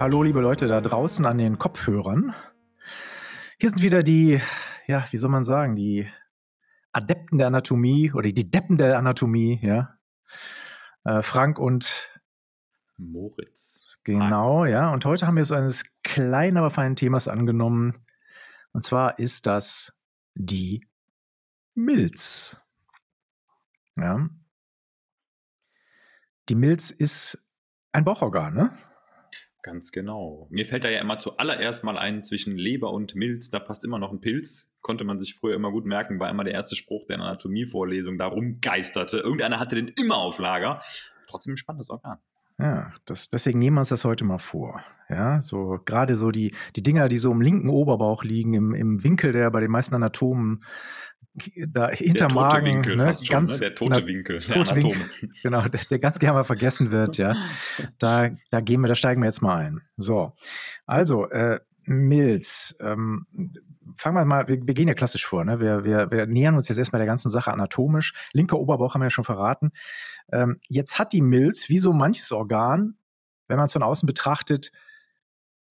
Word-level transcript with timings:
Hallo, 0.00 0.22
liebe 0.22 0.40
Leute 0.40 0.68
da 0.68 0.80
draußen 0.80 1.26
an 1.26 1.38
den 1.38 1.58
Kopfhörern. 1.58 2.32
Hier 3.58 3.68
sind 3.68 3.82
wieder 3.82 4.04
die, 4.04 4.40
ja, 4.86 5.04
wie 5.10 5.16
soll 5.16 5.28
man 5.28 5.44
sagen, 5.44 5.74
die 5.74 6.08
Adepten 6.92 7.38
der 7.38 7.48
Anatomie 7.48 8.12
oder 8.12 8.30
die 8.30 8.48
Deppen 8.48 8.78
der 8.78 8.96
Anatomie, 8.96 9.58
ja. 9.60 9.98
Äh, 11.02 11.20
Frank 11.22 11.58
und 11.58 12.08
Moritz. 12.96 14.00
Genau, 14.04 14.66
ja. 14.66 14.92
Und 14.92 15.04
heute 15.04 15.26
haben 15.26 15.36
wir 15.36 15.44
so 15.44 15.56
eines 15.56 15.84
kleinen, 16.04 16.58
aber 16.58 16.70
feinen 16.70 16.94
Themas 16.94 17.26
angenommen. 17.26 17.92
Und 18.70 18.84
zwar 18.84 19.18
ist 19.18 19.48
das 19.48 20.00
die 20.36 20.86
Milz. 21.74 22.56
Ja. 23.96 24.28
Die 26.48 26.54
Milz 26.54 26.92
ist 26.92 27.50
ein 27.90 28.04
Bauchorgan, 28.04 28.54
ne? 28.54 28.70
Ganz 29.62 29.90
genau. 29.90 30.46
Mir 30.50 30.66
fällt 30.66 30.84
da 30.84 30.88
ja 30.88 31.00
immer 31.00 31.18
zuallererst 31.18 31.82
mal 31.82 31.98
ein, 31.98 32.24
zwischen 32.24 32.56
Leber 32.56 32.92
und 32.92 33.14
Milz, 33.16 33.50
da 33.50 33.58
passt 33.58 33.84
immer 33.84 33.98
noch 33.98 34.12
ein 34.12 34.20
Pilz. 34.20 34.72
Konnte 34.82 35.04
man 35.04 35.18
sich 35.18 35.34
früher 35.34 35.54
immer 35.54 35.72
gut 35.72 35.84
merken, 35.84 36.20
war 36.20 36.30
immer 36.30 36.44
der 36.44 36.54
erste 36.54 36.76
Spruch 36.76 37.06
der 37.06 37.18
Anatomievorlesung 37.18 38.18
da 38.18 38.26
rumgeisterte. 38.26 39.18
Irgendeiner 39.18 39.58
hatte 39.58 39.74
den 39.74 39.88
immer 39.88 40.18
auf 40.18 40.38
Lager. 40.38 40.80
Trotzdem 41.26 41.54
ein 41.54 41.56
spannendes 41.56 41.90
Organ. 41.90 42.18
Ja, 42.60 42.92
das, 43.04 43.30
deswegen 43.30 43.60
nehmen 43.60 43.76
wir 43.76 43.80
uns 43.80 43.90
das 43.90 44.04
heute 44.04 44.24
mal 44.24 44.38
vor. 44.38 44.80
Ja, 45.08 45.40
so 45.40 45.78
gerade 45.84 46.16
so 46.16 46.32
die, 46.32 46.54
die 46.74 46.82
Dinger, 46.82 47.08
die 47.08 47.18
so 47.18 47.30
im 47.30 47.40
linken 47.40 47.68
Oberbauch 47.68 48.24
liegen, 48.24 48.54
im, 48.54 48.74
im 48.74 49.04
Winkel, 49.04 49.32
der 49.32 49.50
bei 49.50 49.60
den 49.60 49.70
meisten 49.70 49.94
Anatomen 49.94 50.64
da 51.68 51.88
hinter 51.90 52.32
Magen, 52.32 52.66
Winkel, 52.66 52.96
ne, 52.96 53.14
schon, 53.14 53.26
ganz, 53.26 53.54
ne? 53.54 53.68
der 53.68 53.74
tote 53.74 54.00
na, 54.00 54.06
Winkel, 54.06 54.40
der 54.40 54.54
tote. 54.64 54.76
Winkel, 54.76 55.10
genau, 55.42 55.66
der, 55.68 55.80
der 55.90 55.98
ganz 55.98 56.18
gerne 56.18 56.34
mal 56.34 56.44
vergessen 56.44 56.92
wird, 56.92 57.16
ja. 57.16 57.34
Da, 57.98 58.30
da 58.50 58.60
gehen 58.60 58.80
wir, 58.80 58.88
da 58.88 58.94
steigen 58.94 59.20
wir 59.22 59.26
jetzt 59.26 59.42
mal 59.42 59.56
ein. 59.56 59.80
So, 59.96 60.34
also 60.86 61.26
äh, 61.28 61.60
Milz. 61.84 62.76
Ähm, 62.80 63.26
fangen 63.96 64.16
wir 64.16 64.24
mal, 64.24 64.48
wir, 64.48 64.66
wir 64.66 64.74
gehen 64.74 64.88
ja 64.88 64.94
klassisch 64.94 65.26
vor, 65.26 65.44
ne? 65.44 65.60
Wir, 65.60 65.84
wir, 65.84 66.10
wir 66.10 66.26
nähern 66.26 66.54
uns 66.54 66.68
jetzt 66.68 66.78
erstmal 66.78 67.00
der 67.00 67.06
ganzen 67.06 67.30
Sache 67.30 67.52
anatomisch. 67.52 68.14
Linker 68.32 68.58
Oberbauch 68.58 68.94
haben 68.94 69.00
wir 69.00 69.06
ja 69.06 69.10
schon 69.10 69.24
verraten. 69.24 69.72
Ähm, 70.30 70.60
jetzt 70.68 70.98
hat 70.98 71.12
die 71.12 71.22
Milz, 71.22 71.68
wie 71.68 71.78
so 71.78 71.92
manches 71.92 72.30
Organ, 72.32 72.96
wenn 73.48 73.56
man 73.56 73.66
es 73.66 73.72
von 73.72 73.82
außen 73.82 74.06
betrachtet, 74.06 74.70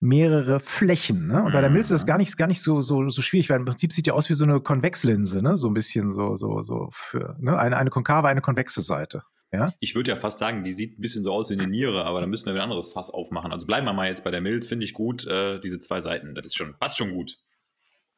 mehrere 0.00 0.60
Flächen. 0.60 1.26
Ne? 1.26 1.42
Und 1.42 1.52
bei 1.52 1.60
der 1.60 1.70
Milz 1.70 1.86
ist 1.86 2.02
das 2.02 2.06
gar 2.06 2.18
nicht, 2.18 2.36
gar 2.36 2.46
nicht 2.46 2.62
so, 2.62 2.80
so, 2.80 3.08
so 3.08 3.22
schwierig, 3.22 3.50
weil 3.50 3.58
im 3.58 3.64
Prinzip 3.64 3.92
sieht 3.92 4.06
die 4.06 4.12
aus 4.12 4.28
wie 4.28 4.34
so 4.34 4.44
eine 4.44 4.60
Konvexlinse, 4.60 5.42
ne? 5.42 5.56
So 5.56 5.68
ein 5.68 5.74
bisschen 5.74 6.12
so, 6.12 6.36
so, 6.36 6.62
so 6.62 6.88
für 6.92 7.36
ne? 7.40 7.58
eine, 7.58 7.76
eine 7.76 7.90
konkave, 7.90 8.28
eine 8.28 8.40
konvexe 8.40 8.80
Seite. 8.80 9.24
Ja? 9.52 9.72
Ich 9.80 9.94
würde 9.94 10.10
ja 10.10 10.16
fast 10.16 10.38
sagen, 10.38 10.62
die 10.62 10.72
sieht 10.72 10.98
ein 10.98 11.02
bisschen 11.02 11.24
so 11.24 11.32
aus 11.32 11.50
wie 11.50 11.54
eine 11.54 11.66
Niere, 11.66 12.04
aber 12.04 12.20
da 12.20 12.26
müssen 12.26 12.46
wir 12.46 12.54
ein 12.54 12.60
anderes 12.60 12.92
Fass 12.92 13.10
aufmachen. 13.10 13.52
Also 13.52 13.66
bleiben 13.66 13.86
wir 13.86 13.92
mal 13.92 14.08
jetzt 14.08 14.22
bei 14.22 14.30
der 14.30 14.40
Milz, 14.40 14.66
finde 14.66 14.84
ich 14.84 14.92
gut, 14.92 15.26
äh, 15.26 15.58
diese 15.60 15.80
zwei 15.80 16.00
Seiten. 16.00 16.34
Das 16.34 16.44
ist 16.44 16.56
schon, 16.56 16.76
passt 16.78 16.98
schon 16.98 17.12
gut. 17.12 17.38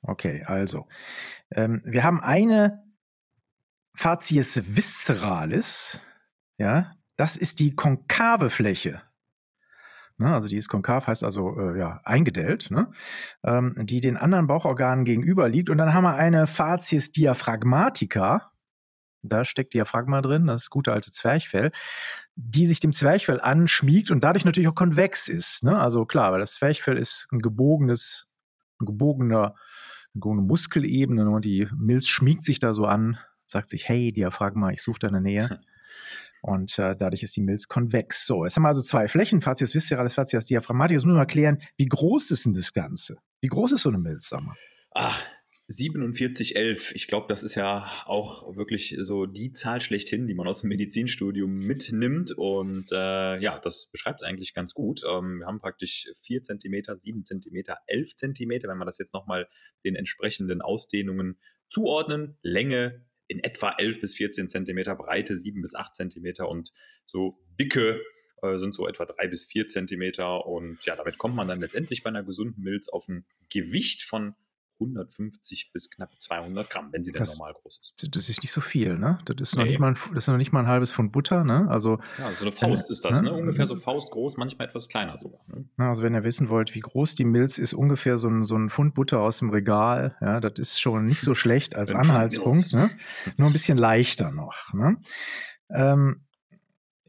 Okay, 0.02 0.44
also. 0.46 0.86
Ähm, 1.50 1.82
wir 1.84 2.02
haben 2.04 2.20
eine 2.20 2.82
Facies 3.94 4.76
visceralis, 4.76 6.00
ja, 6.58 6.92
das 7.16 7.36
ist 7.36 7.60
die 7.60 7.74
konkave 7.74 8.50
Fläche. 8.50 9.02
Ne, 10.20 10.34
also 10.34 10.48
die 10.48 10.58
ist 10.58 10.68
konkav, 10.68 11.06
heißt 11.06 11.24
also 11.24 11.58
äh, 11.58 11.78
ja, 11.78 12.02
eingedellt, 12.04 12.70
ne, 12.70 12.92
ähm, 13.42 13.74
die 13.78 14.02
den 14.02 14.18
anderen 14.18 14.46
Bauchorganen 14.46 15.06
gegenüber 15.06 15.48
liegt. 15.48 15.70
Und 15.70 15.78
dann 15.78 15.94
haben 15.94 16.04
wir 16.04 16.14
eine 16.14 16.46
Facies 16.46 17.10
diaphragmatica, 17.10 18.52
da 19.22 19.44
steckt 19.46 19.72
Diaphragma 19.72 20.20
drin, 20.20 20.46
das 20.46 20.68
gute 20.68 20.92
alte 20.92 21.10
Zwerchfell, 21.10 21.72
die 22.36 22.66
sich 22.66 22.80
dem 22.80 22.92
Zwerchfell 22.92 23.40
anschmiegt 23.40 24.10
und 24.10 24.22
dadurch 24.22 24.44
natürlich 24.44 24.68
auch 24.68 24.74
konvex 24.74 25.28
ist. 25.28 25.64
Ne? 25.64 25.78
Also 25.78 26.04
klar, 26.04 26.32
weil 26.32 26.40
das 26.40 26.54
Zwerchfell 26.54 26.98
ist 26.98 27.26
ein 27.32 27.40
gebogenes, 27.40 28.36
ein 28.78 28.86
gebogener, 28.86 29.54
eine 30.14 30.42
Muskelebene 30.42 31.30
und 31.30 31.46
die 31.46 31.66
Milz 31.74 32.08
schmiegt 32.08 32.44
sich 32.44 32.58
da 32.58 32.74
so 32.74 32.84
an, 32.84 33.18
sagt 33.46 33.70
sich, 33.70 33.88
hey 33.88 34.12
Diaphragma, 34.12 34.70
ich 34.70 34.82
suche 34.82 35.00
deine 35.00 35.22
Nähe. 35.22 35.60
Und 36.42 36.78
äh, 36.78 36.96
dadurch 36.96 37.22
ist 37.22 37.36
die 37.36 37.42
Milz 37.42 37.68
konvex. 37.68 38.26
So, 38.26 38.44
jetzt 38.44 38.56
haben 38.56 38.62
wir 38.62 38.68
also 38.68 38.82
zwei 38.82 39.08
Flächen, 39.08 39.40
Facies 39.40 39.74
viscerales, 39.74 40.14
Facies 40.14 40.44
diaphragmaticus. 40.46 41.02
Jetzt 41.02 41.06
müssen 41.06 41.16
wir 41.16 41.20
mal 41.20 41.26
klären, 41.26 41.62
wie 41.76 41.86
groß 41.86 42.30
ist 42.30 42.46
denn 42.46 42.52
das 42.52 42.72
Ganze? 42.72 43.18
Wie 43.40 43.48
groß 43.48 43.72
ist 43.72 43.82
so 43.82 43.88
eine 43.88 43.98
Milz, 43.98 44.28
sag 44.28 44.42
mal? 44.42 44.56
Ach, 44.92 45.22
4711. 45.70 46.94
Ich 46.94 47.06
glaube, 47.06 47.26
das 47.28 47.42
ist 47.42 47.54
ja 47.54 47.86
auch 48.06 48.56
wirklich 48.56 48.96
so 49.02 49.26
die 49.26 49.52
Zahl 49.52 49.80
schlechthin, 49.80 50.26
die 50.26 50.34
man 50.34 50.48
aus 50.48 50.62
dem 50.62 50.68
Medizinstudium 50.68 51.54
mitnimmt. 51.54 52.32
Und 52.32 52.90
äh, 52.90 53.38
ja, 53.40 53.58
das 53.58 53.88
beschreibt 53.92 54.22
es 54.22 54.26
eigentlich 54.26 54.52
ganz 54.52 54.74
gut. 54.74 55.02
Ähm, 55.08 55.38
wir 55.38 55.46
haben 55.46 55.60
praktisch 55.60 56.08
4 56.24 56.42
cm, 56.42 56.96
7 56.96 57.24
cm, 57.24 57.64
11 57.86 58.16
cm, 58.16 58.50
wenn 58.50 58.78
wir 58.78 58.84
das 58.84 58.98
jetzt 58.98 59.14
nochmal 59.14 59.48
den 59.84 59.94
entsprechenden 59.94 60.60
Ausdehnungen 60.60 61.38
zuordnen. 61.68 62.36
Länge 62.42 63.04
in 63.30 63.44
etwa 63.44 63.74
11 63.78 64.00
bis 64.00 64.16
14 64.16 64.48
Zentimeter, 64.48 64.96
Breite 64.96 65.38
7 65.38 65.62
bis 65.62 65.76
8 65.76 65.94
Zentimeter 65.94 66.48
und 66.48 66.72
so 67.06 67.38
dicke 67.60 68.02
äh, 68.42 68.58
sind 68.58 68.74
so 68.74 68.88
etwa 68.88 69.04
3 69.04 69.28
bis 69.28 69.44
4 69.44 69.68
Zentimeter. 69.68 70.46
Und 70.46 70.84
ja, 70.84 70.96
damit 70.96 71.16
kommt 71.16 71.36
man 71.36 71.46
dann 71.46 71.60
letztendlich 71.60 72.02
bei 72.02 72.08
einer 72.08 72.24
gesunden 72.24 72.62
Milz 72.62 72.88
auf 72.88 73.08
ein 73.08 73.24
Gewicht 73.48 74.02
von 74.02 74.34
150 74.80 75.70
bis 75.72 75.90
knapp 75.90 76.10
200 76.18 76.68
Gramm, 76.70 76.88
wenn 76.92 77.04
sie 77.04 77.12
denn 77.12 77.20
Das- 77.20 77.38
normal 77.38 77.54
groß 77.54 77.78
ist. 77.80 78.16
Das 78.16 78.28
ist 78.28 78.42
nicht 78.42 78.52
so 78.52 78.60
viel, 78.60 78.98
ne? 78.98 79.18
Das 79.26 79.36
ist 79.40 79.56
noch, 79.56 79.64
Nee. 79.64 79.70
nicht, 79.70 79.78
mal 79.78 79.88
ein, 79.88 79.96
das 80.14 80.24
ist 80.24 80.26
noch 80.28 80.36
nicht 80.36 80.52
mal 80.52 80.60
ein 80.60 80.66
halbes 80.66 80.92
Pfund 80.92 81.12
Butter, 81.12 81.44
ne? 81.44 81.68
Also, 81.68 81.98
Ja, 82.18 82.30
so 82.32 82.42
eine 82.42 82.52
Faust 82.52 82.90
ist 82.90 83.04
das, 83.04 83.20
ne? 83.22 83.30
ne? 83.30 83.36
Ungefähr 83.36 83.66
so 83.66 83.76
faustgroß, 83.76 84.36
manchmal 84.36 84.68
etwas 84.68 84.88
kleiner 84.88 85.16
sogar. 85.16 85.40
Ne? 85.48 85.66
also 85.78 86.02
wenn 86.02 86.14
ihr 86.14 86.24
wissen 86.24 86.48
wollt, 86.48 86.74
wie 86.74 86.80
groß 86.80 87.14
die 87.14 87.24
Milz 87.24 87.58
ist, 87.58 87.74
ungefähr 87.74 88.18
so 88.18 88.28
ein, 88.28 88.44
so 88.44 88.56
ein 88.56 88.70
Pfund 88.70 88.94
Butter 88.94 89.20
aus 89.20 89.38
dem 89.38 89.50
Regal, 89.50 90.16
ja, 90.20 90.40
das 90.40 90.58
ist 90.58 90.80
schon 90.80 91.04
nicht 91.04 91.20
so 91.20 91.34
schlecht 91.34 91.74
als 91.76 91.92
Anhaltspunkt, 91.94 92.72
ne? 92.72 92.90
Nur 93.36 93.48
ein 93.48 93.52
bisschen 93.52 93.78
leichter 93.78 94.30
noch, 94.30 94.72
ne? 94.72 94.96
Ähm, 95.72 96.24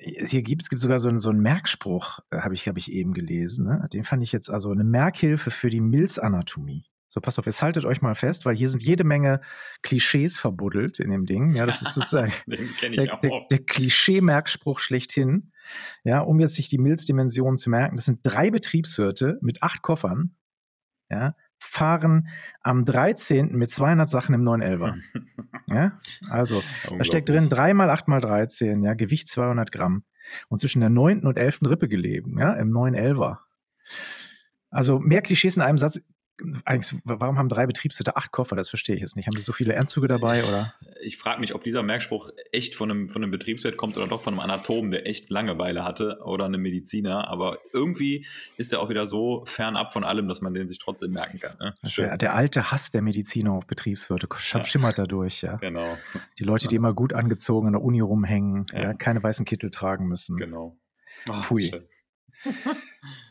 hier 0.04 0.42
gibt 0.42 0.64
es 0.64 0.70
gibt 0.70 0.80
sogar 0.80 1.00
so 1.00 1.10
einen, 1.10 1.20
so 1.20 1.30
einen 1.30 1.42
Merkspruch, 1.42 2.20
äh, 2.32 2.40
habe 2.40 2.56
ich, 2.56 2.68
hab 2.68 2.76
ich 2.76 2.92
eben 2.92 3.14
gelesen. 3.14 3.68
Ne? 3.68 3.88
Den 3.94 4.04
fand 4.04 4.24
ich 4.24 4.32
jetzt 4.32 4.50
also 4.50 4.72
eine 4.72 4.84
Merkhilfe 4.84 5.52
für 5.52 5.70
die 5.70 5.80
Milzanatomie. 5.80 6.86
So, 7.14 7.20
passt 7.20 7.38
auf, 7.40 7.46
jetzt 7.46 7.62
haltet 7.62 7.84
euch 7.84 8.02
mal 8.02 8.16
fest, 8.16 8.46
weil 8.46 8.56
hier 8.56 8.70
sind 8.70 8.82
jede 8.82 9.04
Menge 9.04 9.42
Klischees 9.82 10.40
verbuddelt 10.40 10.98
in 11.02 11.10
dem 11.10 11.26
Ding. 11.26 11.50
Ja, 11.50 11.66
das 11.66 11.82
ist 11.82 11.94
sozusagen 11.94 12.32
der, 12.48 13.18
der, 13.18 13.46
der 13.52 13.60
Klischee-Merkspruch 13.60 14.80
schlechthin. 14.80 15.52
Ja, 16.06 16.22
um 16.22 16.40
jetzt 16.40 16.56
sich 16.56 16.70
die 16.70 16.78
Milzdimensionen 16.78 17.58
zu 17.58 17.70
merken, 17.70 17.98
das 17.98 18.06
sind 18.06 18.22
drei 18.24 18.50
Betriebswirte 18.50 19.40
mit 19.42 19.62
acht 19.62 19.82
Koffern, 19.82 20.38
ja, 21.10 21.36
fahren 21.60 22.30
am 22.62 22.86
13. 22.86 23.58
mit 23.58 23.72
200 23.72 24.08
Sachen 24.08 24.34
im 24.34 24.44
911er. 24.44 24.96
ja, 25.68 26.00
also 26.30 26.64
da 26.98 27.04
steckt 27.04 27.28
drin 27.28 27.50
3 27.50 27.74
mal 27.74 27.90
8 27.90 28.08
mal 28.08 28.22
13, 28.22 28.86
ja, 28.86 28.94
Gewicht 28.94 29.28
200 29.28 29.70
Gramm. 29.74 30.06
Und 30.48 30.60
zwischen 30.60 30.80
der 30.80 30.90
9. 30.90 31.26
und 31.26 31.38
11. 31.38 31.64
Rippe 31.64 31.90
gelegen, 31.90 32.40
ja, 32.40 32.54
im 32.54 32.72
911er. 32.72 33.40
Also 34.70 35.00
mehr 35.00 35.22
Klischees 35.22 35.58
in 35.58 35.62
einem 35.62 35.78
Satz. 35.78 36.00
Eigentlich, 36.66 37.00
warum 37.04 37.38
haben 37.38 37.50
drei 37.50 37.68
Betriebswirte 37.68 38.16
acht 38.16 38.32
Koffer? 38.32 38.56
Das 38.56 38.68
verstehe 38.70 38.96
ich 38.96 39.02
jetzt 39.02 39.16
nicht. 39.16 39.28
Haben 39.28 39.36
die 39.36 39.42
so 39.44 39.54
viele 39.54 39.74
Ernzüge 39.74 40.08
dabei 40.08 40.44
oder? 40.44 40.74
Ich 41.04 41.18
frage 41.18 41.40
mich, 41.40 41.54
ob 41.54 41.64
dieser 41.64 41.84
Merkspruch 41.84 42.32
echt 42.52 42.74
von 42.74 42.90
einem, 42.90 43.10
von 43.10 43.22
einem 43.22 43.30
Betriebswirt 43.32 43.78
kommt 43.78 43.96
oder 43.96 44.08
doch 44.08 44.22
von 44.22 44.34
einem 44.34 44.40
Anatom, 44.40 44.90
der 44.90 45.06
echt 45.06 45.30
Langeweile 45.30 45.84
hatte 45.84 46.20
oder 46.24 46.46
einem 46.46 46.62
Mediziner. 46.62 47.28
Aber 47.28 47.60
irgendwie 47.74 48.26
ist 48.58 48.74
er 48.74 48.80
auch 48.82 48.90
wieder 48.90 49.06
so 49.06 49.44
fernab 49.46 49.94
von 49.94 50.04
allem, 50.04 50.28
dass 50.28 50.42
man 50.42 50.56
den 50.56 50.68
sich 50.68 50.80
trotzdem 50.80 51.12
merken 51.12 51.40
kann. 51.40 51.58
Ne? 51.60 51.76
Ist 51.84 52.00
der, 52.00 52.18
der 52.18 52.34
alte 52.34 52.72
Hass 52.72 52.90
der 52.90 53.04
Mediziner 53.04 53.52
auf 53.52 53.68
Betriebswirte 53.68 54.26
sch- 54.28 54.58
Ja. 54.58 54.64
schimmert 54.64 54.98
dadurch, 54.98 55.44
ja. 55.44 55.58
Genau, 55.58 55.96
Die 56.40 56.44
Leute, 56.44 56.68
die 56.68 56.76
immer 56.76 56.94
gut 56.94 57.14
angezogen 57.14 57.68
an 57.68 57.74
der 57.74 57.84
Uni 57.84 58.00
rumhängen, 58.00 58.66
ja. 58.72 58.82
Ja. 58.82 58.94
keine 58.96 59.22
weißen 59.22 59.46
Kittel 59.46 59.70
tragen 59.70 60.08
müssen. 60.08 60.38
genau. 60.38 60.76
Ah, 61.30 61.42
Pfui. 61.44 61.72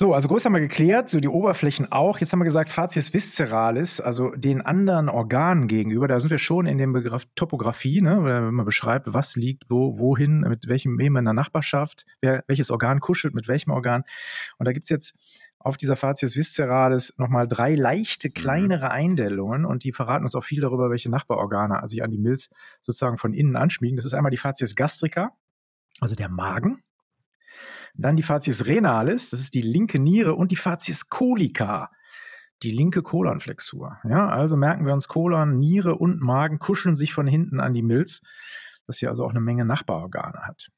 So, 0.00 0.14
also 0.14 0.28
groß 0.28 0.46
haben 0.46 0.54
wir 0.54 0.62
geklärt, 0.62 1.10
so 1.10 1.20
die 1.20 1.28
Oberflächen 1.28 1.92
auch. 1.92 2.20
Jetzt 2.20 2.32
haben 2.32 2.38
wir 2.38 2.46
gesagt, 2.46 2.70
Facies 2.70 3.12
visceralis, 3.12 4.00
also 4.00 4.30
den 4.30 4.62
anderen 4.62 5.10
Organen 5.10 5.68
gegenüber, 5.68 6.08
da 6.08 6.18
sind 6.18 6.30
wir 6.30 6.38
schon 6.38 6.64
in 6.64 6.78
dem 6.78 6.94
Begriff 6.94 7.26
Topographie, 7.34 8.00
ne, 8.00 8.24
wenn 8.24 8.54
man 8.54 8.64
beschreibt, 8.64 9.12
was 9.12 9.36
liegt 9.36 9.64
wo, 9.68 9.98
wohin, 9.98 10.40
mit 10.40 10.68
welchem 10.68 10.98
wem 10.98 11.18
in 11.18 11.26
der 11.26 11.34
Nachbarschaft, 11.34 12.06
wer, 12.22 12.44
welches 12.46 12.70
Organ 12.70 13.00
kuschelt 13.00 13.34
mit 13.34 13.46
welchem 13.46 13.72
Organ. 13.72 14.04
Und 14.56 14.66
da 14.66 14.72
gibt's 14.72 14.88
jetzt 14.88 15.18
auf 15.58 15.76
dieser 15.76 15.96
Facies 15.96 16.34
visceralis 16.34 17.12
nochmal 17.18 17.46
drei 17.46 17.74
leichte, 17.74 18.30
kleinere 18.30 18.90
Eindellungen 18.92 19.66
und 19.66 19.84
die 19.84 19.92
verraten 19.92 20.24
uns 20.24 20.34
auch 20.34 20.44
viel 20.44 20.62
darüber, 20.62 20.88
welche 20.88 21.10
Nachbarorgane 21.10 21.86
sich 21.86 22.02
an 22.02 22.10
die 22.10 22.16
Milz 22.16 22.48
sozusagen 22.80 23.18
von 23.18 23.34
innen 23.34 23.54
anschmiegen. 23.54 23.96
Das 23.96 24.06
ist 24.06 24.14
einmal 24.14 24.30
die 24.30 24.38
Facies 24.38 24.76
gastrica, 24.76 25.32
also 26.00 26.14
der 26.14 26.30
Magen. 26.30 26.82
Dann 28.00 28.16
die 28.16 28.22
Facies 28.22 28.66
renalis, 28.66 29.30
das 29.30 29.40
ist 29.40 29.54
die 29.54 29.62
linke 29.62 29.98
Niere 29.98 30.34
und 30.34 30.50
die 30.50 30.56
Facies 30.56 31.08
colica, 31.08 31.90
die 32.62 32.70
linke 32.70 33.02
Kolonflexur. 33.02 33.98
Ja, 34.04 34.28
also 34.28 34.56
merken 34.56 34.86
wir 34.86 34.92
uns 34.92 35.08
Kolon, 35.08 35.58
Niere 35.58 35.96
und 35.96 36.20
Magen 36.20 36.58
kuscheln 36.58 36.94
sich 36.94 37.12
von 37.12 37.26
hinten 37.26 37.60
an 37.60 37.74
die 37.74 37.82
Milz, 37.82 38.22
dass 38.86 38.96
sie 38.96 39.06
also 39.06 39.24
auch 39.24 39.30
eine 39.30 39.40
Menge 39.40 39.64
Nachbarorgane 39.64 40.40
hat. 40.46 40.70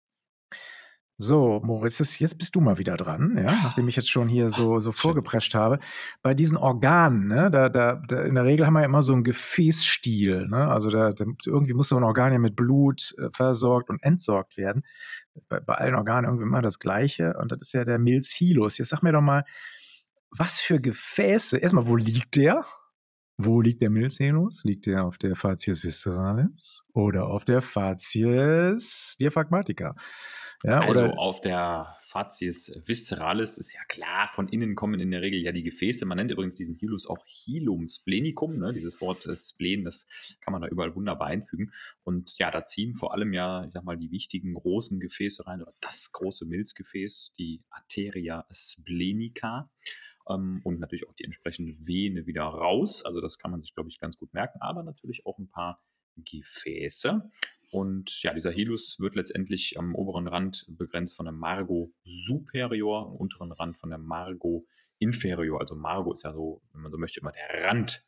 So, 1.18 1.60
Moritz, 1.62 2.18
jetzt 2.18 2.38
bist 2.38 2.56
du 2.56 2.60
mal 2.60 2.78
wieder 2.78 2.96
dran, 2.96 3.36
ja, 3.36 3.52
nachdem 3.62 3.86
ich 3.86 3.94
jetzt 3.94 4.10
schon 4.10 4.28
hier 4.28 4.50
so, 4.50 4.80
so 4.80 4.90
vorgeprescht 4.90 5.54
habe. 5.54 5.78
Bei 6.20 6.34
diesen 6.34 6.56
Organen, 6.56 7.28
ne, 7.28 7.48
da, 7.48 7.68
da, 7.68 8.02
da, 8.08 8.22
in 8.22 8.34
der 8.34 8.44
Regel 8.44 8.66
haben 8.66 8.72
wir 8.72 8.80
ja 8.80 8.86
immer 8.86 9.02
so 9.02 9.12
einen 9.12 9.22
Gefäßstil, 9.22 10.48
ne? 10.48 10.68
Also 10.68 10.90
da 10.90 11.14
irgendwie 11.46 11.74
muss 11.74 11.90
so 11.90 11.96
ein 11.96 12.02
Organ 12.02 12.32
ja 12.32 12.40
mit 12.40 12.56
Blut 12.56 13.14
äh, 13.18 13.28
versorgt 13.32 13.88
und 13.88 14.02
entsorgt 14.02 14.56
werden. 14.56 14.82
Bei, 15.48 15.60
bei 15.60 15.74
allen 15.74 15.94
Organen 15.94 16.26
irgendwie 16.26 16.44
immer 16.44 16.62
das 16.62 16.78
Gleiche. 16.78 17.34
Und 17.38 17.52
das 17.52 17.62
ist 17.62 17.74
ja 17.74 17.84
der 17.84 17.98
Milz 17.98 18.32
Hilus. 18.32 18.78
Jetzt 18.78 18.90
sag 18.90 19.02
mir 19.02 19.12
doch 19.12 19.20
mal, 19.20 19.44
was 20.30 20.60
für 20.60 20.80
Gefäße, 20.80 21.58
erstmal, 21.58 21.86
wo 21.86 21.96
liegt 21.96 22.36
der? 22.36 22.64
Wo 23.38 23.60
liegt 23.60 23.82
der 23.82 23.90
Milzhenus? 23.90 24.62
Liegt 24.64 24.86
der 24.86 25.04
auf 25.04 25.18
der 25.18 25.34
Facies 25.34 25.82
visceralis 25.82 26.84
oder 26.92 27.26
auf 27.26 27.44
der 27.44 27.62
Facies 27.62 29.16
diaphragmatica? 29.18 29.94
Ja, 30.64 30.80
also 30.80 30.90
oder 30.90 31.18
auf 31.18 31.40
der 31.40 31.96
Facies 32.12 32.70
visceralis 32.86 33.56
ist 33.56 33.72
ja 33.72 33.80
klar, 33.88 34.28
von 34.34 34.46
innen 34.48 34.74
kommen 34.74 35.00
in 35.00 35.10
der 35.10 35.22
Regel 35.22 35.40
ja 35.40 35.50
die 35.50 35.62
Gefäße. 35.62 36.04
Man 36.04 36.18
nennt 36.18 36.30
übrigens 36.30 36.58
diesen 36.58 36.74
Hilus 36.74 37.06
auch 37.06 37.24
Hilum 37.26 37.88
splenicum. 37.88 38.58
Ne? 38.58 38.74
Dieses 38.74 39.00
Wort 39.00 39.24
äh, 39.26 39.34
Splen, 39.34 39.82
das 39.82 40.06
kann 40.42 40.52
man 40.52 40.60
da 40.60 40.68
überall 40.68 40.94
wunderbar 40.94 41.28
einfügen. 41.28 41.72
Und 42.04 42.36
ja, 42.38 42.50
da 42.50 42.66
ziehen 42.66 42.94
vor 42.94 43.14
allem 43.14 43.32
ja, 43.32 43.64
ich 43.64 43.72
sag 43.72 43.84
mal, 43.84 43.96
die 43.96 44.10
wichtigen 44.10 44.52
großen 44.52 45.00
Gefäße 45.00 45.46
rein 45.46 45.62
oder 45.62 45.72
das 45.80 46.12
große 46.12 46.44
Milzgefäß, 46.44 47.32
die 47.38 47.62
Arteria 47.70 48.44
splenica 48.50 49.70
ähm, 50.28 50.60
und 50.64 50.80
natürlich 50.80 51.08
auch 51.08 51.14
die 51.14 51.24
entsprechende 51.24 51.74
Vene 51.78 52.26
wieder 52.26 52.44
raus. 52.44 53.06
Also 53.06 53.22
das 53.22 53.38
kann 53.38 53.50
man 53.50 53.62
sich, 53.62 53.72
glaube 53.72 53.88
ich, 53.88 53.98
ganz 53.98 54.18
gut 54.18 54.34
merken, 54.34 54.60
aber 54.60 54.82
natürlich 54.82 55.24
auch 55.24 55.38
ein 55.38 55.48
paar 55.48 55.82
Gefäße. 56.16 57.30
Und 57.72 58.22
ja, 58.22 58.34
dieser 58.34 58.50
Hilus 58.50 59.00
wird 59.00 59.14
letztendlich 59.14 59.78
am 59.78 59.94
oberen 59.94 60.28
Rand 60.28 60.66
begrenzt 60.68 61.16
von 61.16 61.24
der 61.24 61.32
Margo 61.32 61.90
superior, 62.02 63.06
am 63.06 63.16
unteren 63.16 63.50
Rand 63.50 63.78
von 63.78 63.88
der 63.88 63.98
Margo 63.98 64.66
inferior. 64.98 65.58
Also 65.58 65.74
Margo 65.74 66.12
ist 66.12 66.22
ja 66.22 66.34
so, 66.34 66.60
wenn 66.74 66.82
man 66.82 66.92
so 66.92 66.98
möchte, 66.98 67.20
immer 67.20 67.32
der 67.32 67.64
Rand. 67.64 68.04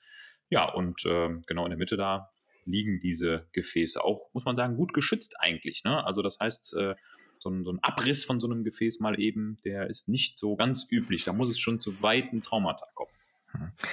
Ja, 0.51 0.71
und 0.71 1.07
äh, 1.07 1.31
genau 1.47 1.65
in 1.65 1.71
der 1.71 1.79
Mitte 1.79 1.97
da 1.97 2.31
liegen 2.67 3.01
diese 3.01 3.49
Gefäße. 3.53 4.05
Auch, 4.05 4.29
muss 4.35 4.45
man 4.45 4.55
sagen, 4.55 4.77
gut 4.77 4.93
geschützt 4.93 5.41
eigentlich. 5.41 5.83
Ne? 5.83 6.05
Also 6.05 6.21
das 6.21 6.39
heißt, 6.41 6.75
äh, 6.75 6.95
so 7.39 7.49
ein, 7.49 7.65
so 7.65 7.73
ein, 7.73 7.79
Abriss 7.81 8.23
von 8.27 8.41
so 8.41 8.47
einem 8.47 8.65
Gefäß 8.65 9.01
mal 9.01 9.19
eben, 9.19 9.57
der 9.65 9.89
ist 9.89 10.11
nicht 10.11 10.39
so 10.39 10.57
ganz 10.57 10.87
üblich. 10.91 11.25
Da 11.25 11.33
muss 11.33 11.49
es 11.49 11.59
schon 11.59 11.81
zu 11.81 12.03
weiten 12.03 12.43
Traumata 12.43 12.87
kommen. 12.95 13.14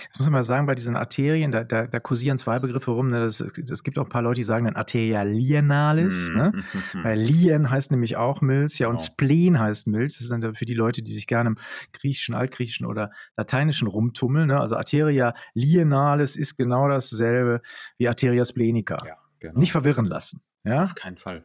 Jetzt 0.05 0.19
muss 0.19 0.27
man 0.27 0.33
mal 0.33 0.43
sagen, 0.43 0.65
bei 0.65 0.75
diesen 0.75 0.95
Arterien, 0.95 1.51
da, 1.51 1.63
da, 1.63 1.87
da 1.87 1.99
kursieren 1.99 2.37
zwei 2.37 2.59
Begriffe 2.59 2.91
rum. 2.91 3.09
Ne? 3.09 3.25
Es 3.25 3.83
gibt 3.83 3.97
auch 3.99 4.05
ein 4.05 4.09
paar 4.09 4.21
Leute, 4.21 4.39
die 4.39 4.43
sagen 4.43 4.65
dann 4.65 4.75
Arteria 4.75 5.23
lienalis. 5.23 6.31
Mm. 6.31 6.37
Ne? 6.37 6.51
Weil 7.03 7.19
Lien 7.19 7.69
heißt 7.69 7.91
nämlich 7.91 8.17
auch 8.17 8.41
Milz, 8.41 8.79
ja, 8.79 8.87
und 8.87 8.97
genau. 8.97 9.05
Spleen 9.05 9.59
heißt 9.59 9.87
Milz. 9.87 10.15
Das 10.15 10.23
ist 10.23 10.31
dann 10.31 10.55
für 10.55 10.65
die 10.65 10.73
Leute, 10.73 11.01
die 11.01 11.11
sich 11.11 11.27
gerne 11.27 11.49
im 11.49 11.57
Griechischen, 11.93 12.35
Altgriechischen 12.35 12.85
oder 12.85 13.11
Lateinischen 13.37 13.87
rumtummeln. 13.87 14.47
Ne? 14.47 14.59
Also 14.59 14.75
Arteria 14.75 15.33
lienalis 15.53 16.35
ist 16.35 16.57
genau 16.57 16.87
dasselbe 16.87 17.61
wie 17.97 18.07
Arteria 18.07 18.45
splenica. 18.45 18.97
Ja, 19.05 19.17
genau. 19.39 19.59
Nicht 19.59 19.71
verwirren 19.71 20.05
lassen. 20.05 20.41
Ja? 20.63 20.83
Auf 20.83 20.95
keinen 20.95 21.17
Fall. 21.17 21.43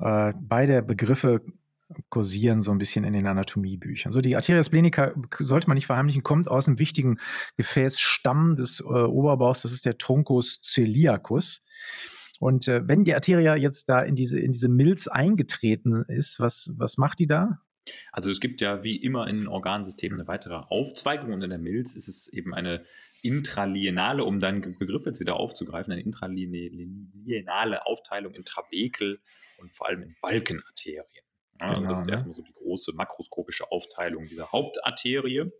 Äh, 0.00 0.32
beide 0.40 0.82
Begriffe 0.82 1.42
kursieren 2.08 2.62
so 2.62 2.70
ein 2.70 2.78
bisschen 2.78 3.04
in 3.04 3.12
den 3.12 3.26
Anatomiebüchern. 3.26 4.12
So, 4.12 4.20
die 4.20 4.36
Arteria 4.36 4.62
splenica 4.62 5.12
sollte 5.38 5.68
man 5.68 5.76
nicht 5.76 5.86
verheimlichen, 5.86 6.22
kommt 6.22 6.48
aus 6.48 6.68
einem 6.68 6.78
wichtigen 6.78 7.18
Gefäßstamm 7.56 8.56
des 8.56 8.80
äh, 8.80 8.84
Oberbauchs, 8.84 9.62
das 9.62 9.72
ist 9.72 9.86
der 9.86 9.98
Truncus 9.98 10.60
celiacus. 10.62 11.64
Und 12.40 12.66
äh, 12.66 12.86
wenn 12.88 13.04
die 13.04 13.14
Arteria 13.14 13.54
jetzt 13.54 13.88
da 13.88 14.00
in 14.00 14.14
diese, 14.14 14.40
in 14.40 14.52
diese 14.52 14.68
Milz 14.68 15.06
eingetreten 15.06 16.04
ist, 16.08 16.40
was, 16.40 16.72
was 16.76 16.98
macht 16.98 17.20
die 17.20 17.26
da? 17.26 17.60
Also 18.12 18.30
es 18.30 18.40
gibt 18.40 18.60
ja 18.60 18.82
wie 18.82 18.96
immer 18.96 19.28
in 19.28 19.48
Organsystemen 19.48 20.18
eine 20.18 20.28
weitere 20.28 20.54
Aufzweigung 20.54 21.32
und 21.32 21.42
in 21.42 21.50
der 21.50 21.58
Milz 21.58 21.94
ist 21.94 22.08
es 22.08 22.28
eben 22.28 22.54
eine 22.54 22.84
intralienale, 23.22 24.24
um 24.24 24.40
deinen 24.40 24.76
Begriff 24.78 25.06
jetzt 25.06 25.20
wieder 25.20 25.36
aufzugreifen, 25.36 25.92
eine 25.92 26.02
intralienale 26.02 27.86
Aufteilung 27.86 28.34
in 28.34 28.44
Trabekel 28.44 29.20
und 29.58 29.74
vor 29.74 29.88
allem 29.88 30.02
in 30.02 30.16
Balkenarterien. 30.20 31.24
Ja, 31.62 31.74
genau, 31.74 31.90
das 31.90 32.00
ist 32.00 32.06
ne? 32.06 32.12
erstmal 32.12 32.34
so 32.34 32.42
die 32.42 32.52
große 32.52 32.92
makroskopische 32.94 33.70
Aufteilung 33.70 34.26
dieser 34.26 34.52
Hauptarterie. 34.52 35.50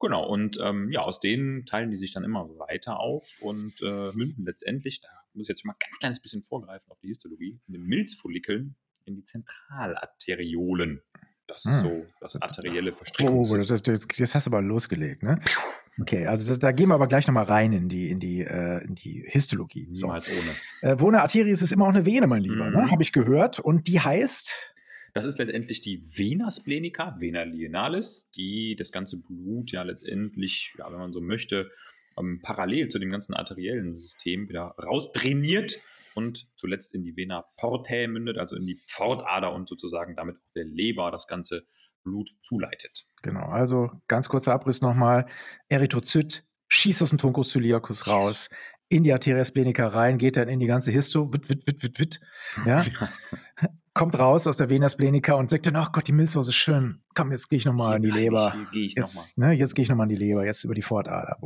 Genau, 0.00 0.26
und 0.26 0.58
ähm, 0.62 0.90
ja, 0.90 1.02
aus 1.02 1.20
denen 1.20 1.66
teilen 1.66 1.90
die 1.90 1.96
sich 1.96 2.12
dann 2.12 2.24
immer 2.24 2.48
weiter 2.58 3.00
auf 3.00 3.36
und 3.40 3.74
äh, 3.82 4.12
münden 4.12 4.46
letztendlich, 4.46 5.02
da 5.02 5.08
muss 5.34 5.44
ich 5.44 5.48
jetzt 5.48 5.60
schon 5.60 5.68
mal 5.68 5.74
ein 5.74 5.80
ganz 5.80 5.98
kleines 5.98 6.20
bisschen 6.20 6.42
vorgreifen 6.42 6.90
auf 6.90 6.98
die 7.00 7.08
Histologie, 7.08 7.60
in 7.66 7.74
den 7.74 7.82
Milzfollikeln 7.82 8.76
in 9.04 9.16
die 9.16 9.24
Zentralarteriolen. 9.24 11.02
Das 11.46 11.64
ist 11.64 11.82
hm. 11.82 11.90
so 11.90 12.06
das 12.20 12.40
arterielle 12.40 12.92
Verstrickungssystem. 12.92 13.60
Oh, 13.60 13.66
das, 13.68 13.82
das, 13.82 14.06
das, 14.06 14.34
hast 14.34 14.46
du 14.46 14.50
aber 14.50 14.62
losgelegt, 14.62 15.24
ne? 15.24 15.40
Okay, 16.00 16.26
also 16.26 16.46
das, 16.46 16.60
da 16.60 16.70
gehen 16.70 16.88
wir 16.88 16.94
aber 16.94 17.08
gleich 17.08 17.26
nochmal 17.26 17.44
rein 17.44 17.72
in 17.72 17.88
die, 17.88 18.08
in 18.08 18.20
die, 18.20 18.42
äh, 18.42 18.84
in 18.84 18.94
die 18.94 19.24
Histologie. 19.26 19.88
So. 19.90 20.06
Niemals 20.06 20.30
ohne. 20.30 20.92
Äh, 20.92 21.00
wo 21.00 21.08
eine 21.08 21.20
Arterie 21.22 21.50
ist, 21.50 21.60
ist 21.60 21.72
immer 21.72 21.86
auch 21.86 21.90
eine 21.90 22.06
Vene, 22.06 22.28
mein 22.28 22.42
Lieber, 22.42 22.70
ne? 22.70 22.70
mhm. 22.70 22.84
ne? 22.84 22.90
habe 22.90 23.02
ich 23.02 23.12
gehört. 23.12 23.58
Und 23.58 23.88
die 23.88 24.00
heißt? 24.00 24.74
Das 25.14 25.24
ist 25.24 25.38
letztendlich 25.38 25.80
die 25.80 26.02
Vena 26.06 26.50
splenica, 26.50 27.16
Vena 27.18 27.42
lienalis, 27.42 28.30
die 28.36 28.76
das 28.76 28.92
ganze 28.92 29.18
Blut 29.18 29.72
ja 29.72 29.82
letztendlich, 29.82 30.74
ja, 30.78 30.90
wenn 30.90 30.98
man 30.98 31.12
so 31.12 31.20
möchte, 31.20 31.70
ähm, 32.18 32.40
parallel 32.42 32.88
zu 32.88 32.98
dem 32.98 33.10
ganzen 33.10 33.34
arteriellen 33.34 33.94
System 33.94 34.48
wieder 34.48 34.74
rausdrainiert 34.82 35.80
und 36.14 36.48
zuletzt 36.56 36.94
in 36.94 37.02
die 37.02 37.16
Vena 37.16 37.44
portae 37.56 38.08
mündet, 38.08 38.38
also 38.38 38.56
in 38.56 38.66
die 38.66 38.80
Pfortader 38.86 39.52
und 39.52 39.68
sozusagen 39.68 40.16
damit 40.16 40.36
auch 40.36 40.52
der 40.54 40.64
Leber 40.64 41.10
das 41.10 41.26
ganze 41.26 41.64
Blut 42.02 42.30
zuleitet. 42.40 43.06
Genau, 43.22 43.46
also 43.46 43.90
ganz 44.08 44.28
kurzer 44.28 44.52
Abriss 44.54 44.80
nochmal. 44.80 45.26
Erythrozyt 45.68 46.44
schießt 46.68 47.02
aus 47.02 47.10
dem 47.10 47.18
Truncus 47.18 47.50
celiacus 47.50 48.06
raus, 48.06 48.48
in 48.88 49.04
die 49.04 49.12
Arteria 49.12 49.44
splenica 49.44 49.86
rein, 49.86 50.18
geht 50.18 50.36
dann 50.36 50.48
in 50.48 50.58
die 50.58 50.66
ganze 50.66 50.90
Histo, 50.90 51.32
wit, 51.32 51.48
wit, 51.48 51.66
wit, 51.66 51.82
wit, 51.82 52.00
wit, 52.00 52.20
ja. 52.66 52.84
kommt 54.00 54.18
raus 54.18 54.46
aus 54.46 54.56
der 54.56 54.70
Vena 54.70 54.88
splenica 54.88 55.34
und 55.34 55.50
sagt 55.50 55.66
dann, 55.66 55.76
ach 55.76 55.92
Gott, 55.92 56.08
die 56.08 56.12
Milz 56.12 56.34
war 56.34 56.42
so 56.42 56.52
schön. 56.52 57.02
Komm, 57.14 57.32
jetzt 57.32 57.50
gehe 57.50 57.58
ich 57.58 57.66
nochmal 57.66 57.96
in 57.96 58.02
die 58.02 58.10
Leber. 58.10 58.54
Hier, 58.54 58.66
hier 58.72 58.92
jetzt, 58.96 59.36
ne, 59.36 59.52
jetzt 59.52 59.74
gehe 59.74 59.82
ich 59.82 59.90
nochmal 59.90 60.06
in 60.06 60.16
die 60.16 60.24
Leber, 60.24 60.42
jetzt 60.46 60.64
über 60.64 60.72
die 60.72 60.80
Fortader. 60.80 61.36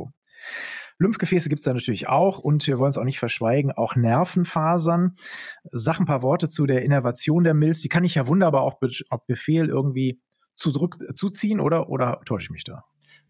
Lymphgefäße 0.97 1.49
gibt 1.49 1.59
es 1.59 1.65
da 1.65 1.73
natürlich 1.73 2.07
auch 2.07 2.39
und 2.39 2.65
wir 2.65 2.79
wollen 2.79 2.91
es 2.91 2.97
auch 2.97 3.03
nicht 3.03 3.19
verschweigen, 3.19 3.73
auch 3.73 3.97
Nervenfasern. 3.97 5.17
Sag 5.65 5.99
ein 5.99 6.05
paar 6.05 6.21
Worte 6.21 6.47
zu 6.47 6.65
der 6.65 6.81
Innervation 6.83 7.43
der 7.43 7.55
Milz. 7.55 7.81
Die 7.81 7.89
kann 7.89 8.05
ich 8.05 8.15
ja 8.15 8.25
wunderbar 8.25 8.61
auf, 8.61 8.79
Be 8.79 8.89
auf 9.09 9.25
Befehl 9.25 9.67
irgendwie 9.67 10.21
zudrück, 10.53 10.95
zuziehen 11.13 11.59
oder, 11.59 11.89
oder 11.89 12.21
täusche 12.23 12.45
ich 12.45 12.51
mich 12.51 12.63
da? 12.63 12.83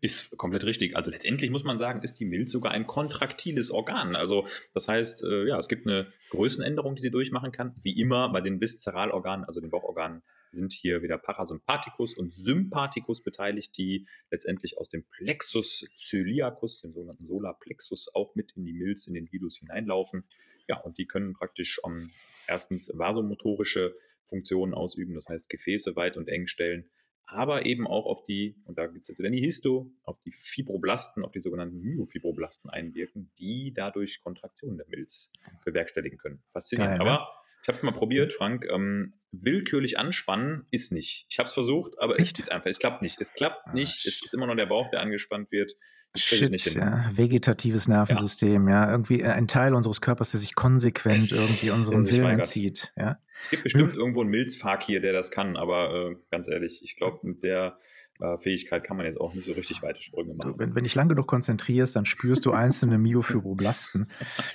Ist 0.05 0.37
komplett 0.37 0.63
richtig. 0.65 0.95
Also 0.95 1.09
letztendlich 1.09 1.49
muss 1.49 1.63
man 1.63 1.79
sagen, 1.79 2.03
ist 2.03 2.19
die 2.19 2.25
Milz 2.25 2.51
sogar 2.51 2.71
ein 2.71 2.85
kontraktiles 2.85 3.71
Organ. 3.71 4.15
Also 4.15 4.47
das 4.75 4.87
heißt, 4.87 5.23
äh, 5.23 5.47
ja, 5.47 5.57
es 5.57 5.67
gibt 5.67 5.87
eine 5.87 6.13
Größenänderung, 6.29 6.93
die 6.93 7.01
sie 7.01 7.09
durchmachen 7.09 7.51
kann. 7.51 7.73
Wie 7.81 7.99
immer 7.99 8.31
bei 8.31 8.39
den 8.39 8.61
Viszeralorganen, 8.61 9.45
also 9.45 9.61
den 9.61 9.71
Bauchorganen, 9.71 10.21
sind 10.51 10.73
hier 10.73 11.01
wieder 11.01 11.17
Parasympathikus 11.17 12.13
und 12.13 12.31
Sympathikus 12.31 13.23
beteiligt, 13.23 13.75
die 13.79 14.05
letztendlich 14.29 14.77
aus 14.77 14.89
dem 14.89 15.05
Plexus 15.05 15.87
celiacus, 15.95 16.81
dem 16.81 16.93
sogenannten 16.93 17.25
Solarplexus, 17.25 18.13
auch 18.13 18.35
mit 18.35 18.51
in 18.55 18.63
die 18.63 18.73
Milz, 18.73 19.07
in 19.07 19.15
den 19.15 19.25
Hilus 19.25 19.57
hineinlaufen. 19.57 20.23
Ja, 20.67 20.81
und 20.81 20.99
die 20.99 21.07
können 21.07 21.33
praktisch 21.33 21.83
um, 21.83 21.93
ähm, 21.93 22.11
erstens 22.45 22.91
vasomotorische 22.93 23.95
Funktionen 24.25 24.75
ausüben, 24.75 25.15
das 25.15 25.29
heißt 25.29 25.49
Gefäße 25.49 25.95
weit 25.95 26.15
und 26.15 26.29
eng 26.29 26.45
stellen, 26.45 26.91
aber 27.27 27.65
eben 27.65 27.87
auch 27.87 28.05
auf 28.05 28.23
die, 28.23 28.55
und 28.65 28.77
da 28.77 28.87
gibt 28.87 29.03
es 29.03 29.07
jetzt 29.09 29.19
wieder 29.19 29.29
die 29.29 29.41
Histo, 29.41 29.91
auf 30.03 30.19
die 30.19 30.31
Fibroblasten, 30.31 31.23
auf 31.23 31.31
die 31.31 31.39
sogenannten 31.39 31.81
Myofibroblasten 31.81 32.69
einwirken, 32.69 33.31
die 33.39 33.73
dadurch 33.73 34.21
Kontraktionen 34.21 34.77
der 34.77 34.87
Milz 34.87 35.31
bewerkstelligen 35.63 36.17
können. 36.17 36.43
Faszinierend. 36.51 36.99
Geil, 36.99 37.05
ne? 37.05 37.11
Aber 37.11 37.29
ich 37.65 37.67
habe 37.67 37.77
es 37.77 37.83
mal 37.83 37.93
probiert, 37.93 38.31
Frank. 38.31 38.63
Ähm, 38.71 39.13
willkürlich 39.31 39.97
anspannen 39.97 40.67
ist 40.69 40.91
nicht. 40.91 41.25
Ich 41.29 41.39
habe 41.39 41.47
es 41.47 41.53
versucht, 41.53 41.99
aber 41.99 42.19
Echt? 42.19 42.37
es 42.37 42.45
ist 42.45 42.51
einfach. 42.51 42.69
Es 42.69 42.77
klappt 42.77 43.01
nicht. 43.01 43.19
Es 43.19 43.33
klappt 43.33 43.65
ah, 43.65 43.73
nicht. 43.73 44.05
Es 44.05 44.23
ist 44.23 44.35
immer 44.35 44.45
noch 44.45 44.55
der 44.55 44.67
Bauch, 44.67 44.91
der 44.91 45.01
angespannt 45.01 45.51
wird. 45.51 45.73
Shit, 46.15 46.75
ja. 46.75 47.09
Vegetatives 47.13 47.87
Nervensystem, 47.87 48.69
ja. 48.69 48.85
ja. 48.85 48.91
Irgendwie 48.91 49.23
ein 49.23 49.47
Teil 49.47 49.73
unseres 49.73 49.99
Körpers, 49.99 50.31
der 50.31 50.39
sich 50.39 50.53
konsequent 50.53 51.23
es, 51.23 51.31
irgendwie 51.31 51.71
unserem 51.71 52.05
Willen 52.05 52.25
entzieht. 52.25 52.93
Ja. 52.95 53.17
Es 53.41 53.49
gibt 53.49 53.63
bestimmt 53.63 53.95
irgendwo 53.95 54.21
einen 54.21 54.29
Milzfakir, 54.29 55.01
der 55.01 55.13
das 55.13 55.31
kann, 55.31 55.57
aber 55.57 56.11
äh, 56.11 56.15
ganz 56.31 56.47
ehrlich, 56.47 56.81
ich 56.83 56.95
glaube, 56.95 57.19
mit 57.23 57.43
der 57.43 57.77
äh, 58.19 58.37
Fähigkeit 58.37 58.83
kann 58.83 58.97
man 58.97 59.05
jetzt 59.05 59.19
auch 59.19 59.33
nicht 59.33 59.45
so 59.45 59.51
richtig 59.51 59.81
weite 59.83 60.01
Sprünge 60.01 60.33
machen. 60.33 60.55
Wenn, 60.57 60.73
wenn 60.73 60.83
dich 60.83 60.95
lang 60.95 61.09
genug 61.09 61.27
konzentrierst, 61.27 61.95
dann 61.95 62.05
spürst 62.05 62.45
du 62.45 62.51
einzelne 62.51 62.97
Myofibroblasten 62.97 64.09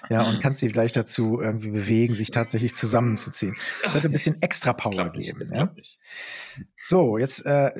ja, 0.08 0.26
und 0.28 0.40
kannst 0.40 0.62
dich 0.62 0.72
gleich 0.72 0.92
dazu 0.92 1.40
irgendwie 1.40 1.70
bewegen, 1.70 2.14
sich 2.14 2.30
tatsächlich 2.30 2.74
zusammenzuziehen. 2.74 3.56
Das 3.82 3.94
wird 3.94 4.06
ein 4.06 4.12
bisschen 4.12 4.40
extra 4.40 4.72
Power 4.72 5.10
geben. 5.10 5.38
Nicht, 5.38 5.56
ja? 5.56 5.74
So, 6.78 7.18
jetzt 7.18 7.44
äh, 7.44 7.70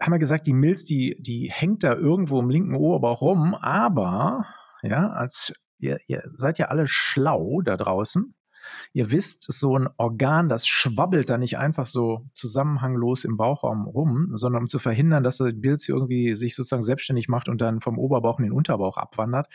haben 0.00 0.12
wir 0.12 0.18
gesagt, 0.18 0.46
die 0.46 0.54
Milz, 0.54 0.84
die, 0.84 1.16
die 1.20 1.50
hängt 1.52 1.84
da 1.84 1.94
irgendwo 1.94 2.40
im 2.40 2.48
linken 2.48 2.74
Oberbauch 2.74 3.20
rum, 3.20 3.54
aber 3.54 4.46
ja, 4.82 5.10
als 5.10 5.52
ihr, 5.78 5.98
ihr 6.06 6.22
seid 6.34 6.58
ja 6.58 6.66
alle 6.66 6.86
schlau 6.86 7.60
da 7.62 7.76
draußen 7.76 8.34
Ihr 8.92 9.10
wisst, 9.10 9.44
so 9.52 9.78
ein 9.78 9.88
Organ, 9.96 10.48
das 10.48 10.66
schwabbelt 10.66 11.30
da 11.30 11.38
nicht 11.38 11.58
einfach 11.58 11.86
so 11.86 12.26
zusammenhanglos 12.32 13.24
im 13.24 13.36
Bauchraum 13.36 13.86
rum, 13.86 14.30
sondern 14.34 14.62
um 14.62 14.68
zu 14.68 14.78
verhindern, 14.78 15.24
dass 15.24 15.38
der 15.38 15.52
Pilz 15.52 15.88
irgendwie 15.88 16.34
sich 16.34 16.54
sozusagen 16.54 16.82
selbstständig 16.82 17.28
macht 17.28 17.48
und 17.48 17.60
dann 17.60 17.80
vom 17.80 17.98
Oberbauch 17.98 18.38
in 18.38 18.44
den 18.44 18.52
Unterbauch 18.52 18.96
abwandert, 18.96 19.48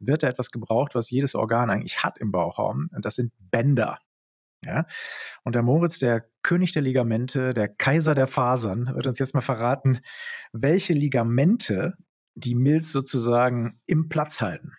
wird 0.00 0.22
da 0.22 0.28
etwas 0.28 0.50
gebraucht, 0.50 0.94
was 0.94 1.10
jedes 1.10 1.34
Organ 1.34 1.70
eigentlich 1.70 2.02
hat 2.02 2.18
im 2.18 2.32
Bauchraum. 2.32 2.88
Und 2.94 3.04
das 3.04 3.16
sind 3.16 3.32
Bänder. 3.50 3.98
Ja? 4.64 4.86
Und 5.44 5.54
der 5.54 5.62
Moritz, 5.62 5.98
der 5.98 6.26
König 6.42 6.72
der 6.72 6.82
Ligamente, 6.82 7.54
der 7.54 7.68
Kaiser 7.68 8.14
der 8.14 8.26
Fasern, 8.26 8.94
wird 8.94 9.06
uns 9.06 9.18
jetzt 9.18 9.34
mal 9.34 9.40
verraten, 9.40 10.00
welche 10.52 10.92
Ligamente 10.92 11.94
die 12.34 12.54
Milz 12.54 12.92
sozusagen 12.92 13.80
im 13.86 14.08
Platz 14.08 14.40
halten. 14.40 14.72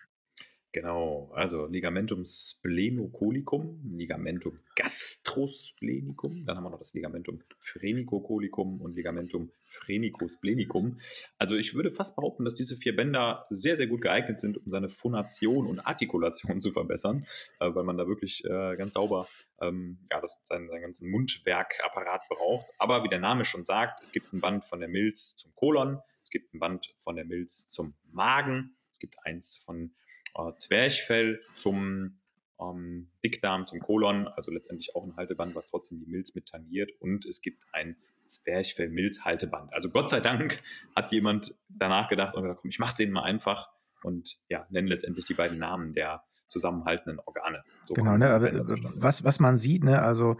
Genau, 0.72 1.30
also 1.34 1.64
Ligamentum 1.66 2.26
splenocolicum, 2.26 3.80
Ligamentum 3.96 4.58
gastrosplenicum, 4.76 6.44
dann 6.44 6.56
haben 6.56 6.64
wir 6.64 6.70
noch 6.70 6.78
das 6.78 6.92
Ligamentum 6.92 7.42
phrenicocolicum 7.58 8.82
und 8.82 8.94
Ligamentum 8.94 9.50
phrenicosplenikum. 9.64 11.00
Also 11.38 11.56
ich 11.56 11.74
würde 11.74 11.90
fast 11.90 12.16
behaupten, 12.16 12.44
dass 12.44 12.52
diese 12.52 12.76
vier 12.76 12.94
Bänder 12.94 13.46
sehr, 13.48 13.76
sehr 13.76 13.86
gut 13.86 14.02
geeignet 14.02 14.40
sind, 14.40 14.58
um 14.58 14.70
seine 14.70 14.90
Phonation 14.90 15.66
und 15.66 15.80
Artikulation 15.80 16.60
zu 16.60 16.70
verbessern, 16.70 17.26
äh, 17.60 17.74
weil 17.74 17.84
man 17.84 17.96
da 17.96 18.06
wirklich 18.06 18.44
äh, 18.44 18.76
ganz 18.76 18.92
sauber 18.92 19.26
ähm, 19.62 19.98
ja, 20.10 20.20
das, 20.20 20.42
seinen, 20.44 20.68
seinen 20.68 20.82
ganzen 20.82 21.10
Mundwerkapparat 21.10 22.28
braucht. 22.28 22.66
Aber 22.76 23.04
wie 23.04 23.08
der 23.08 23.20
Name 23.20 23.46
schon 23.46 23.64
sagt, 23.64 24.02
es 24.02 24.12
gibt 24.12 24.34
ein 24.34 24.40
Band 24.40 24.66
von 24.66 24.80
der 24.80 24.90
Milz 24.90 25.34
zum 25.34 25.54
Kolon, 25.54 25.98
es 26.22 26.28
gibt 26.28 26.52
ein 26.52 26.58
Band 26.58 26.92
von 26.98 27.16
der 27.16 27.24
Milz 27.24 27.68
zum 27.68 27.94
Magen, 28.12 28.76
es 28.92 28.98
gibt 28.98 29.16
eins 29.24 29.56
von 29.56 29.94
äh, 30.36 30.52
Zwerchfell 30.56 31.40
zum 31.54 32.18
ähm, 32.60 33.10
Dickdarm, 33.24 33.64
zum 33.64 33.80
Kolon, 33.80 34.28
also 34.28 34.50
letztendlich 34.50 34.94
auch 34.94 35.04
ein 35.04 35.16
Halteband, 35.16 35.54
was 35.54 35.70
trotzdem 35.70 36.00
die 36.00 36.06
Milz 36.06 36.34
mit 36.34 36.46
tangiert. 36.46 36.90
Und 37.00 37.24
es 37.26 37.40
gibt 37.40 37.66
ein 37.72 37.96
Zwerchfell-Milz-Halteband. 38.26 39.72
Also 39.72 39.90
Gott 39.90 40.10
sei 40.10 40.20
Dank 40.20 40.60
hat 40.94 41.12
jemand 41.12 41.54
danach 41.68 42.08
gedacht 42.08 42.34
und 42.34 42.42
gesagt, 42.42 42.60
komm, 42.60 42.70
ich 42.70 42.78
mach's 42.78 42.96
denen 42.96 43.12
mal 43.12 43.22
einfach 43.22 43.70
und 44.02 44.38
ja, 44.48 44.66
nenne 44.70 44.88
letztendlich 44.88 45.24
die 45.24 45.34
beiden 45.34 45.58
Namen 45.58 45.94
der 45.94 46.22
zusammenhaltenden 46.46 47.20
Organe. 47.20 47.62
So 47.86 47.94
genau, 47.94 48.16
ne, 48.16 48.30
aber 48.30 48.52
was, 48.94 49.24
was 49.24 49.38
man 49.38 49.56
sieht, 49.56 49.84
ne, 49.84 50.02
also 50.02 50.36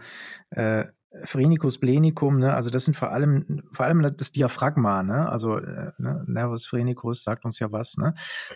äh, 0.49 0.85
Phrenicus 1.25 1.79
blenicum, 1.79 2.37
ne, 2.37 2.53
also 2.53 2.69
das 2.69 2.85
sind 2.85 2.95
vor 2.95 3.11
allem, 3.11 3.63
vor 3.71 3.85
allem 3.87 4.15
das 4.15 4.31
Diaphragma, 4.31 5.01
ne, 5.01 5.27
also 5.27 5.57
äh, 5.57 5.91
ne, 5.97 6.23
Nervus 6.27 6.67
phrenicus 6.67 7.23
sagt 7.23 7.45
uns 7.45 7.57
ja 7.57 7.71
was, 7.71 7.97
ne, 7.97 8.13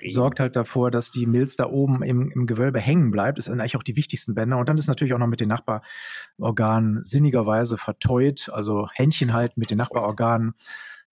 sorgt 0.07 0.39
halt 0.39 0.55
davor, 0.55 0.91
dass 0.91 1.09
die 1.09 1.25
Milz 1.25 1.55
da 1.55 1.65
oben 1.65 2.03
im, 2.03 2.29
im 2.29 2.45
Gewölbe 2.45 2.79
hängen 2.79 3.09
bleibt, 3.09 3.39
ist 3.39 3.49
eigentlich 3.49 3.75
auch 3.75 3.83
die 3.83 3.95
wichtigsten 3.95 4.35
Bänder. 4.35 4.57
Und 4.57 4.69
dann 4.69 4.77
ist 4.77 4.87
natürlich 4.87 5.15
auch 5.15 5.19
noch 5.19 5.27
mit 5.27 5.39
den 5.39 5.49
Nachbarorganen 5.49 7.03
sinnigerweise 7.03 7.77
verteut, 7.77 8.49
also 8.53 8.87
Händchen 8.93 9.33
halten 9.33 9.59
mit 9.59 9.71
den 9.71 9.79
Nachbarorganen 9.79 10.53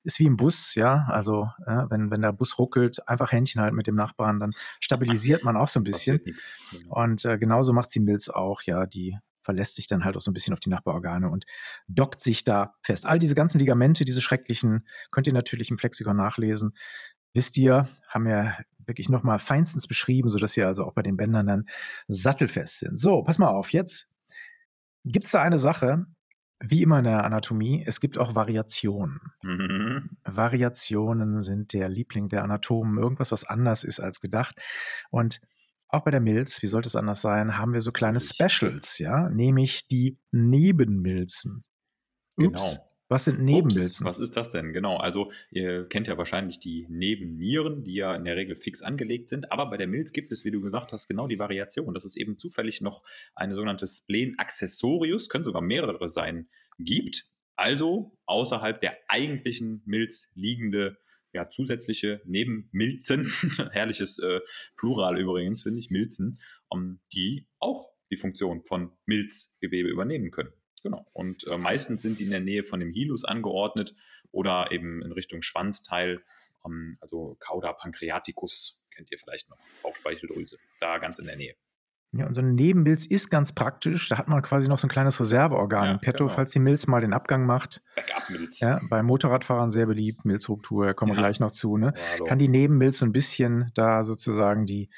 ist 0.03 0.19
wie 0.19 0.25
im 0.25 0.38
Bus, 0.38 0.75
ja, 0.75 1.05
also 1.10 1.50
äh, 1.65 1.83
wenn, 1.89 2.10
wenn 2.10 2.21
der 2.21 2.33
Bus 2.33 2.57
ruckelt, 2.57 3.07
einfach 3.07 3.31
Händchen 3.31 3.62
halten 3.62 3.75
mit 3.75 3.88
dem 3.88 3.95
Nachbarn, 3.95 4.39
dann 4.39 4.51
stabilisiert 4.79 5.43
man 5.43 5.55
auch 5.55 5.67
so 5.67 5.79
ein 5.79 5.83
bisschen. 5.83 6.21
Genau. 6.24 7.03
Und 7.03 7.24
äh, 7.25 7.38
genauso 7.38 7.71
macht 7.71 7.91
sie 7.91 8.00
Milz 8.00 8.27
auch, 8.29 8.63
ja, 8.63 8.88
die 8.88 9.17
verlässt 9.41 9.75
sich 9.75 9.88
dann 9.88 10.05
halt 10.05 10.17
auch 10.17 10.21
so 10.21 10.31
ein 10.31 10.33
bisschen 10.33 10.53
auf 10.53 10.60
die 10.60 10.69
Nachbarorgane 10.69 11.29
und 11.29 11.45
dockt 11.88 12.21
sich 12.21 12.43
da 12.43 12.75
fest. 12.83 13.05
All 13.05 13.19
diese 13.19 13.36
ganzen 13.36 13.60
Ligamente, 13.60 14.05
diese 14.05 14.21
schrecklichen, 14.21 14.88
könnt 15.12 15.27
ihr 15.27 15.33
natürlich 15.33 15.71
im 15.71 15.77
Flexikon 15.77 16.17
nachlesen. 16.17 16.74
Wisst 17.33 17.57
ihr, 17.57 17.88
haben 18.07 18.25
wir 18.25 18.57
wirklich 18.86 19.10
nochmal 19.10 19.39
feinstens 19.39 19.88
beschrieben, 19.88 20.29
sodass 20.29 20.53
sie 20.53 20.63
also 20.63 20.86
auch 20.86 20.93
bei 20.93 21.01
den 21.01 21.17
Bändern 21.17 21.48
dann 21.48 21.65
sattelfest 22.07 22.79
sind. 22.79 22.98
So, 22.98 23.24
pass 23.24 23.38
mal 23.38 23.50
auf, 23.50 23.71
jetzt 23.71 24.12
gibt 25.05 25.25
es 25.25 25.31
da 25.31 25.41
eine 25.41 25.60
Sache, 25.60 26.05
wie 26.63 26.83
immer 26.83 27.00
in 27.00 27.05
der 27.05 27.24
Anatomie, 27.24 27.83
es 27.86 28.00
gibt 28.00 28.17
auch 28.17 28.36
Variationen. 28.36 29.19
Mhm. 29.41 30.12
Variationen 30.24 31.41
sind 31.41 31.74
der 31.74 31.89
Liebling 31.89 32.29
der 32.29 32.43
Anatomen, 32.43 33.00
irgendwas, 33.00 33.31
was 33.31 33.45
anders 33.45 33.83
ist 33.83 34.00
als 34.00 34.21
gedacht. 34.21 34.55
Und 35.10 35.39
auch 35.91 36.03
bei 36.03 36.12
der 36.12 36.21
Milz, 36.21 36.62
wie 36.62 36.67
sollte 36.67 36.88
es 36.88 36.95
anders 36.95 37.21
sein, 37.21 37.57
haben 37.57 37.74
wir 37.74 37.81
so 37.81 37.91
kleine 37.91 38.19
Specials, 38.19 38.98
ja, 38.98 39.29
nämlich 39.29 39.88
die 39.88 40.17
Nebenmilzen. 40.31 41.63
Ups. 42.38 42.74
Genau. 42.74 42.88
Was 43.10 43.25
sind 43.25 43.41
Nebenmilzen? 43.41 44.07
Ups, 44.07 44.17
was 44.17 44.19
ist 44.21 44.38
das 44.38 44.51
denn? 44.51 44.71
Genau, 44.71 44.95
also 44.95 45.33
ihr 45.50 45.86
kennt 45.89 46.07
ja 46.07 46.17
wahrscheinlich 46.17 46.60
die 46.60 46.88
Nebennieren, 46.89 47.83
die 47.83 47.95
ja 47.95 48.15
in 48.15 48.24
der 48.24 48.38
Regel 48.38 48.55
fix 48.55 48.81
angelegt 48.81 49.27
sind, 49.27 49.51
aber 49.51 49.69
bei 49.69 49.75
der 49.75 49.88
Milz 49.88 50.13
gibt 50.13 50.31
es, 50.31 50.45
wie 50.45 50.51
du 50.51 50.62
gesagt 50.62 50.93
hast, 50.93 51.10
genau 51.10 51.27
die 51.27 51.38
Variation, 51.38 51.93
dass 51.93 52.05
es 52.05 52.15
eben 52.15 52.38
zufällig 52.38 52.79
noch 52.79 53.03
eine 53.36 53.55
sogenannte 53.55 53.86
Spleen 53.86 54.39
Accessorius, 54.39 55.27
können 55.27 55.43
sogar 55.43 55.62
mehrere 55.62 56.07
sein, 56.07 56.48
gibt. 56.79 57.25
Also 57.57 58.17
außerhalb 58.27 58.79
der 58.79 58.95
eigentlichen 59.10 59.83
Milz 59.86 60.29
liegende 60.33 60.98
ja, 61.34 61.50
zusätzliche 61.50 62.22
Nebenmilzen, 62.26 63.26
herrliches 63.72 64.20
äh, 64.20 64.42
Plural 64.76 65.20
übrigens, 65.20 65.64
finde 65.64 65.80
ich, 65.80 65.90
Milzen, 65.90 66.40
um, 66.68 66.82
ähm, 66.82 67.00
die 67.14 67.48
auch 67.60 67.92
die 68.10 68.18
Funktion 68.18 68.64
von 68.64 68.92
Milzgewebe 69.06 69.90
übernehmen 69.90 70.32
können. 70.32 70.52
Genau. 70.84 71.06
Und 71.14 71.48
äh, 71.48 71.58
meistens 71.58 72.02
sind 72.02 72.20
die 72.20 72.26
in 72.26 72.32
der 72.32 72.40
Nähe 72.40 72.64
von 72.64 72.80
dem 72.80 72.92
Hilus 72.92 73.24
angeordnet 73.24 73.96
oder 74.32 74.72
eben 74.72 75.02
in 75.02 75.12
Richtung 75.12 75.42
Schwanzteil, 75.42 76.24
um, 76.64 76.74
ähm, 76.74 76.98
also 77.00 77.38
Cauda 77.40 77.74
pancreaticus, 77.74 78.84
kennt 78.94 79.12
ihr 79.12 79.18
vielleicht 79.18 79.50
noch, 79.50 79.58
Bauchspeicheldrüse, 79.84 80.58
da 80.80 80.98
ganz 80.98 81.20
in 81.20 81.28
der 81.28 81.38
Nähe. 81.38 81.56
Ja, 82.13 82.27
und 82.27 82.36
so 82.36 82.41
ein 82.41 82.56
Nebenmilz 82.56 83.06
ist 83.06 83.30
ganz 83.30 83.53
praktisch. 83.53 84.10
Da 84.10 84.18
hat 84.18 84.27
man 84.27 84.41
quasi 84.41 84.68
noch 84.68 84.77
so 84.77 84.88
ein 84.88 84.89
kleines 84.89 85.20
Reserveorgan 85.20 85.86
ja, 85.86 85.91
im 85.91 86.00
Petto, 86.00 86.25
genau. 86.25 86.36
falls 86.36 86.51
die 86.51 86.60
Milz 86.60 86.86
mal 86.88 87.00
den 87.00 87.13
Abgang 87.13 87.46
macht. 87.46 87.82
Backup-Milz. 87.96 88.60
Ja, 88.60 88.82
bei 88.89 89.01
Motorradfahrern 89.01 89.72
sehr 89.72 89.86
beliebt, 89.86 90.25
Milzruptur, 90.25 90.94
kommen 90.94 91.12
wir 91.12 91.15
ja. 91.15 91.22
gleich 91.22 91.39
noch 91.39 91.51
zu. 91.51 91.77
Ne? 91.77 91.94
Ja, 92.20 92.25
Kann 92.25 92.38
die 92.38 92.50
Nebenmilz 92.50 92.98
so 92.98 93.06
ein 93.06 93.13
bisschen 93.13 93.72
da 93.75 94.03
sozusagen 94.03 94.65
die 94.65 94.89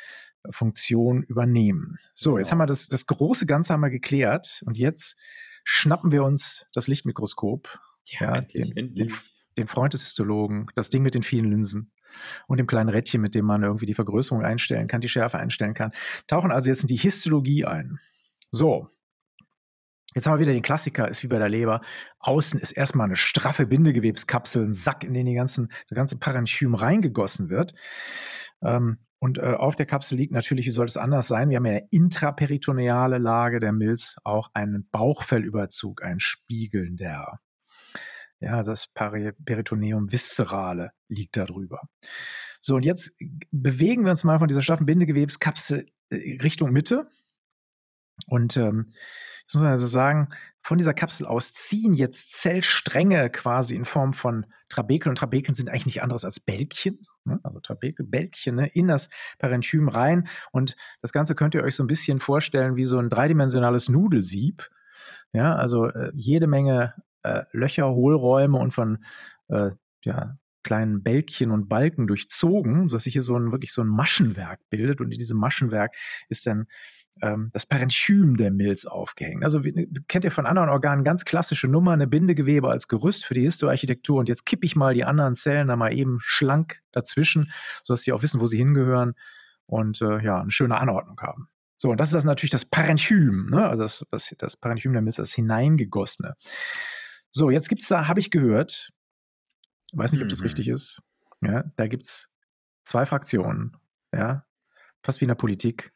Funktion 0.50 1.22
übernehmen. 1.24 1.98
So, 2.16 2.32
genau. 2.32 2.40
jetzt 2.40 2.52
haben 2.52 2.58
wir 2.58 2.66
das, 2.66 2.88
das 2.88 3.06
große 3.06 3.46
Ganze 3.46 3.74
haben 3.74 3.82
wir 3.82 3.92
geklärt 3.92 4.64
und 4.66 4.78
jetzt 4.78 5.16
schnappen 5.64 6.12
wir 6.12 6.24
uns 6.24 6.68
das 6.74 6.88
Lichtmikroskop. 6.88 7.80
Ja, 8.06 8.42
den, 8.42 8.96
den, 8.96 9.14
den 9.58 9.68
Freund 9.68 9.94
des 9.94 10.02
Histologen, 10.02 10.68
das 10.76 10.90
Ding 10.90 11.04
mit 11.04 11.14
den 11.14 11.24
vielen 11.24 11.46
Linsen 11.46 11.92
und 12.48 12.58
dem 12.58 12.68
kleinen 12.68 12.90
Rädchen, 12.90 13.22
mit 13.22 13.36
dem 13.36 13.46
man 13.46 13.64
irgendwie 13.64 13.86
die 13.86 13.94
Vergrößerung 13.94 14.44
einstellen 14.44 14.88
kann, 14.88 15.02
die 15.02 15.10
Schärfe 15.10 15.38
einstellen 15.38 15.74
kann. 15.74 15.92
Tauchen 16.28 16.52
also 16.52 16.70
jetzt 16.70 16.82
in 16.82 16.88
die 16.88 16.98
Histologie 16.98 17.66
ein. 17.66 18.00
So. 18.52 18.88
Jetzt 20.16 20.28
haben 20.28 20.36
wir 20.36 20.42
wieder 20.42 20.54
den 20.54 20.62
Klassiker, 20.62 21.08
ist 21.08 21.24
wie 21.24 21.28
bei 21.28 21.40
der 21.40 21.50
Leber. 21.50 21.82
Außen 22.20 22.60
ist 22.60 22.72
erstmal 22.72 23.06
eine 23.06 23.16
straffe 23.16 23.66
Bindegewebskapsel, 23.66 24.64
ein 24.64 24.74
Sack, 24.74 25.04
in 25.04 25.14
den 25.14 25.26
die 25.26 25.34
ganzen, 25.34 25.72
der 25.90 25.96
ganze 25.96 26.20
Parenchym 26.20 26.76
reingegossen 26.76 27.50
wird. 27.50 27.74
Ähm, 28.64 29.00
und 29.24 29.38
äh, 29.38 29.54
auf 29.54 29.76
der 29.76 29.86
Kapsel 29.86 30.18
liegt 30.18 30.34
natürlich, 30.34 30.66
wie 30.66 30.72
soll 30.72 30.86
es 30.86 30.98
anders 30.98 31.30
sein? 31.30 31.50
Wir 31.50 31.56
haben 31.56 31.66
ja 31.66 31.80
intraperitoneale 31.92 33.18
Lage 33.18 33.62
der 33.62 33.72
Milz, 33.72 34.18
auch 34.26 34.50
einen 34.54 34.90
Bauchfellüberzug, 34.92 36.04
ein 36.04 36.20
spiegelnder. 36.20 37.40
Ja, 38.44 38.62
das 38.62 38.88
Peritoneum 38.88 40.12
viscerale 40.12 40.92
liegt 41.08 41.38
da 41.38 41.46
drüber. 41.46 41.82
So, 42.60 42.76
und 42.76 42.84
jetzt 42.84 43.18
bewegen 43.52 44.04
wir 44.04 44.12
uns 44.12 44.24
mal 44.24 44.40
von 44.40 44.48
dieser 44.48 44.62
schlaffen 44.62 44.86
Bindegewebskapsel 44.86 45.86
äh, 46.10 46.38
Richtung 46.42 46.72
Mitte. 46.72 47.08
Und 48.28 48.58
ähm, 48.58 48.94
jetzt 49.42 49.54
muss 49.56 49.64
man 49.64 49.72
also 49.72 49.88
sagen, 49.88 50.30
von 50.62 50.78
dieser 50.78 50.94
Kapsel 50.94 51.26
aus 51.26 51.52
ziehen 51.52 51.94
jetzt 51.94 52.34
Zellstränge 52.34 53.30
quasi 53.30 53.76
in 53.76 53.86
Form 53.86 54.14
von 54.14 54.46
Trabekeln. 54.70 55.12
Und 55.12 55.18
Trabekeln 55.18 55.54
sind 55.54 55.70
eigentlich 55.70 55.86
nicht 55.86 56.04
anderes 56.04 56.24
als 56.24 56.40
Bälkchen, 56.40 57.06
ne? 57.26 57.40
also 57.44 57.60
Trabekel, 57.60 58.06
Bälkchen, 58.06 58.56
ne? 58.56 58.68
in 58.74 58.88
das 58.88 59.10
Parenchym 59.40 59.90
rein. 59.90 60.28
Und 60.52 60.76
das 61.02 61.12
Ganze 61.12 61.36
könnt 61.36 61.56
ihr 61.56 61.64
euch 61.64 61.76
so 61.76 61.84
ein 61.84 61.88
bisschen 61.88 62.20
vorstellen 62.20 62.76
wie 62.76 62.86
so 62.86 62.98
ein 62.98 63.10
dreidimensionales 63.10 63.90
Nudelsieb. 63.90 64.70
Ja, 65.34 65.56
also 65.56 65.88
äh, 65.88 66.12
jede 66.16 66.48
Menge 66.48 66.94
äh, 67.24 67.44
Löcher, 67.52 67.90
Hohlräume 67.90 68.58
und 68.58 68.72
von 68.72 69.04
äh, 69.50 69.72
ja, 70.04 70.38
kleinen 70.64 71.04
Bälkchen 71.04 71.52
und 71.52 71.68
Balken 71.68 72.08
durchzogen, 72.08 72.88
sodass 72.88 73.04
sich 73.04 73.14
hier 73.14 73.22
so 73.22 73.38
ein 73.38 73.52
wirklich 73.52 73.74
so 73.74 73.82
ein 73.82 73.88
Maschenwerk 73.88 74.62
bildet. 74.70 75.02
Und 75.02 75.12
in 75.12 75.18
diesem 75.18 75.38
Maschenwerk 75.38 75.94
ist 76.30 76.46
dann 76.48 76.68
ähm, 77.22 77.50
das 77.54 77.66
Parenchym 77.66 78.38
der 78.38 78.52
Milz 78.52 78.86
aufgehängt. 78.86 79.44
Also 79.44 79.64
wie, 79.64 79.90
kennt 80.08 80.26
ihr 80.26 80.32
von 80.32 80.46
anderen 80.46 80.70
Organen 80.70 81.04
ganz 81.04 81.26
klassische 81.26 81.68
Nummer, 81.68 81.92
eine 81.92 82.08
Bindegewebe 82.08 82.70
als 82.70 82.88
Gerüst 82.88 83.26
für 83.26 83.34
die 83.34 83.42
Histoarchitektur. 83.42 84.20
Und 84.20 84.30
jetzt 84.30 84.46
kippe 84.46 84.66
ich 84.66 84.76
mal 84.76 84.94
die 84.94 85.04
anderen 85.04 85.36
Zellen 85.36 85.68
da 85.68 85.76
mal 85.76 85.94
eben 85.94 86.20
schlank 86.22 86.82
dazwischen, 86.92 87.52
sodass 87.84 88.04
sie 88.04 88.14
auch 88.14 88.24
wissen, 88.24 88.40
wo 88.40 88.48
sie 88.48 88.58
hingehören 88.58 89.14
und 89.66 90.02
äh, 90.02 90.24
ja, 90.24 90.42
eine 90.42 90.52
schöne 90.52 90.80
Anordnung 90.80 91.20
haben. 91.22 91.50
So, 91.78 91.90
und 91.90 92.00
das 92.00 92.10
ist 92.10 92.16
das 92.16 92.24
natürlich 92.24 92.52
das 92.52 92.66
Parenchym, 92.66 93.50
ne? 93.50 93.68
also 93.68 93.84
das, 93.84 94.06
das, 94.10 94.34
das 94.38 94.56
Parenchym 94.56 94.94
der 94.94 95.02
Milz, 95.02 95.18
das 95.18 95.34
hineingegossene. 95.34 96.36
So, 97.34 97.50
jetzt 97.50 97.68
gibt 97.68 97.82
es 97.82 97.88
da, 97.88 98.08
habe 98.08 98.20
ich 98.20 98.30
gehört, 98.30 98.92
weiß 99.94 100.12
nicht, 100.14 100.22
ob 100.22 100.30
das 100.30 100.40
mhm. 100.40 100.46
richtig 100.46 100.68
ist, 100.68 101.02
ja, 101.42 101.64
da 101.76 101.88
gibt 101.88 102.06
es 102.06 102.30
zwei 102.84 103.06
Fraktionen, 103.06 103.76
ja, 104.14 104.46
fast 105.02 105.20
wie 105.20 105.26
in 105.26 105.30
der 105.30 105.36
Politik. 105.36 105.94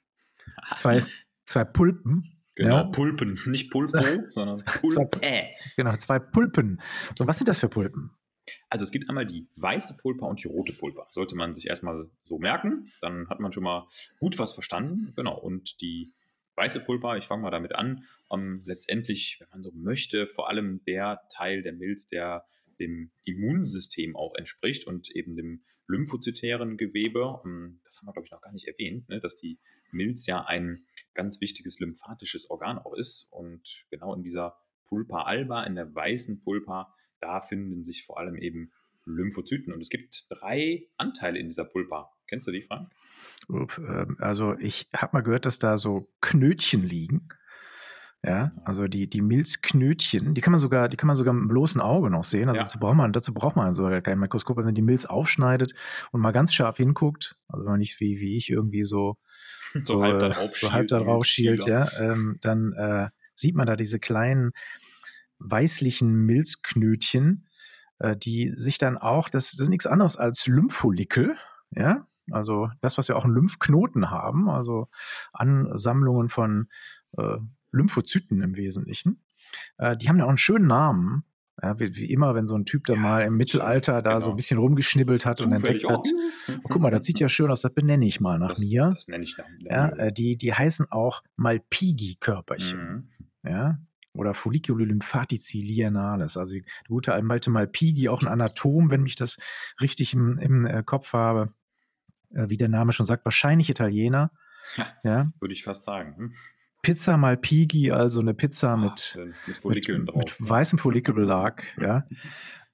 Zwei, 0.73 1.01
zwei 1.45 1.63
Pulpen, 1.63 2.33
Genau, 2.55 2.77
Ja. 2.77 2.83
Pulpen, 2.85 3.39
nicht 3.45 3.69
Pulpo, 3.69 4.01
sondern 4.29 4.55
Zwei- 4.55 5.05
Pulpä. 5.05 5.49
Genau, 5.75 5.95
zwei 5.97 6.17
Pulpen. 6.17 6.81
So, 7.15 7.27
was 7.27 7.37
sind 7.37 7.47
das 7.47 7.59
für 7.59 7.69
Pulpen? 7.69 8.09
Also 8.69 8.83
es 8.83 8.91
gibt 8.91 9.07
einmal 9.09 9.27
die 9.27 9.47
weiße 9.57 9.95
Pulpa 9.97 10.25
und 10.25 10.43
die 10.43 10.47
rote 10.47 10.73
Pulpa. 10.73 11.05
Sollte 11.11 11.35
man 11.35 11.53
sich 11.53 11.67
erstmal 11.67 12.09
so 12.25 12.39
merken, 12.39 12.91
dann 13.01 13.29
hat 13.29 13.39
man 13.39 13.51
schon 13.53 13.63
mal 13.63 13.87
gut 14.19 14.39
was 14.39 14.53
verstanden. 14.53 15.13
Genau, 15.15 15.37
und 15.37 15.81
die 15.81 16.11
weiße 16.57 16.81
Pulpa, 16.81 17.17
ich 17.17 17.25
fange 17.25 17.43
mal 17.43 17.51
damit 17.51 17.75
an, 17.75 18.03
ähm, 18.31 18.63
letztendlich, 18.65 19.37
wenn 19.39 19.49
man 19.49 19.63
so 19.63 19.71
möchte, 19.73 20.27
vor 20.27 20.49
allem 20.49 20.83
der 20.85 21.21
Teil 21.31 21.61
der 21.61 21.73
Milz, 21.73 22.07
der 22.07 22.45
dem 22.79 23.11
Immunsystem 23.23 24.15
auch 24.15 24.35
entspricht 24.35 24.85
und 24.87 25.09
eben 25.11 25.35
dem 25.35 25.63
lymphozytären 25.87 26.77
Gewebe. 26.77 27.41
Ähm, 27.45 27.79
Das 27.85 27.97
haben 27.97 28.07
wir, 28.07 28.13
glaube 28.13 28.25
ich, 28.25 28.31
noch 28.31 28.41
gar 28.41 28.51
nicht 28.51 28.67
erwähnt, 28.67 29.07
ne, 29.09 29.19
dass 29.19 29.35
die 29.35 29.59
Milz 29.91 30.25
ja 30.25 30.45
ein 30.45 30.83
ganz 31.13 31.39
wichtiges 31.41 31.79
lymphatisches 31.79 32.49
Organ 32.49 32.77
auch 32.77 32.93
ist. 32.93 33.29
Und 33.31 33.85
genau 33.89 34.13
in 34.13 34.23
dieser 34.23 34.57
Pulpa 34.87 35.23
alba, 35.23 35.63
in 35.63 35.75
der 35.75 35.93
weißen 35.93 36.41
Pulpa, 36.41 36.93
da 37.19 37.41
finden 37.41 37.83
sich 37.83 38.05
vor 38.05 38.19
allem 38.19 38.37
eben 38.37 38.71
Lymphozyten. 39.05 39.73
Und 39.73 39.81
es 39.81 39.89
gibt 39.89 40.25
drei 40.29 40.87
Anteile 40.97 41.39
in 41.39 41.47
dieser 41.47 41.65
Pulpa. 41.65 42.11
Kennst 42.27 42.47
du 42.47 42.51
die, 42.51 42.61
Frank? 42.61 42.91
Ähm, 43.49 44.17
Also 44.19 44.55
ich 44.57 44.89
habe 44.95 45.17
mal 45.17 45.21
gehört, 45.23 45.45
dass 45.45 45.59
da 45.59 45.77
so 45.77 46.09
Knötchen 46.21 46.83
liegen. 46.83 47.29
Ja, 48.23 48.51
also 48.65 48.87
die, 48.87 49.07
die 49.07 49.21
Milzknötchen, 49.21 50.33
die 50.33 50.41
kann 50.41 50.51
man 50.51 50.59
sogar, 50.59 50.89
die 50.89 50.97
kann 50.97 51.07
man 51.07 51.15
sogar 51.15 51.33
mit 51.33 51.43
dem 51.43 51.47
bloßen 51.49 51.79
Auge 51.79 52.09
noch 52.09 52.23
sehen. 52.23 52.49
Also 52.49 52.59
Ja. 52.59 52.63
dazu 52.63 52.79
braucht 52.79 52.95
man, 52.97 53.13
dazu 53.13 53.33
braucht 53.33 53.55
man 53.55 53.73
sogar 53.75 54.01
kein 54.01 54.19
Mikroskop, 54.19 54.57
wenn 54.57 54.65
man 54.65 54.75
die 54.75 54.81
Milz 54.81 55.05
aufschneidet 55.05 55.73
und 56.11 56.19
mal 56.21 56.31
ganz 56.31 56.53
scharf 56.53 56.77
hinguckt. 56.77 57.35
Also 57.47 57.63
wenn 57.65 57.73
man 57.73 57.79
nicht 57.79 57.99
wie, 57.99 58.19
wie 58.19 58.35
ich 58.35 58.49
irgendwie 58.49 58.83
so, 58.83 59.17
So 59.85 60.01
halb 60.01 60.19
da 60.19 60.27
äh, 60.27 60.33
drauf 60.33 60.55
so 60.55 60.71
halb 60.73 60.87
da 60.87 60.97
schielt, 60.97 61.07
drauf 61.07 61.23
wie 61.23 61.27
schielt, 61.27 61.65
ja, 61.67 61.91
ähm, 61.99 62.37
dann 62.41 62.73
äh, 62.73 63.09
sieht 63.35 63.55
man 63.55 63.67
da 63.67 63.75
diese 63.75 63.99
kleinen 63.99 64.51
weißlichen 65.39 66.11
Milzknötchen, 66.11 67.47
äh, 67.99 68.17
die 68.17 68.51
sich 68.55 68.77
dann 68.79 68.97
auch, 68.97 69.29
das, 69.29 69.51
das 69.51 69.61
ist 69.61 69.69
nichts 69.69 69.85
anderes 69.87 70.17
als 70.17 70.47
Lympholikel, 70.47 71.35
ja, 71.71 72.05
also 72.31 72.69
das, 72.81 72.97
was 72.97 73.07
wir 73.07 73.17
auch 73.17 73.25
in 73.25 73.31
Lymphknoten 73.31 74.11
haben, 74.11 74.49
also 74.49 74.87
Ansammlungen 75.33 76.29
von 76.29 76.69
äh, 77.17 77.37
Lymphozyten 77.71 78.41
im 78.41 78.55
Wesentlichen. 78.55 79.21
Äh, 79.77 79.97
die 79.97 80.09
haben 80.09 80.17
ja 80.17 80.25
auch 80.25 80.29
einen 80.29 80.37
schönen 80.37 80.67
Namen. 80.67 81.23
Ja, 81.61 81.79
wie, 81.79 81.95
wie 81.95 82.11
immer, 82.11 82.35
wenn 82.35 82.45
so 82.45 82.55
ein 82.55 82.65
Typ 82.65 82.85
da 82.85 82.93
Ja, 82.93 82.99
mal 82.99 83.23
im 83.23 83.35
Mittelalter 83.35 84.03
da 84.03 84.11
genau. 84.11 84.19
so 84.19 84.29
ein 84.29 84.35
bisschen 84.35 84.59
rumgeschnibbelt 84.59 85.25
hat 85.25 85.41
und 85.41 85.51
entdeckt 85.51 85.81
Zufällig 85.81 85.89
hat, 85.89 86.59
oh, 86.63 86.67
guck 86.69 86.81
mal, 86.83 86.91
das 86.91 87.03
sieht 87.03 87.19
ja 87.19 87.27
schön 87.27 87.49
aus, 87.49 87.63
das 87.63 87.73
benenne 87.73 88.05
ich 88.05 88.21
mal 88.21 88.37
nach 88.37 88.51
das, 88.51 88.59
mir. 88.59 88.89
Das 88.93 89.07
nenne 89.07 89.23
ich 89.23 89.35
nach 89.39 89.45
Ja, 89.61 89.87
mir. 89.87 89.97
äh, 89.97 90.13
die, 90.13 90.37
die 90.37 90.53
heißen 90.53 90.91
auch 90.91 91.23
Malpighi-Körperchen. 91.35 93.09
Mhm. 93.43 93.49
Ja, 93.49 93.79
oder 94.13 94.33
Folliculi 94.33 94.85
lymphatici 94.85 95.61
linealis. 95.61 96.37
Also 96.37 96.55
die 96.55 96.65
gute 96.87 97.13
alte 97.13 97.49
Malpighi, 97.49 98.09
auch 98.09 98.21
ein 98.21 98.27
Anatom, 98.27 98.89
wenn 98.89 99.05
ich 99.05 99.15
das 99.15 99.37
richtig 99.79 100.13
im, 100.13 100.37
im 100.37 100.65
äh, 100.65 100.83
Kopf 100.83 101.13
habe. 101.13 101.49
Äh, 102.33 102.49
wie 102.49 102.57
der 102.57 102.69
Name 102.69 102.93
schon 102.93 103.05
sagt, 103.05 103.25
wahrscheinlich 103.25 103.69
Italiener. 103.69 104.31
Ja. 104.75 104.87
Ja. 105.03 105.31
Würde 105.39 105.53
ich 105.53 105.63
fast 105.63 105.83
sagen. 105.83 106.15
Hm? 106.17 106.33
Pizza 106.81 107.17
Malpighi, 107.17 107.91
also 107.91 108.19
eine 108.19 108.33
Pizza 108.33 108.73
Ah, 108.73 108.77
mit, 108.77 109.13
mit, 109.17 109.27
mit 109.27 109.47
mit, 109.47 109.57
Follikeln 109.57 110.01
mit 110.03 110.13
drauf. 110.13 110.35
weißem 110.39 110.79
Follikelbelag. 110.79 111.63
ja. 111.81 112.05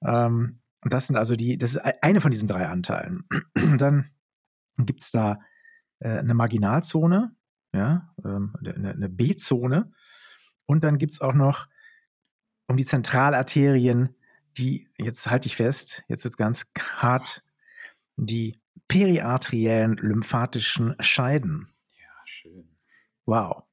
Ähm, 0.04 0.60
das 0.82 1.06
sind 1.06 1.16
also 1.16 1.34
die, 1.34 1.56
das 1.56 1.76
ist 1.76 1.78
eine 1.78 2.20
von 2.20 2.30
diesen 2.30 2.46
drei 2.46 2.66
Anteilen. 2.68 3.24
Dann 3.78 4.08
gibt 4.78 5.02
es 5.02 5.10
da 5.10 5.40
äh, 6.00 6.18
eine 6.18 6.34
Marginalzone, 6.34 7.34
ja, 7.72 8.12
ähm, 8.24 8.54
eine, 8.60 8.90
eine 8.90 9.08
B-Zone. 9.08 9.92
Und 10.66 10.82
dann 10.82 10.98
gibt 10.98 11.12
es 11.12 11.20
auch 11.20 11.34
noch 11.34 11.68
um 12.66 12.76
die 12.76 12.84
Zentralarterien, 12.86 14.14
die, 14.56 14.88
jetzt 14.96 15.28
halte 15.30 15.46
ich 15.46 15.56
fest, 15.56 16.02
jetzt 16.08 16.24
wird 16.24 16.32
es 16.32 16.38
ganz 16.38 16.66
hart, 16.78 17.44
die 18.16 18.58
periarteriellen 18.88 19.96
lymphatischen 19.96 20.94
Scheiden. 21.00 21.68
Ja, 21.98 22.10
schön. 22.26 22.68
Wow. 23.26 23.64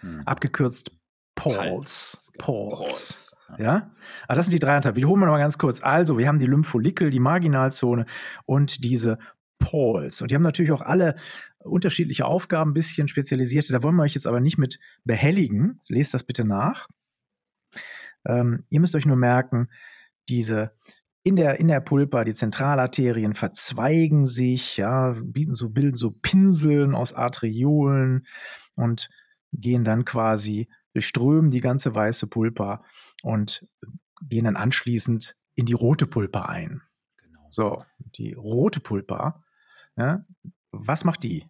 Hm. 0.00 0.22
Abgekürzt 0.26 0.92
Pulse. 1.34 1.58
Puls. 1.58 2.32
Pulse. 2.38 2.76
Puls. 2.76 3.36
Ja, 3.58 3.90
aber 4.28 4.36
das 4.36 4.46
sind 4.46 4.52
die 4.52 4.60
drei 4.60 4.76
Anteile. 4.76 4.96
Wiederholen 4.96 5.20
wir 5.20 5.26
noch 5.26 5.32
mal 5.32 5.38
ganz 5.38 5.58
kurz. 5.58 5.82
Also, 5.82 6.18
wir 6.18 6.28
haben 6.28 6.38
die 6.38 6.46
Lympholikel, 6.46 7.10
die 7.10 7.18
Marginalzone 7.18 8.06
und 8.46 8.84
diese 8.84 9.18
Pulse. 9.58 10.24
Und 10.24 10.30
die 10.30 10.34
haben 10.34 10.42
natürlich 10.42 10.72
auch 10.72 10.82
alle 10.82 11.16
unterschiedliche 11.58 12.26
Aufgaben, 12.26 12.70
ein 12.70 12.74
bisschen 12.74 13.08
spezialisierte. 13.08 13.72
Da 13.72 13.82
wollen 13.82 13.96
wir 13.96 14.02
euch 14.02 14.14
jetzt 14.14 14.26
aber 14.26 14.40
nicht 14.40 14.58
mit 14.58 14.78
behelligen. 15.04 15.80
Lest 15.88 16.14
das 16.14 16.24
bitte 16.24 16.44
nach. 16.44 16.88
Ähm, 18.26 18.64
ihr 18.68 18.80
müsst 18.80 18.94
euch 18.94 19.06
nur 19.06 19.16
merken, 19.16 19.68
diese 20.28 20.72
in 21.22 21.36
der, 21.36 21.60
in 21.60 21.68
der 21.68 21.80
Pulpa, 21.80 22.24
die 22.24 22.32
Zentralarterien 22.32 23.34
verzweigen 23.34 24.24
sich, 24.24 24.76
ja, 24.76 25.14
bieten 25.22 25.54
so, 25.54 25.68
bilden 25.68 25.96
so 25.96 26.10
Pinseln 26.10 26.94
aus 26.94 27.12
Arteriolen 27.12 28.26
und 28.74 29.10
gehen 29.52 29.84
dann 29.84 30.04
quasi, 30.04 30.68
durchströmen 30.94 31.50
die 31.50 31.60
ganze 31.60 31.94
weiße 31.94 32.26
Pulpa 32.26 32.82
und 33.22 33.66
gehen 34.22 34.44
dann 34.44 34.56
anschließend 34.56 35.36
in 35.54 35.66
die 35.66 35.74
rote 35.74 36.06
Pulpa 36.06 36.46
ein. 36.46 36.80
Genau. 37.18 37.46
So, 37.50 37.84
die 38.16 38.32
rote 38.32 38.80
Pulpa, 38.80 39.44
ja, 39.96 40.24
was 40.72 41.04
macht 41.04 41.22
die? 41.22 41.49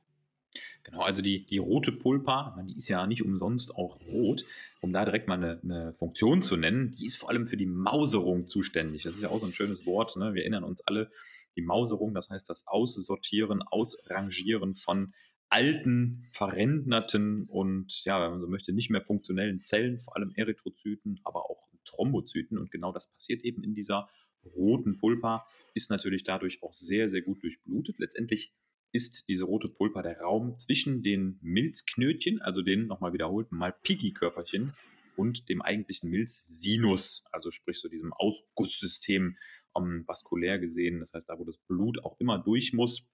Genau, 0.83 1.03
also 1.03 1.21
die, 1.21 1.45
die 1.45 1.59
rote 1.59 1.93
Pulpa, 1.93 2.59
die 2.67 2.77
ist 2.77 2.89
ja 2.89 3.07
nicht 3.07 3.23
umsonst 3.23 3.75
auch 3.77 4.01
rot, 4.07 4.45
um 4.81 4.93
da 4.93 5.05
direkt 5.05 5.29
mal 5.29 5.35
eine, 5.35 5.61
eine 5.63 5.93
Funktion 5.93 6.41
zu 6.41 6.57
nennen, 6.57 6.93
die 6.93 7.07
ist 7.07 7.17
vor 7.17 7.29
allem 7.29 7.45
für 7.45 7.59
die 7.59 7.67
Mauserung 7.67 8.47
zuständig. 8.47 9.03
Das 9.03 9.15
ist 9.15 9.23
ja 9.23 9.29
auch 9.29 9.41
so 9.41 9.47
ein 9.47 9.53
schönes 9.53 9.85
Wort, 9.85 10.17
ne? 10.17 10.33
wir 10.35 10.43
erinnern 10.43 10.65
uns 10.65 10.81
alle, 10.87 11.11
die 11.57 11.63
Mauserung, 11.63 12.15
das 12.15 12.31
heißt 12.31 12.49
das 12.49 12.67
Aussortieren, 12.67 13.63
Ausrangieren 13.63 14.75
von 14.75 15.13
alten, 15.51 16.29
veränderten 16.33 17.47
und, 17.47 18.05
ja, 18.05 18.23
wenn 18.23 18.31
man 18.31 18.41
so 18.41 18.47
möchte, 18.47 18.73
nicht 18.73 18.89
mehr 18.89 19.03
funktionellen 19.03 19.65
Zellen, 19.65 19.99
vor 19.99 20.17
allem 20.17 20.33
Erythrozyten, 20.37 21.21
aber 21.25 21.51
auch 21.51 21.69
Thrombozyten. 21.85 22.57
Und 22.57 22.71
genau 22.71 22.93
das 22.93 23.09
passiert 23.09 23.43
eben 23.43 23.65
in 23.65 23.75
dieser 23.75 24.09
roten 24.45 24.97
Pulpa, 24.97 25.47
ist 25.75 25.91
natürlich 25.91 26.23
dadurch 26.23 26.63
auch 26.63 26.73
sehr, 26.73 27.09
sehr 27.09 27.23
gut 27.23 27.43
durchblutet. 27.43 27.99
Letztendlich 27.99 28.55
ist 28.93 29.29
diese 29.29 29.45
rote 29.45 29.69
Pulpa 29.69 30.03
der 30.03 30.21
Raum 30.21 30.59
zwischen 30.59 31.03
den 31.03 31.39
Milzknötchen, 31.43 32.41
also 32.41 32.63
den 32.63 32.87
nochmal 32.87 33.13
wiederholten 33.13 33.57
Malpighi-Körperchen 33.57 34.73
und 35.17 35.49
dem 35.49 35.63
eigentlichen 35.63 36.11
Milzsinus, 36.11 37.27
also 37.33 37.51
sprich 37.51 37.79
so 37.79 37.89
diesem 37.89 38.13
Ausgusssystem 38.13 39.37
ähm, 39.77 40.03
vaskulär 40.07 40.59
gesehen, 40.59 41.01
das 41.01 41.13
heißt 41.13 41.29
da, 41.29 41.39
wo 41.39 41.45
das 41.45 41.59
Blut 41.69 42.03
auch 42.05 42.19
immer 42.19 42.39
durch 42.39 42.73
muss. 42.73 43.07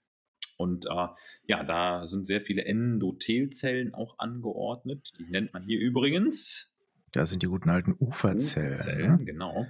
Und 0.58 0.86
äh, 0.86 1.08
ja, 1.46 1.64
da 1.64 2.06
sind 2.06 2.26
sehr 2.26 2.40
viele 2.40 2.64
Endothelzellen 2.64 3.92
auch 3.92 4.18
angeordnet. 4.18 5.12
Die 5.18 5.30
nennt 5.30 5.52
man 5.52 5.64
hier 5.64 5.78
übrigens 5.78 6.74
Das 7.12 7.30
sind 7.30 7.42
die 7.42 7.46
guten 7.46 7.68
alten 7.68 7.94
Uferzellen. 7.98 8.72
Uferzellen, 8.72 9.16
ne? 9.18 9.24
genau. 9.24 9.66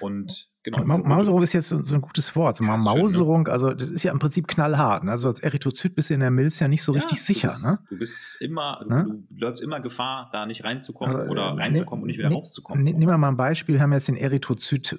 Und 0.00 0.52
genau. 0.70 0.84
Ma 0.84 0.98
Mauserung 0.98 1.42
ist 1.42 1.52
jetzt 1.52 1.68
so, 1.68 1.80
so 1.82 1.94
ein 1.94 2.00
gutes 2.00 2.34
Wort. 2.36 2.56
So 2.56 2.64
Ja, 2.64 2.70
schön, 2.74 2.78
ne? 2.84 2.84
Mauserung, 3.00 3.48
also 3.48 3.72
das 3.72 3.88
ist 3.90 4.02
ja 4.02 4.12
im 4.12 4.18
Prinzip 4.18 4.46
knallhart. 4.48 5.04
Ne? 5.04 5.10
Also 5.10 5.28
als 5.28 5.40
Erythrozyt 5.40 5.94
bist 5.94 6.10
du 6.10 6.14
in 6.14 6.20
der 6.20 6.30
Milz 6.30 6.58
ja 6.58 6.68
nicht 6.68 6.82
so 6.82 6.92
richtig 6.92 7.18
Ja, 7.18 7.24
sicher. 7.24 7.48
Du 7.48 7.54
bist, 7.54 7.64
ne? 7.64 7.78
du 7.90 7.96
bist 7.98 8.36
immer, 8.40 8.84
Ne? 8.88 9.06
du 9.30 9.36
läufst 9.40 9.62
immer 9.62 9.80
Gefahr, 9.80 10.28
da 10.32 10.46
nicht 10.46 10.64
reinzukommen 10.64 11.14
Aber, 11.16 11.30
oder 11.30 11.42
äh, 11.48 11.60
reinzukommen 11.60 12.02
und 12.02 12.06
nicht 12.08 12.18
wieder 12.18 12.28
ne- 12.30 12.34
rauszukommen. 12.36 12.82
ne- 12.82 12.92
Nehmen 12.92 13.10
wir 13.10 13.18
mal 13.18 13.28
ein 13.28 13.36
Beispiel. 13.36 13.76
Wir 13.76 13.82
haben 13.82 13.92
jetzt 13.92 14.08
den 14.08 14.16
Erythrozyt 14.16 14.98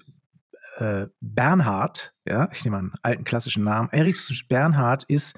äh, 0.78 1.08
Bernhard. 1.22 2.14
Ja, 2.26 2.50
ich 2.54 2.64
nehme 2.64 2.78
mal 2.78 2.80
einen 2.84 2.94
alten 3.02 3.24
klassischen 3.24 3.64
Namen. 3.64 3.90
Erythrozyt 3.92 4.48
Bernhard 4.48 5.04
ist 5.06 5.38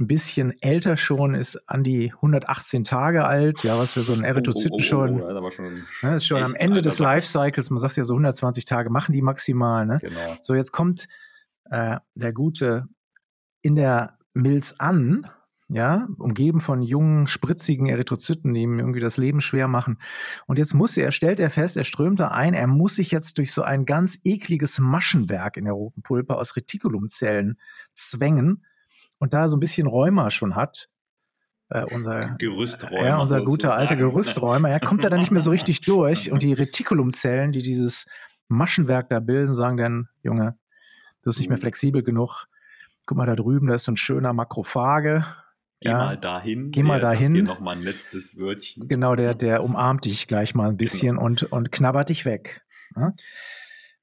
ein 0.00 0.06
bisschen 0.06 0.54
älter 0.62 0.96
schon, 0.96 1.34
ist 1.34 1.68
an 1.68 1.84
die 1.84 2.12
118 2.12 2.84
Tage 2.84 3.24
alt. 3.24 3.62
Ja, 3.62 3.78
was 3.78 3.92
für 3.92 4.00
so 4.00 4.14
einen 4.14 4.24
Erythrozyten 4.24 4.80
schon. 4.80 5.20
Oh, 5.20 5.20
das 5.20 5.30
ist 5.30 5.36
aber 5.36 5.52
schon 5.52 5.84
Ne, 6.02 6.16
ist 6.16 6.26
schon 6.26 6.42
am 6.42 6.52
ein 6.52 6.60
Ende 6.60 6.82
des. 6.82 6.98
Lifecycles. 6.98 7.70
Man 7.70 7.78
sagt 7.78 7.96
ja 7.96 8.04
so 8.04 8.14
120 8.14 8.64
Tage 8.64 8.90
machen 8.90 9.12
die 9.12 9.22
maximal. 9.22 9.86
Ne? 9.86 9.98
Genau. 10.00 10.36
So, 10.42 10.54
jetzt 10.54 10.72
kommt 10.72 11.06
äh, 11.70 11.98
der 12.14 12.32
Gute 12.32 12.88
in 13.62 13.76
der 13.76 14.18
Milz 14.32 14.76
an, 14.78 15.26
ja, 15.68 16.08
umgeben 16.18 16.60
von 16.60 16.82
jungen, 16.82 17.26
spritzigen 17.26 17.86
Erythrozyten, 17.86 18.54
die 18.54 18.62
ihm 18.62 18.78
irgendwie 18.78 19.00
das 19.00 19.18
Leben 19.18 19.40
schwer 19.40 19.68
machen. 19.68 19.98
Und 20.46 20.58
jetzt 20.58 20.74
muss 20.74 20.96
er, 20.96 21.12
stellt 21.12 21.38
er 21.38 21.50
fest, 21.50 21.76
er 21.76 21.84
strömt 21.84 22.20
da 22.20 22.28
ein, 22.28 22.54
er 22.54 22.66
muss 22.66 22.96
sich 22.96 23.10
jetzt 23.10 23.38
durch 23.38 23.52
so 23.52 23.62
ein 23.62 23.84
ganz 23.84 24.18
ekliges 24.24 24.78
Maschenwerk 24.78 25.56
in 25.56 25.64
der 25.64 25.74
roten 25.74 26.02
Pulpe 26.02 26.36
aus 26.36 26.56
Retikulumzellen 26.56 27.58
zwängen. 27.94 28.64
Und 29.20 29.32
da 29.34 29.48
so 29.48 29.56
ein 29.56 29.60
bisschen 29.60 29.86
Rheuma 29.86 30.30
schon 30.30 30.56
hat, 30.56 30.88
äh, 31.68 31.84
unser 31.94 32.30
Gerüsträumer. 32.38 33.06
ja, 33.06 33.18
unser 33.18 33.44
guter 33.44 33.76
alter. 33.76 33.94
Gerüsträumer, 33.94 34.70
ja, 34.70 34.78
kommt 34.80 35.04
er 35.04 35.10
dann 35.10 35.20
nicht 35.20 35.30
mehr 35.30 35.40
so 35.42 35.50
richtig 35.52 35.82
durch. 35.82 36.32
Und 36.32 36.42
die 36.42 36.52
Retikulumzellen, 36.52 37.52
die 37.52 37.62
dieses 37.62 38.06
Maschenwerk 38.48 39.08
da 39.10 39.20
bilden, 39.20 39.54
sagen 39.54 39.76
dann, 39.76 40.08
Junge, 40.24 40.58
du 41.22 41.30
bist 41.30 41.38
nicht 41.38 41.48
mehr 41.48 41.58
Mhm. 41.58 41.62
flexibel 41.62 42.02
genug. 42.02 42.46
Guck 43.06 43.16
mal 43.18 43.26
da 43.26 43.36
drüben, 43.36 43.68
da 43.68 43.74
ist 43.74 43.84
so 43.84 43.92
ein 43.92 43.96
schöner 43.96 44.32
Makrophage. 44.32 45.24
Geh 45.80 45.88
ja, 45.90 45.98
mal 45.98 46.16
dahin. 46.18 46.70
Geh 46.72 46.82
mal 46.82 47.00
dahin. 47.00 47.32
Noch 47.44 47.60
mal 47.60 47.76
ein 47.76 47.82
letztes 47.82 48.38
Wörtchen. 48.38 48.88
Genau, 48.88 49.14
der, 49.16 49.34
der 49.34 49.62
umarmt 49.62 50.04
dich 50.04 50.26
gleich 50.28 50.54
mal 50.54 50.68
ein 50.68 50.76
bisschen 50.76 51.16
genau. 51.16 51.24
und, 51.26 51.42
und 51.52 51.72
knabbert 51.72 52.08
dich 52.10 52.24
weg. 52.24 52.62
Ja? 52.96 53.12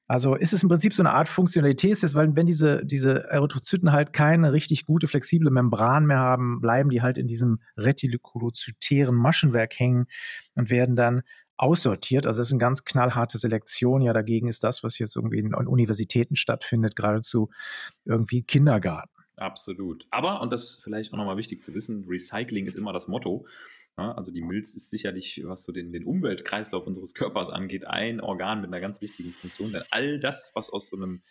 Also 0.08 0.36
ist 0.36 0.54
es 0.54 0.64
im 0.64 0.70
Prinzip 0.70 0.94
so 0.94 1.04
eine 1.04 1.12
Art 1.12 1.28
Funktionalität, 1.28 2.02
weil 2.16 2.34
wenn 2.36 2.46
diese, 2.46 2.86
diese 2.86 3.26
Erythrozyten 3.30 3.92
halt 3.92 4.14
keine 4.14 4.54
richtig 4.54 4.86
gute, 4.86 5.08
flexible 5.08 5.52
Membran 5.52 6.06
mehr 6.06 6.20
haben, 6.20 6.62
bleiben 6.62 6.90
die 6.90 7.02
halt 7.02 7.18
in 7.18 7.28
diesem 7.28 7.60
retikulozytären 7.76 9.16
Maschenwerk 9.16 9.78
hängen 9.78 10.08
und 10.56 10.70
werden 10.70 10.96
dann 10.96 11.24
aussortiert. 11.58 12.26
Also 12.26 12.40
das 12.40 12.48
ist 12.48 12.54
eine 12.54 12.60
ganz 12.60 12.86
knallharte 12.86 13.38
Selektion. 13.38 14.02
Ja, 14.02 14.14
dagegen 14.14 14.48
ist 14.48 14.64
das, 14.64 14.84
was 14.84 14.98
jetzt 14.98 15.16
irgendwie 15.16 15.40
in 15.40 15.54
Universitäten 15.54 16.36
stattfindet, 16.36 16.96
geradezu 16.96 17.50
irgendwie 18.06 18.44
Kindergarten. 18.44 19.17
Absolut. 19.38 20.06
Aber, 20.10 20.42
und 20.42 20.52
das 20.52 20.72
ist 20.72 20.84
vielleicht 20.84 21.14
auch 21.14 21.18
nochmal 21.18 21.38
wichtig 21.38 21.64
zu 21.64 21.74
wissen, 21.74 22.06
Recycling 22.08 22.66
ist 22.66 22.76
immer 22.76 22.92
das 22.92 23.08
Motto. 23.08 23.48
Ja, 23.98 24.12
also 24.12 24.32
die 24.32 24.42
Milz 24.42 24.74
ist 24.76 24.90
sicherlich, 24.90 25.42
was 25.46 25.64
so 25.64 25.72
den, 25.72 25.92
den 25.92 26.04
Umweltkreislauf 26.04 26.86
unseres 26.86 27.14
Körpers 27.14 27.50
angeht, 27.50 27.88
ein 27.88 28.20
Organ 28.20 28.62
mit 28.62 28.70
einer 28.70 28.82
ganz 28.82 29.02
wichtigen 29.02 29.32
Funktion. 29.32 29.72
Denn 29.72 29.84
all 29.92 30.20
das, 30.20 30.52
was 30.54 30.70
aus 30.70 30.90
so 30.90 30.98
einem 30.98 31.22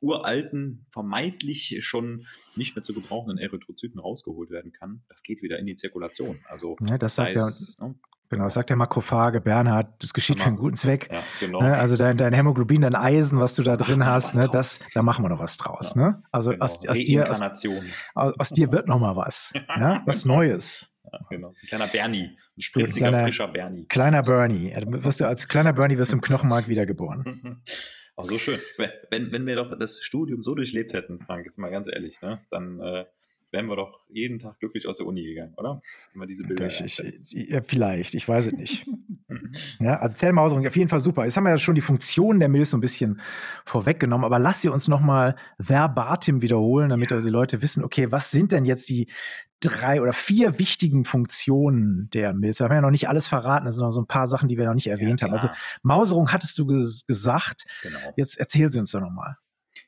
uralten, 0.00 0.86
vermeintlich 0.90 1.78
schon 1.80 2.26
nicht 2.56 2.74
mehr 2.74 2.82
zu 2.82 2.94
gebrauchenden 2.94 3.38
Erythrozyten 3.38 4.00
rausgeholt 4.00 4.50
werden 4.50 4.72
kann, 4.72 5.02
das 5.08 5.22
geht 5.22 5.42
wieder 5.42 5.58
in 5.58 5.66
die 5.66 5.76
Zirkulation. 5.76 6.38
Also 6.48 6.76
ja, 6.88 6.96
das 6.96 7.14
sagt 7.16 7.36
heißt, 7.36 7.78
ja, 7.78 7.88
ne? 7.88 7.94
Genau, 8.30 8.44
das 8.44 8.54
sagt 8.54 8.70
der 8.70 8.76
Makrophage, 8.76 9.40
Bernhard, 9.40 9.88
das 10.00 10.14
geschieht 10.14 10.38
für 10.38 10.46
einen 10.46 10.56
guten 10.56 10.76
Zweck. 10.76 11.08
Ja, 11.10 11.20
genau. 11.40 11.60
ne, 11.62 11.76
also 11.76 11.96
dein, 11.96 12.16
dein 12.16 12.32
Hämoglobin, 12.32 12.82
dein 12.82 12.94
Eisen, 12.94 13.40
was 13.40 13.54
du 13.54 13.64
da 13.64 13.76
drin 13.76 14.06
hast, 14.06 14.36
ne, 14.36 14.48
das, 14.50 14.86
da 14.94 15.02
machen 15.02 15.24
wir 15.24 15.28
noch 15.28 15.40
was 15.40 15.56
draus. 15.56 15.94
Ja, 15.96 16.02
ne? 16.02 16.22
Also 16.30 16.52
genau. 16.52 16.64
aus, 16.64 16.86
aus, 16.86 16.98
dir, 16.98 17.28
aus, 17.28 17.42
aus, 18.14 18.50
dir 18.50 18.70
wird 18.70 18.86
noch 18.86 19.00
mal 19.00 19.16
was. 19.16 19.52
ja? 19.54 20.02
Was 20.06 20.24
Neues. 20.24 20.88
Genau. 21.28 21.48
Ein 21.48 21.66
kleiner 21.66 21.86
Bernie, 21.88 22.38
ein 22.56 22.60
spritziger, 22.60 23.08
kleiner, 23.08 23.24
frischer 23.24 23.48
Bernie. 23.48 23.86
Kleiner 23.88 24.22
Bernie. 24.22 24.72
Wirst 24.86 25.20
du, 25.20 25.26
als 25.26 25.48
kleiner 25.48 25.72
Bernie 25.72 25.98
wirst 25.98 26.12
du 26.12 26.16
im 26.16 26.22
Knochenmark 26.22 26.68
wiedergeboren. 26.68 27.62
Ach, 28.16 28.24
so 28.24 28.38
schön. 28.38 28.60
Wenn, 29.10 29.32
wenn 29.32 29.44
wir 29.44 29.56
doch 29.56 29.76
das 29.76 30.04
Studium 30.04 30.42
so 30.42 30.54
durchlebt 30.54 30.92
hätten, 30.92 31.20
Frank, 31.20 31.46
jetzt 31.46 31.58
mal 31.58 31.70
ganz 31.70 31.88
ehrlich, 31.92 32.20
ne, 32.22 32.40
dann 32.50 32.78
äh, 32.80 33.06
wären 33.50 33.66
wir 33.66 33.76
doch 33.76 34.00
jeden 34.08 34.38
Tag 34.38 34.58
glücklich 34.58 34.86
aus 34.86 34.98
der 34.98 35.06
Uni 35.06 35.24
gegangen, 35.24 35.54
oder? 35.56 35.80
Wenn 36.14 36.28
diese 36.28 36.44
Bilder 36.44 36.66
ich, 36.66 36.80
ich, 36.80 37.30
ja, 37.30 37.60
vielleicht, 37.62 38.14
ich 38.14 38.28
weiß 38.28 38.46
es 38.46 38.52
nicht. 38.52 38.86
ja, 39.80 39.96
also 39.96 40.16
Zellmauserung 40.16 40.66
auf 40.66 40.76
jeden 40.76 40.88
Fall 40.88 41.00
super. 41.00 41.24
Jetzt 41.24 41.36
haben 41.36 41.44
wir 41.44 41.50
ja 41.50 41.58
schon 41.58 41.74
die 41.74 41.80
Funktion 41.80 42.38
der 42.38 42.48
Milch 42.48 42.68
so 42.68 42.76
ein 42.76 42.80
bisschen 42.80 43.20
vorweggenommen, 43.64 44.24
aber 44.24 44.38
lass 44.38 44.62
sie 44.62 44.68
uns 44.68 44.88
nochmal 44.88 45.36
verbatim 45.58 46.42
wiederholen, 46.42 46.90
damit 46.90 47.12
also 47.12 47.26
die 47.26 47.32
Leute 47.32 47.62
wissen, 47.62 47.84
okay, 47.84 48.10
was 48.10 48.30
sind 48.30 48.52
denn 48.52 48.64
jetzt 48.64 48.88
die 48.88 49.08
drei 49.60 50.00
oder 50.00 50.12
vier 50.12 50.58
wichtigen 50.58 51.04
Funktionen 51.04 52.08
der 52.14 52.32
Milz. 52.32 52.60
Wir 52.60 52.64
haben 52.64 52.74
ja 52.74 52.80
noch 52.80 52.90
nicht 52.90 53.08
alles 53.08 53.28
verraten, 53.28 53.66
das 53.66 53.76
sind 53.76 53.84
noch 53.84 53.92
so 53.92 54.00
ein 54.00 54.06
paar 54.06 54.26
Sachen, 54.26 54.48
die 54.48 54.56
wir 54.56 54.64
noch 54.64 54.74
nicht 54.74 54.86
erwähnt 54.86 55.20
ja, 55.20 55.26
haben. 55.26 55.32
Also 55.32 55.50
Mauserung 55.82 56.32
hattest 56.32 56.58
du 56.58 56.66
ges 56.66 57.04
gesagt. 57.06 57.66
Genau. 57.82 57.98
Jetzt 58.16 58.38
erzähl 58.38 58.70
sie 58.70 58.78
uns 58.78 58.90
doch 58.90 59.00
nochmal. 59.00 59.36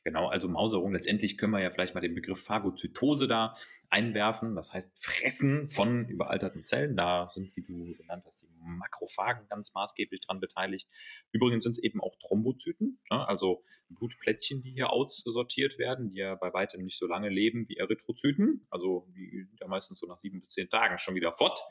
Genau, 0.03 0.27
also 0.27 0.47
Mauserung. 0.47 0.93
Letztendlich 0.93 1.37
können 1.37 1.53
wir 1.53 1.61
ja 1.61 1.71
vielleicht 1.71 1.95
mal 1.95 2.01
den 2.01 2.15
Begriff 2.15 2.43
Phagozytose 2.43 3.27
da 3.27 3.55
einwerfen. 3.89 4.55
Das 4.55 4.73
heißt 4.73 4.91
Fressen 4.97 5.67
von 5.67 6.07
überalterten 6.07 6.65
Zellen. 6.65 6.95
Da 6.95 7.29
sind, 7.33 7.55
wie 7.55 7.61
du 7.61 7.93
genannt 7.97 8.23
hast, 8.25 8.43
die 8.43 8.47
Makrophagen 8.59 9.47
ganz 9.49 9.73
maßgeblich 9.73 10.21
dran 10.21 10.39
beteiligt. 10.39 10.89
Übrigens 11.31 11.63
sind 11.63 11.73
es 11.73 11.83
eben 11.83 12.01
auch 12.01 12.15
Thrombozyten, 12.15 12.99
ne? 13.11 13.27
also 13.27 13.63
Blutplättchen, 13.89 14.63
die 14.63 14.71
hier 14.71 14.89
aussortiert 14.91 15.77
werden, 15.77 16.09
die 16.09 16.17
ja 16.17 16.35
bei 16.35 16.53
weitem 16.53 16.83
nicht 16.83 16.97
so 16.97 17.05
lange 17.05 17.29
leben 17.29 17.67
wie 17.69 17.77
Erythrozyten. 17.77 18.65
Also 18.69 19.07
die 19.15 19.45
sind 19.47 19.59
ja 19.59 19.67
meistens 19.67 19.99
so 19.99 20.07
nach 20.07 20.19
sieben 20.19 20.39
bis 20.39 20.49
zehn 20.49 20.69
Tagen 20.69 20.97
schon 20.97 21.15
wieder 21.15 21.31
fort. 21.31 21.61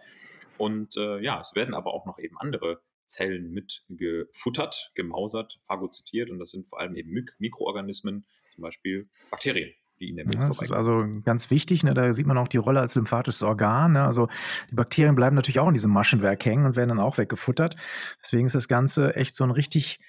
Und 0.59 0.97
äh, 0.97 1.21
ja, 1.21 1.41
es 1.41 1.55
werden 1.55 1.75
aber 1.75 1.93
auch 1.93 2.07
noch 2.07 2.19
eben 2.19 2.39
andere 2.39 2.81
Zellen 3.13 3.53
mit 3.53 3.85
gefuttert, 3.89 4.93
gemausert, 4.95 5.59
phagozytiert 5.63 6.31
und 6.31 6.39
das 6.39 6.51
sind 6.51 6.67
vor 6.67 6.81
allem 6.81 6.97
eben 6.97 7.11
Mik 7.11 7.37
Mikroorganismen, 7.39 8.25
zum 8.55 8.63
Beispiel 8.63 9.09
Bakterien. 9.31 9.73
Die 10.01 10.09
in 10.09 10.17
der 10.17 10.25
Milz 10.25 10.43
ja, 10.43 10.49
das 10.49 10.63
ist 10.63 10.73
also 10.73 11.05
ganz 11.23 11.51
wichtig, 11.51 11.85
ne? 11.85 11.95
da 11.95 12.13
sieht 12.13 12.27
man 12.27 12.39
auch 12.39 12.49
die 12.49 12.57
Rolle 12.57 12.81
als 12.81 12.95
lymphatisches 12.97 13.43
Organ. 13.43 13.93
Ne? 13.93 14.05
Also 14.05 14.29
die 14.71 14.75
Bakterien 14.75 15.15
bleiben 15.15 15.37
natürlich 15.37 15.61
auch 15.61 15.69
in 15.69 15.75
diesem 15.75 15.93
Maschenwerk 15.93 16.45
hängen 16.45 16.65
und 16.65 16.75
werden 16.75 16.89
dann 16.89 16.99
auch 16.99 17.19
weggefuttert. 17.19 17.77
Deswegen 18.21 18.47
ist 18.47 18.55
das 18.55 18.67
Ganze 18.67 19.15
echt 19.15 19.35
so 19.37 19.45
ein 19.45 19.53
richtig, 19.53 20.01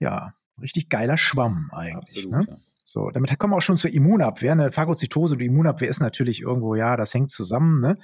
ja, 0.00 0.32
richtig 0.60 0.88
geiler 0.88 1.16
Schwamm 1.16 1.70
eigentlich. 1.72 1.96
Absolut, 1.96 2.32
ne? 2.32 2.44
ja. 2.48 2.56
So, 2.82 3.10
damit 3.10 3.36
kommen 3.38 3.52
wir 3.52 3.56
auch 3.56 3.62
schon 3.62 3.76
zur 3.76 3.92
Immunabwehr. 3.92 4.52
Eine 4.52 4.70
Phagozytose 4.70 5.34
und 5.34 5.40
Immunabwehr 5.40 5.88
ist 5.88 6.00
natürlich 6.00 6.40
irgendwo, 6.40 6.76
ja, 6.76 6.96
das 6.96 7.14
hängt 7.14 7.32
zusammen. 7.32 7.80
Ne? 7.80 7.98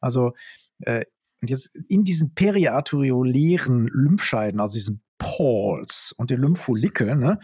Also 0.00 0.32
äh, 0.80 1.04
und 1.40 1.50
jetzt 1.50 1.74
in 1.88 2.04
diesen 2.04 2.34
periarteriolären 2.34 3.86
Lymphscheiden, 3.88 4.60
also 4.60 4.74
diesen 4.74 5.02
Pores 5.18 6.12
und 6.16 6.30
den 6.30 6.40
Lympholikel, 6.40 7.16
ne, 7.16 7.40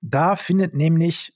da 0.00 0.36
findet 0.36 0.74
nämlich, 0.74 1.34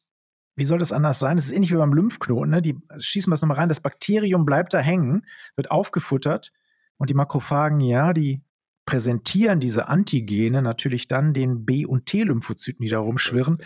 wie 0.56 0.64
soll 0.64 0.78
das 0.78 0.92
anders 0.92 1.18
sein? 1.18 1.36
Das 1.36 1.46
ist 1.46 1.52
ähnlich 1.52 1.72
wie 1.72 1.76
beim 1.76 1.92
Lymphknoten, 1.92 2.50
ne? 2.50 2.62
Die 2.62 2.76
schießen 2.98 3.30
wir 3.30 3.34
es 3.34 3.42
nochmal 3.42 3.58
rein, 3.58 3.68
das 3.68 3.80
Bakterium 3.80 4.44
bleibt 4.44 4.72
da 4.72 4.78
hängen, 4.78 5.26
wird 5.56 5.70
aufgefuttert 5.70 6.52
und 6.96 7.10
die 7.10 7.14
Makrophagen, 7.14 7.80
ja, 7.80 8.12
die 8.12 8.42
präsentieren 8.86 9.60
diese 9.60 9.88
Antigene 9.88 10.62
natürlich 10.62 11.08
dann 11.08 11.32
den 11.32 11.64
B- 11.64 11.86
und 11.86 12.06
T-Lymphozyten, 12.06 12.84
die 12.84 12.90
da 12.90 12.98
rumschwirren, 12.98 13.58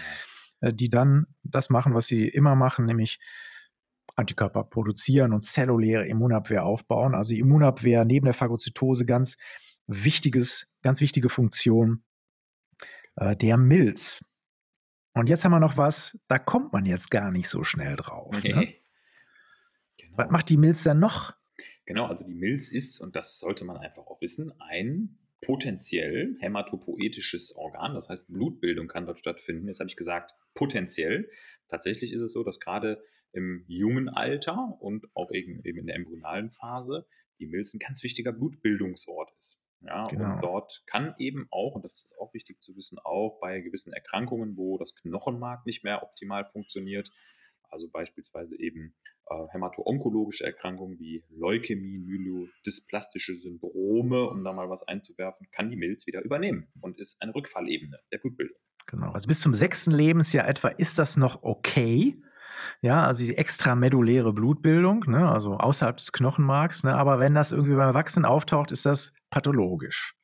äh, 0.60 0.72
die 0.72 0.90
dann 0.90 1.26
das 1.42 1.70
machen, 1.70 1.94
was 1.94 2.06
sie 2.06 2.28
immer 2.28 2.54
machen, 2.54 2.86
nämlich 2.86 3.18
Antikörper 4.18 4.64
produzieren 4.64 5.32
und 5.32 5.42
zelluläre 5.42 6.06
Immunabwehr 6.06 6.64
aufbauen. 6.64 7.14
Also 7.14 7.34
Immunabwehr 7.34 8.04
neben 8.04 8.24
der 8.24 8.34
Phagozytose 8.34 9.06
ganz 9.06 9.38
wichtiges, 9.86 10.74
ganz 10.82 11.00
wichtige 11.00 11.28
Funktion 11.28 12.02
äh, 13.16 13.36
der 13.36 13.56
Milz. 13.56 14.24
Und 15.14 15.28
jetzt 15.28 15.44
haben 15.44 15.52
wir 15.52 15.60
noch 15.60 15.76
was, 15.76 16.18
da 16.28 16.38
kommt 16.38 16.72
man 16.72 16.84
jetzt 16.84 17.10
gar 17.10 17.30
nicht 17.30 17.48
so 17.48 17.64
schnell 17.64 17.96
drauf. 17.96 18.36
Okay. 18.36 18.54
Ne? 18.54 18.74
Genau. 19.96 20.18
Was 20.18 20.30
macht 20.30 20.48
die 20.48 20.56
Milz 20.56 20.82
denn 20.82 20.98
noch? 20.98 21.34
Genau, 21.86 22.06
also 22.06 22.24
die 22.24 22.34
Milz 22.34 22.70
ist, 22.70 23.00
und 23.00 23.16
das 23.16 23.38
sollte 23.38 23.64
man 23.64 23.78
einfach 23.78 24.06
auch 24.06 24.20
wissen, 24.20 24.52
ein 24.60 25.18
potenziell 25.40 26.36
hämatopoetisches 26.40 27.54
Organ, 27.56 27.94
das 27.94 28.08
heißt 28.08 28.26
Blutbildung 28.28 28.88
kann 28.88 29.06
dort 29.06 29.18
stattfinden. 29.18 29.68
Jetzt 29.68 29.80
habe 29.80 29.88
ich 29.88 29.96
gesagt, 29.96 30.34
potenziell. 30.54 31.30
Tatsächlich 31.68 32.12
ist 32.12 32.20
es 32.20 32.32
so, 32.32 32.42
dass 32.42 32.60
gerade 32.60 33.02
im 33.32 33.64
jungen 33.68 34.08
Alter 34.08 34.76
und 34.80 35.06
auch 35.14 35.30
eben, 35.32 35.62
eben 35.64 35.78
in 35.78 35.86
der 35.86 35.96
embryonalen 35.96 36.50
Phase 36.50 37.06
die 37.38 37.46
Milz 37.46 37.72
ein 37.74 37.78
ganz 37.78 38.02
wichtiger 38.02 38.32
Blutbildungsort 38.32 39.30
ist. 39.38 39.62
Ja, 39.80 40.08
genau. 40.08 40.34
und 40.34 40.40
dort 40.42 40.82
kann 40.86 41.14
eben 41.18 41.46
auch, 41.52 41.76
und 41.76 41.84
das 41.84 42.02
ist 42.02 42.18
auch 42.18 42.34
wichtig 42.34 42.60
zu 42.60 42.74
wissen, 42.74 42.98
auch 42.98 43.38
bei 43.40 43.60
gewissen 43.60 43.92
Erkrankungen, 43.92 44.56
wo 44.56 44.76
das 44.76 44.96
Knochenmark 44.96 45.66
nicht 45.66 45.84
mehr 45.84 46.02
optimal 46.02 46.44
funktioniert, 46.46 47.12
also 47.70 47.88
beispielsweise 47.90 48.58
eben 48.58 48.94
äh, 49.30 49.46
hämato-onkologische 49.50 50.44
Erkrankungen 50.44 50.98
wie 50.98 51.24
Leukämie, 51.30 51.98
myelodysplastische 51.98 53.34
Syndrome, 53.34 54.28
um 54.30 54.44
da 54.44 54.52
mal 54.52 54.70
was 54.70 54.82
einzuwerfen, 54.84 55.48
kann 55.52 55.70
die 55.70 55.76
Milz 55.76 56.06
wieder 56.06 56.22
übernehmen 56.24 56.68
und 56.80 56.98
ist 56.98 57.20
eine 57.20 57.34
Rückfallebene 57.34 57.98
der 58.12 58.18
Blutbildung. 58.18 58.56
Genau, 58.86 59.12
also 59.12 59.28
bis 59.28 59.40
zum 59.40 59.52
sechsten 59.52 59.90
Lebensjahr 59.90 60.48
etwa 60.48 60.68
ist 60.68 60.98
das 60.98 61.16
noch 61.16 61.42
okay. 61.42 62.22
Ja, 62.80 63.06
also 63.06 63.24
die 63.24 63.36
extrameduläre 63.36 64.32
Blutbildung, 64.32 65.04
ne, 65.06 65.30
also 65.30 65.58
außerhalb 65.58 65.96
des 65.96 66.12
Knochenmarks, 66.12 66.82
ne, 66.82 66.94
aber 66.94 67.20
wenn 67.20 67.34
das 67.34 67.52
irgendwie 67.52 67.76
beim 67.76 67.88
Erwachsenen 67.88 68.24
auftaucht, 68.24 68.72
ist 68.72 68.86
das 68.86 69.14
pathologisch. 69.30 70.17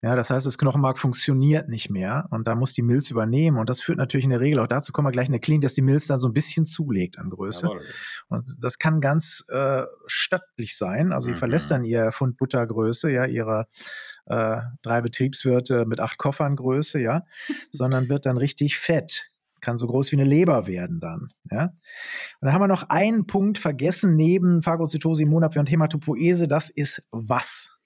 Ja, 0.00 0.14
das 0.14 0.30
heißt, 0.30 0.46
das 0.46 0.58
Knochenmark 0.58 0.96
funktioniert 0.96 1.68
nicht 1.68 1.90
mehr 1.90 2.28
und 2.30 2.46
da 2.46 2.54
muss 2.54 2.72
die 2.72 2.82
Milz 2.82 3.10
übernehmen. 3.10 3.58
Und 3.58 3.68
das 3.68 3.80
führt 3.80 3.98
natürlich 3.98 4.24
in 4.24 4.30
der 4.30 4.38
Regel 4.40 4.60
auch 4.60 4.68
dazu, 4.68 4.92
kommen 4.92 5.08
wir 5.08 5.12
gleich 5.12 5.26
in 5.26 5.32
der 5.32 5.40
Klinik, 5.40 5.62
dass 5.62 5.74
die 5.74 5.82
Milz 5.82 6.06
dann 6.06 6.20
so 6.20 6.28
ein 6.28 6.32
bisschen 6.32 6.66
zulegt 6.66 7.18
an 7.18 7.30
Größe. 7.30 7.66
Jawohl. 7.66 7.82
Und 8.28 8.48
das 8.60 8.78
kann 8.78 9.00
ganz 9.00 9.44
äh, 9.48 9.82
stattlich 10.06 10.76
sein. 10.76 11.12
Also, 11.12 11.28
mhm. 11.28 11.34
die 11.34 11.38
verlässt 11.38 11.72
dann 11.72 11.84
ihr 11.84 12.12
Pfund 12.12 12.36
Buttergröße, 12.36 13.10
ja, 13.10 13.24
ihre 13.24 13.66
äh, 14.26 14.60
drei 14.82 15.00
Betriebswirte 15.00 15.84
mit 15.84 15.98
acht 15.98 16.16
Koffern 16.16 16.54
Größe, 16.54 17.00
ja, 17.00 17.24
sondern 17.72 18.08
wird 18.08 18.24
dann 18.24 18.36
richtig 18.36 18.78
fett. 18.78 19.26
Kann 19.60 19.76
so 19.76 19.88
groß 19.88 20.12
wie 20.12 20.16
eine 20.16 20.28
Leber 20.28 20.68
werden 20.68 21.00
dann. 21.00 21.26
Ja? 21.50 21.64
Und 21.64 21.72
dann 22.42 22.52
haben 22.52 22.62
wir 22.62 22.68
noch 22.68 22.84
einen 22.90 23.26
Punkt 23.26 23.58
vergessen 23.58 24.14
neben 24.14 24.62
Phagozytose, 24.62 25.24
Immunabwehr 25.24 25.58
und 25.58 25.68
Hämatopoese. 25.68 26.46
Das 26.46 26.70
ist 26.70 27.08
was? 27.10 27.77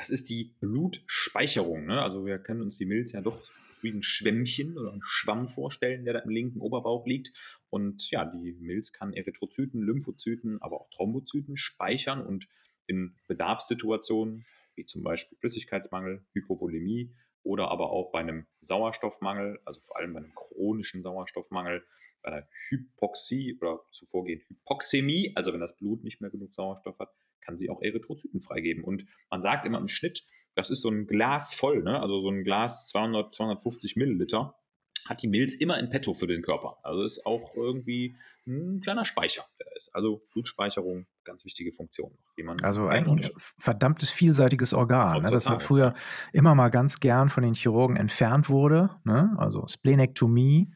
Das 0.00 0.08
ist 0.08 0.30
die 0.30 0.54
Blutspeicherung. 0.60 1.84
Ne? 1.84 2.00
Also 2.00 2.24
wir 2.24 2.38
können 2.38 2.62
uns 2.62 2.78
die 2.78 2.86
Milz 2.86 3.12
ja 3.12 3.20
doch 3.20 3.38
wie 3.82 3.90
ein 3.90 4.02
Schwämmchen 4.02 4.78
oder 4.78 4.92
ein 4.92 5.02
Schwamm 5.02 5.46
vorstellen, 5.46 6.04
der 6.04 6.14
da 6.14 6.20
im 6.20 6.30
linken 6.30 6.60
Oberbauch 6.60 7.06
liegt. 7.06 7.32
Und 7.68 8.10
ja, 8.10 8.24
die 8.24 8.52
Milz 8.60 8.92
kann 8.92 9.12
Erythrozyten, 9.12 9.82
Lymphozyten, 9.82 10.60
aber 10.62 10.80
auch 10.80 10.90
Thrombozyten 10.90 11.56
speichern 11.56 12.24
und 12.24 12.48
in 12.86 13.14
Bedarfssituationen, 13.28 14.46
wie 14.74 14.86
zum 14.86 15.02
Beispiel 15.02 15.36
Flüssigkeitsmangel, 15.38 16.24
Hypovolemie 16.32 17.14
oder 17.42 17.68
aber 17.70 17.90
auch 17.90 18.10
bei 18.12 18.20
einem 18.20 18.46
Sauerstoffmangel, 18.60 19.60
also 19.64 19.80
vor 19.80 19.96
allem 19.96 20.12
bei 20.12 20.20
einem 20.20 20.34
chronischen 20.34 21.02
Sauerstoffmangel, 21.02 21.84
bei 22.22 22.32
einer 22.32 22.48
Hypoxie 22.68 23.56
oder 23.60 23.80
zuvorgehend 23.90 24.42
Hypoxämie, 24.48 25.32
also 25.36 25.52
wenn 25.52 25.60
das 25.60 25.76
Blut 25.76 26.04
nicht 26.04 26.20
mehr 26.20 26.30
genug 26.30 26.52
Sauerstoff 26.52 26.98
hat, 26.98 27.12
kann 27.40 27.56
sie 27.56 27.70
auch 27.70 27.82
Erythrozyten 27.82 28.40
freigeben. 28.40 28.84
Und 28.84 29.06
man 29.30 29.42
sagt 29.42 29.64
immer 29.64 29.78
im 29.78 29.88
Schnitt, 29.88 30.24
das 30.54 30.70
ist 30.70 30.82
so 30.82 30.90
ein 30.90 31.06
Glas 31.06 31.54
voll, 31.54 31.82
ne? 31.82 32.00
also 32.00 32.18
so 32.18 32.28
ein 32.28 32.44
Glas 32.44 32.88
200, 32.88 33.34
250 33.34 33.96
Milliliter, 33.96 34.59
hat 35.06 35.22
die 35.22 35.28
Milz 35.28 35.54
immer 35.54 35.78
in 35.78 35.90
petto 35.90 36.12
für 36.12 36.26
den 36.26 36.42
Körper. 36.42 36.78
Also 36.82 37.02
ist 37.02 37.26
auch 37.26 37.54
irgendwie 37.54 38.16
ein 38.46 38.80
kleiner 38.80 39.04
Speicher, 39.04 39.44
der 39.58 39.66
ist. 39.76 39.94
Also 39.94 40.22
Blutspeicherung, 40.32 41.06
ganz 41.24 41.44
wichtige 41.44 41.72
Funktion. 41.72 42.12
Die 42.36 42.42
man 42.42 42.60
also 42.62 42.86
ein 42.86 43.30
verdammtes 43.58 44.10
vielseitiges 44.10 44.74
Organ, 44.74 45.22
ne, 45.22 45.30
das 45.30 45.46
ja 45.46 45.58
früher 45.58 45.94
immer 46.32 46.54
mal 46.54 46.70
ganz 46.70 47.00
gern 47.00 47.28
von 47.28 47.42
den 47.42 47.54
Chirurgen 47.54 47.96
entfernt 47.96 48.48
wurde. 48.48 48.90
Ne? 49.04 49.34
Also 49.38 49.66
Splenektomie, 49.66 50.72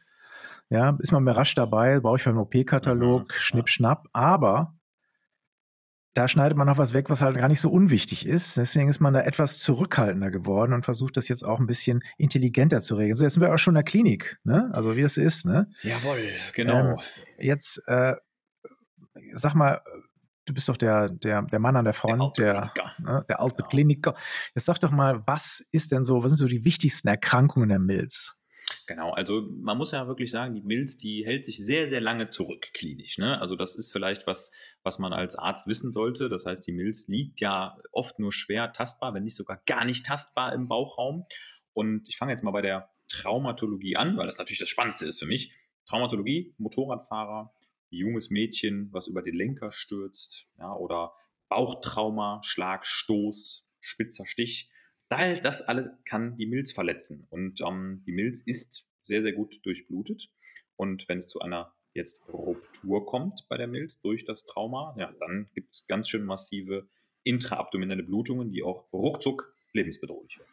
ja, 0.69 0.97
ist 0.99 1.11
man 1.11 1.23
mir 1.23 1.37
rasch 1.37 1.55
dabei, 1.55 1.99
brauche 1.99 2.17
ich 2.17 2.23
für 2.23 2.29
einen 2.29 2.39
OP-Katalog, 2.39 3.23
mhm, 3.23 3.33
schnipp, 3.33 3.69
schnapp. 3.69 4.07
Aber 4.13 4.74
da 6.15 6.29
schneidet 6.29 6.57
man 6.57 6.65
noch 6.65 6.77
was 6.77 6.93
weg, 6.93 7.09
was 7.09 7.21
halt 7.21 7.35
gar 7.35 7.49
nicht 7.49 7.59
so 7.59 7.69
unwichtig 7.69 8.25
ist. 8.25 8.57
Deswegen 8.57 8.87
ist 8.87 9.01
man 9.01 9.13
da 9.13 9.19
etwas 9.21 9.59
zurückhaltender 9.59 10.31
geworden 10.31 10.73
und 10.73 10.85
versucht 10.85 11.17
das 11.17 11.27
jetzt 11.27 11.43
auch 11.43 11.59
ein 11.59 11.67
bisschen 11.67 12.03
intelligenter 12.17 12.79
zu 12.79 12.95
regeln. 12.95 13.15
So, 13.15 13.25
jetzt 13.25 13.33
sind 13.33 13.43
wir 13.43 13.53
auch 13.53 13.57
schon 13.57 13.73
in 13.73 13.75
der 13.75 13.83
Klinik, 13.83 14.39
ne? 14.45 14.71
Also 14.73 14.95
wie 14.95 15.01
das 15.01 15.17
ist, 15.17 15.45
ne? 15.45 15.69
Jawohl, 15.83 16.17
genau. 16.53 16.91
Ähm, 16.91 16.97
jetzt, 17.37 17.83
äh, 17.87 18.15
sag 19.33 19.55
mal, 19.55 19.81
du 20.45 20.53
bist 20.53 20.69
doch 20.69 20.77
der, 20.77 21.09
der, 21.09 21.41
der 21.41 21.59
Mann 21.59 21.75
an 21.75 21.83
der 21.83 21.93
Front, 21.93 22.37
der, 22.37 22.63
alte 22.63 22.73
der, 22.75 22.93
ne, 22.99 23.25
der 23.27 23.41
alte 23.41 23.57
genau. 23.57 23.67
Kliniker. 23.67 24.15
Jetzt 24.53 24.65
sag 24.65 24.79
doch 24.79 24.91
mal, 24.91 25.21
was 25.27 25.59
ist 25.71 25.91
denn 25.91 26.05
so, 26.05 26.23
was 26.23 26.31
sind 26.31 26.37
so 26.37 26.47
die 26.47 26.63
wichtigsten 26.63 27.09
Erkrankungen 27.09 27.67
der 27.67 27.79
Milz? 27.79 28.37
Genau, 28.87 29.11
also 29.11 29.41
man 29.41 29.77
muss 29.77 29.91
ja 29.91 30.07
wirklich 30.07 30.29
sagen, 30.29 30.53
die 30.53 30.61
Milz, 30.61 30.97
die 30.97 31.25
hält 31.25 31.43
sich 31.43 31.57
sehr, 31.57 31.89
sehr 31.89 32.01
lange 32.01 32.29
zurück 32.29 32.67
klinisch. 32.73 33.17
Ne? 33.17 33.39
Also 33.41 33.55
das 33.55 33.75
ist 33.75 33.91
vielleicht 33.91 34.27
was, 34.27 34.51
was 34.83 34.99
man 34.99 35.11
als 35.11 35.35
Arzt 35.35 35.65
wissen 35.65 35.91
sollte. 35.91 36.29
Das 36.29 36.45
heißt, 36.45 36.65
die 36.67 36.71
Milz 36.71 37.07
liegt 37.07 37.39
ja 37.39 37.77
oft 37.91 38.19
nur 38.19 38.31
schwer 38.31 38.73
tastbar, 38.73 39.13
wenn 39.13 39.23
nicht 39.23 39.35
sogar 39.35 39.61
gar 39.65 39.85
nicht 39.85 40.05
tastbar 40.05 40.53
im 40.53 40.67
Bauchraum. 40.67 41.25
Und 41.73 42.07
ich 42.07 42.17
fange 42.17 42.31
jetzt 42.31 42.43
mal 42.43 42.51
bei 42.51 42.61
der 42.61 42.89
Traumatologie 43.07 43.95
an, 43.95 44.17
weil 44.17 44.27
das 44.27 44.37
natürlich 44.37 44.59
das 44.59 44.69
Spannendste 44.69 45.07
ist 45.07 45.19
für 45.19 45.25
mich. 45.25 45.51
Traumatologie, 45.87 46.53
Motorradfahrer, 46.57 47.53
junges 47.89 48.29
Mädchen, 48.29 48.89
was 48.91 49.07
über 49.07 49.21
den 49.21 49.35
Lenker 49.35 49.71
stürzt, 49.71 50.47
ja, 50.57 50.73
oder 50.73 51.13
Bauchtrauma, 51.49 52.41
Schlag, 52.43 52.85
Stoß, 52.85 53.65
spitzer 53.79 54.25
Stich 54.25 54.69
Daher, 55.09 55.39
das 55.41 55.61
alles 55.61 55.89
kann 56.05 56.35
die 56.37 56.47
Milz 56.47 56.71
verletzen. 56.71 57.27
Und 57.29 57.61
ähm, 57.61 58.03
die 58.05 58.11
Milz 58.11 58.41
ist 58.41 58.87
sehr, 59.03 59.21
sehr 59.21 59.33
gut 59.33 59.59
durchblutet. 59.63 60.29
Und 60.75 61.07
wenn 61.07 61.19
es 61.19 61.27
zu 61.27 61.39
einer 61.41 61.73
jetzt 61.93 62.21
Ruptur 62.27 63.05
kommt 63.05 63.45
bei 63.47 63.57
der 63.57 63.67
Milz 63.67 63.99
durch 64.01 64.25
das 64.25 64.45
Trauma, 64.45 64.95
ja, 64.97 65.11
dann 65.19 65.47
gibt 65.53 65.73
es 65.73 65.87
ganz 65.87 66.09
schön 66.09 66.25
massive 66.25 66.87
intraabdominelle 67.23 68.03
Blutungen, 68.03 68.51
die 68.51 68.63
auch 68.63 68.91
ruckzuck 68.91 69.53
lebensbedrohlich 69.73 70.39
werden. 70.39 70.49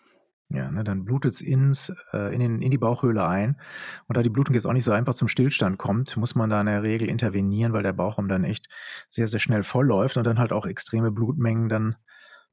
Ja, 0.54 0.70
ne, 0.70 0.84
dann 0.84 1.04
blutet 1.04 1.32
es 1.32 1.42
äh, 2.12 2.34
in, 2.34 2.60
in 2.60 2.70
die 2.70 2.78
Bauchhöhle 2.78 3.26
ein. 3.26 3.58
Und 4.06 4.16
da 4.16 4.22
die 4.22 4.28
Blutung 4.28 4.54
jetzt 4.54 4.66
auch 4.66 4.74
nicht 4.74 4.84
so 4.84 4.92
einfach 4.92 5.14
zum 5.14 5.28
Stillstand 5.28 5.78
kommt, 5.78 6.16
muss 6.18 6.34
man 6.34 6.50
da 6.50 6.60
in 6.60 6.66
der 6.66 6.82
Regel 6.82 7.08
intervenieren, 7.08 7.72
weil 7.72 7.82
der 7.82 7.94
Bauchraum 7.94 8.28
dann 8.28 8.44
echt 8.44 8.68
sehr, 9.08 9.26
sehr 9.26 9.40
schnell 9.40 9.62
vollläuft 9.62 10.18
und 10.18 10.24
dann 10.24 10.38
halt 10.38 10.52
auch 10.52 10.66
extreme 10.66 11.10
Blutmengen 11.10 11.70
dann 11.70 11.96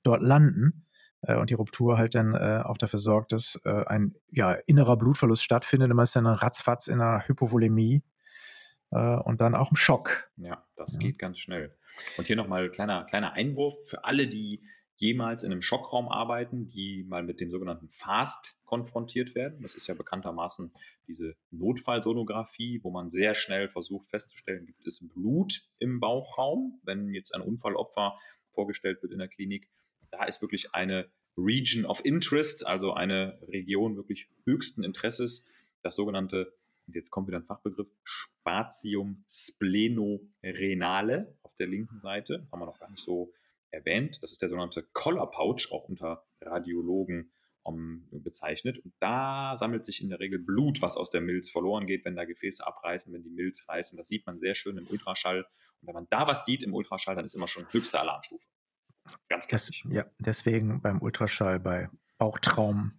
dort 0.04 0.22
landen 0.22 0.86
und 1.22 1.50
die 1.50 1.54
Ruptur 1.54 1.98
halt 1.98 2.16
dann 2.16 2.34
äh, 2.34 2.62
auch 2.64 2.78
dafür 2.78 3.00
sorgt, 3.00 3.32
dass 3.32 3.60
äh, 3.66 3.86
ein 3.86 4.16
ja, 4.32 4.54
innerer 4.54 4.98
Blutverlust 4.98 5.44
stattfindet. 5.44 5.92
Immer 5.92 6.04
ist 6.04 6.16
dann 6.16 6.26
ratzfatz 6.26 6.88
in 6.88 7.02
einer 7.02 7.28
Hypovolemie 7.28 8.04
äh, 8.92 9.16
und 9.18 9.42
dann 9.42 9.56
auch 9.56 9.72
im 9.72 9.78
Schock. 9.78 10.32
Ja, 10.38 10.66
das 10.76 10.94
ja. 10.94 11.00
geht 11.00 11.20
ganz 11.20 11.40
schnell. 11.40 11.76
Und 12.18 12.28
hier 12.28 12.36
nochmal 12.36 12.70
kleiner, 12.70 13.04
kleiner 13.06 13.34
Einwurf 13.34 13.76
für 13.86 14.06
alle, 14.06 14.28
die 14.28 14.64
jemals 14.96 15.44
in 15.44 15.52
einem 15.52 15.62
Schockraum 15.62 16.10
arbeiten, 16.10 16.70
die 16.70 17.06
mal 17.08 17.24
mit 17.24 17.40
dem 17.40 17.50
sogenannten 17.50 17.88
FAST 17.90 18.60
konfrontiert 18.66 19.34
werden. 19.34 19.62
Das 19.62 19.76
ist 19.76 19.88
ja 19.88 19.94
bekanntermaßen 19.94 20.74
diese 21.08 21.36
Notfallsonographie, 21.52 22.82
wo 22.84 22.92
man 22.92 23.10
sehr 23.10 23.34
schnell 23.34 23.70
versucht 23.70 24.10
festzustellen, 24.10 24.66
gibt 24.66 24.86
es 24.88 25.00
Blut 25.08 25.62
im 25.80 26.00
Bauchraum, 26.00 26.82
wenn 26.84 27.14
jetzt 27.14 27.34
ein 27.34 27.42
Unfallopfer 27.42 28.20
vorgestellt 28.52 29.02
wird 29.02 29.14
in 29.14 29.20
der 29.20 29.30
Klinik 29.30 29.70
da 30.12 30.26
ist 30.26 30.42
wirklich 30.42 30.74
eine 30.74 31.10
Region 31.38 31.86
of 31.86 32.04
Interest, 32.04 32.66
also 32.66 32.94
eine 32.94 33.40
Region 33.48 33.96
wirklich 33.96 34.28
höchsten 34.46 34.84
Interesses, 34.84 35.46
das 35.82 35.96
sogenannte, 35.96 36.54
und 36.88 36.96
jetzt 36.96 37.12
kommt 37.12 37.28
wieder 37.28 37.38
ein 37.38 37.46
Fachbegriff, 37.46 37.92
Spatium 38.04 39.24
splenorenale 39.30 41.38
auf 41.44 41.56
der 41.56 41.68
linken 41.68 42.02
Seite, 42.02 42.48
haben 42.52 42.60
wir 42.60 42.66
noch 42.66 42.80
gar 42.80 42.90
nicht 42.90 43.04
so 43.04 43.32
erwähnt. 43.72 44.22
Das 44.22 44.32
ist 44.32 44.42
der 44.42 44.50
sogenannte 44.50 44.84
Collar 44.94 45.30
Pouch, 45.30 45.72
auch 45.72 45.88
unter 45.88 46.26
Radiologen 46.42 47.32
um, 47.64 48.08
bezeichnet. 48.12 48.80
Und 48.80 48.94
da 49.00 49.56
sammelt 49.58 49.86
sich 49.86 50.02
in 50.02 50.10
der 50.10 50.20
Regel 50.20 50.40
Blut, 50.40 50.82
was 50.82 50.98
aus 50.98 51.10
der 51.10 51.22
Milz 51.22 51.50
verloren 51.50 51.86
geht, 51.86 52.06
wenn 52.06 52.16
da 52.16 52.26
Gefäße 52.26 52.66
abreißen, 52.66 53.14
wenn 53.14 53.24
die 53.24 53.30
Milz 53.30 53.68
reißen. 53.68 53.98
Das 53.98 54.08
sieht 54.08 54.26
man 54.26 54.40
sehr 54.40 54.56
schön 54.56 54.78
im 54.78 54.88
Ultraschall. 54.88 55.46
Und 55.82 55.88
wenn 55.88 55.94
man 55.94 56.08
da 56.10 56.28
was 56.28 56.46
sieht 56.46 56.64
im 56.64 56.74
Ultraschall, 56.74 57.16
dann 57.16 57.26
ist 57.26 57.36
immer 57.36 57.48
schon 57.48 57.66
höchste 57.72 58.00
Alarmstufe. 58.00 58.50
Ganz 59.30 59.48
klassisch. 59.48 59.84
Das, 59.84 59.94
ja, 59.94 60.06
deswegen 60.20 60.82
beim 60.82 61.02
Ultraschall, 61.02 61.60
bei 61.60 61.90
Bauchtraum 62.18 62.92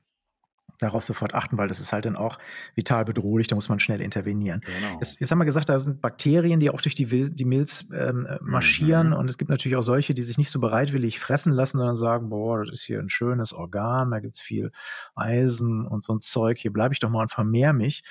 darauf 0.83 1.05
sofort 1.05 1.35
achten, 1.35 1.59
weil 1.59 1.68
das 1.68 1.81
ist 1.81 1.92
halt 1.92 2.05
dann 2.05 2.16
auch 2.16 2.38
vital 2.75 3.05
bedrohlich, 3.05 3.46
da 3.46 3.55
muss 3.55 3.68
man 3.68 3.81
schnell 3.81 4.01
intervenieren. 4.01 4.61
Genau. 4.61 4.99
Jetzt, 5.01 5.20
jetzt 5.20 5.31
haben 5.31 5.38
wir 5.38 5.44
gesagt, 5.44 5.68
da 5.68 5.79
sind 5.79 6.01
Bakterien, 6.01 6.61
die 6.61 6.70
auch 6.70 6.81
durch 6.81 6.94
die, 6.94 7.31
die 7.31 7.44
Milz 7.44 7.88
ähm, 7.92 8.27
äh, 8.27 8.38
marschieren 8.40 9.09
mhm. 9.09 9.14
und 9.14 9.31
es 9.31 9.38
gibt 9.38 9.51
natürlich 9.51 9.77
auch 9.77 9.83
solche, 9.83 10.14
die 10.14 10.23
sich 10.23 10.38
nicht 10.38 10.51
so 10.51 10.61
bereitwillig 10.61 11.20
fressen 11.20 11.53
lassen, 11.53 11.79
sondern 11.79 11.96
sagen, 11.96 12.31
boah, 12.31 12.64
das 12.64 12.75
ist 12.75 12.83
hier 12.83 12.99
ein 12.99 13.11
schönes 13.11 13.53
Organ, 13.53 14.11
da 14.11 14.20
gibt 14.20 14.37
es 14.37 14.40
viel 14.40 14.70
Eisen 15.14 15.87
und 15.87 16.03
so 16.03 16.14
ein 16.14 16.20
Zeug, 16.20 16.59
hier 16.59 16.73
bleibe 16.73 16.94
ich 16.94 17.01
doch 17.01 17.11
mal 17.11 17.23
und 17.23 17.33
vermehr 17.33 17.73
mich. 17.73 18.03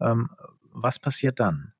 Ähm, 0.00 0.30
was 0.70 0.98
passiert 0.98 1.40
dann? 1.40 1.72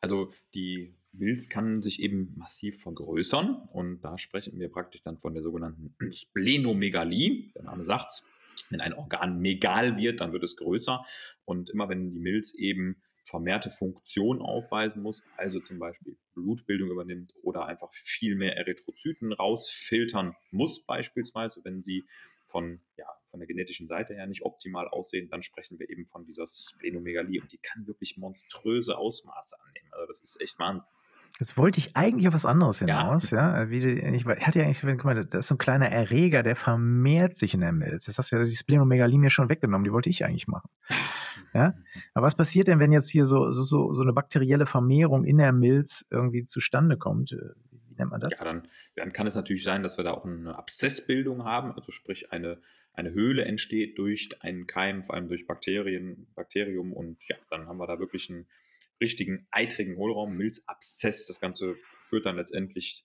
Also 0.00 0.30
die 0.54 0.94
Milz 1.12 1.48
kann 1.48 1.82
sich 1.82 2.00
eben 2.00 2.34
massiv 2.36 2.82
vergrößern 2.82 3.68
und 3.72 4.00
da 4.02 4.16
sprechen 4.18 4.58
wir 4.58 4.70
praktisch 4.70 5.02
dann 5.02 5.18
von 5.18 5.34
der 5.34 5.42
sogenannten 5.42 5.94
Splenomegalie. 6.12 7.50
Der 7.54 7.64
Name 7.64 7.84
sagt 7.84 8.10
es, 8.10 8.24
wenn 8.70 8.80
ein 8.80 8.94
Organ 8.94 9.40
megal 9.40 9.96
wird, 9.96 10.20
dann 10.20 10.32
wird 10.32 10.44
es 10.44 10.56
größer 10.56 11.04
und 11.44 11.70
immer 11.70 11.88
wenn 11.88 12.10
die 12.10 12.20
Milz 12.20 12.54
eben 12.54 13.02
vermehrte 13.24 13.70
Funktion 13.70 14.40
aufweisen 14.40 15.02
muss, 15.02 15.22
also 15.36 15.60
zum 15.60 15.78
Beispiel 15.78 16.16
Blutbildung 16.34 16.90
übernimmt 16.90 17.34
oder 17.42 17.66
einfach 17.66 17.92
viel 17.92 18.34
mehr 18.34 18.56
Erythrozyten 18.56 19.32
rausfiltern 19.32 20.34
muss, 20.50 20.84
beispielsweise, 20.84 21.60
wenn 21.64 21.82
sie 21.82 22.04
von, 22.46 22.80
ja, 22.96 23.06
von 23.24 23.38
der 23.38 23.46
genetischen 23.46 23.86
Seite 23.86 24.14
her 24.14 24.26
nicht 24.26 24.42
optimal 24.42 24.88
aussehen, 24.88 25.28
dann 25.28 25.42
sprechen 25.42 25.78
wir 25.78 25.88
eben 25.88 26.06
von 26.06 26.24
dieser 26.24 26.48
Splenomegalie 26.48 27.40
und 27.40 27.52
die 27.52 27.58
kann 27.58 27.86
wirklich 27.86 28.16
monströse 28.16 28.98
Ausmaße 28.98 29.56
annehmen. 29.60 29.92
Also 29.92 30.06
das 30.06 30.22
ist 30.22 30.40
echt 30.40 30.58
Wahnsinn. 30.58 30.88
Jetzt 31.40 31.56
wollte 31.56 31.78
ich 31.78 31.96
eigentlich 31.96 32.28
auf 32.28 32.34
was 32.34 32.44
anderes 32.44 32.80
hinaus, 32.80 33.30
ja. 33.30 33.62
ja? 33.62 33.70
Wie, 33.70 33.78
ich 33.78 34.26
hatte 34.26 34.58
ja 34.58 34.66
eigentlich, 34.66 34.82
guck 34.82 35.04
mal, 35.04 35.14
das 35.14 35.34
ist 35.34 35.46
so 35.48 35.54
ein 35.54 35.58
kleiner 35.58 35.88
Erreger, 35.88 36.42
der 36.42 36.54
vermehrt 36.54 37.34
sich 37.34 37.54
in 37.54 37.62
der 37.62 37.72
Milz. 37.72 38.06
Jetzt 38.06 38.18
hast 38.18 38.30
du 38.30 38.36
ja 38.36 38.42
die 38.42 38.48
Splenomegalie 38.50 39.18
mir 39.18 39.30
schon 39.30 39.48
weggenommen, 39.48 39.84
die 39.84 39.92
wollte 39.92 40.10
ich 40.10 40.22
eigentlich 40.22 40.48
machen. 40.48 40.68
Ja? 41.54 41.74
Aber 42.12 42.26
was 42.26 42.36
passiert 42.36 42.68
denn, 42.68 42.78
wenn 42.78 42.92
jetzt 42.92 43.10
hier 43.10 43.24
so, 43.24 43.50
so, 43.52 43.62
so, 43.62 43.92
so 43.94 44.02
eine 44.02 44.12
bakterielle 44.12 44.66
Vermehrung 44.66 45.24
in 45.24 45.38
der 45.38 45.52
Milz 45.52 46.06
irgendwie 46.10 46.44
zustande 46.44 46.98
kommt? 46.98 47.30
Wie 47.32 47.94
nennt 47.96 48.10
man 48.10 48.20
das? 48.20 48.32
Ja, 48.32 48.44
dann, 48.44 48.68
dann 48.96 49.14
kann 49.14 49.26
es 49.26 49.34
natürlich 49.34 49.64
sein, 49.64 49.82
dass 49.82 49.96
wir 49.96 50.04
da 50.04 50.12
auch 50.12 50.26
eine 50.26 50.56
Abszessbildung 50.58 51.44
haben, 51.44 51.72
also 51.72 51.90
sprich 51.90 52.32
eine, 52.32 52.58
eine 52.92 53.12
Höhle 53.12 53.46
entsteht 53.46 53.98
durch 53.98 54.28
einen 54.40 54.66
Keim, 54.66 55.04
vor 55.04 55.14
allem 55.14 55.28
durch 55.28 55.46
Bakterien, 55.46 56.26
Bakterium 56.34 56.92
und 56.92 57.26
ja, 57.28 57.36
dann 57.48 57.66
haben 57.66 57.78
wir 57.78 57.86
da 57.86 57.98
wirklich 57.98 58.28
ein 58.28 58.46
richtigen 59.00 59.46
eitrigen 59.50 59.96
Hohlraum, 59.96 60.36
Milzabszess. 60.36 61.26
Das 61.26 61.40
Ganze 61.40 61.74
führt 62.08 62.26
dann 62.26 62.36
letztendlich 62.36 63.04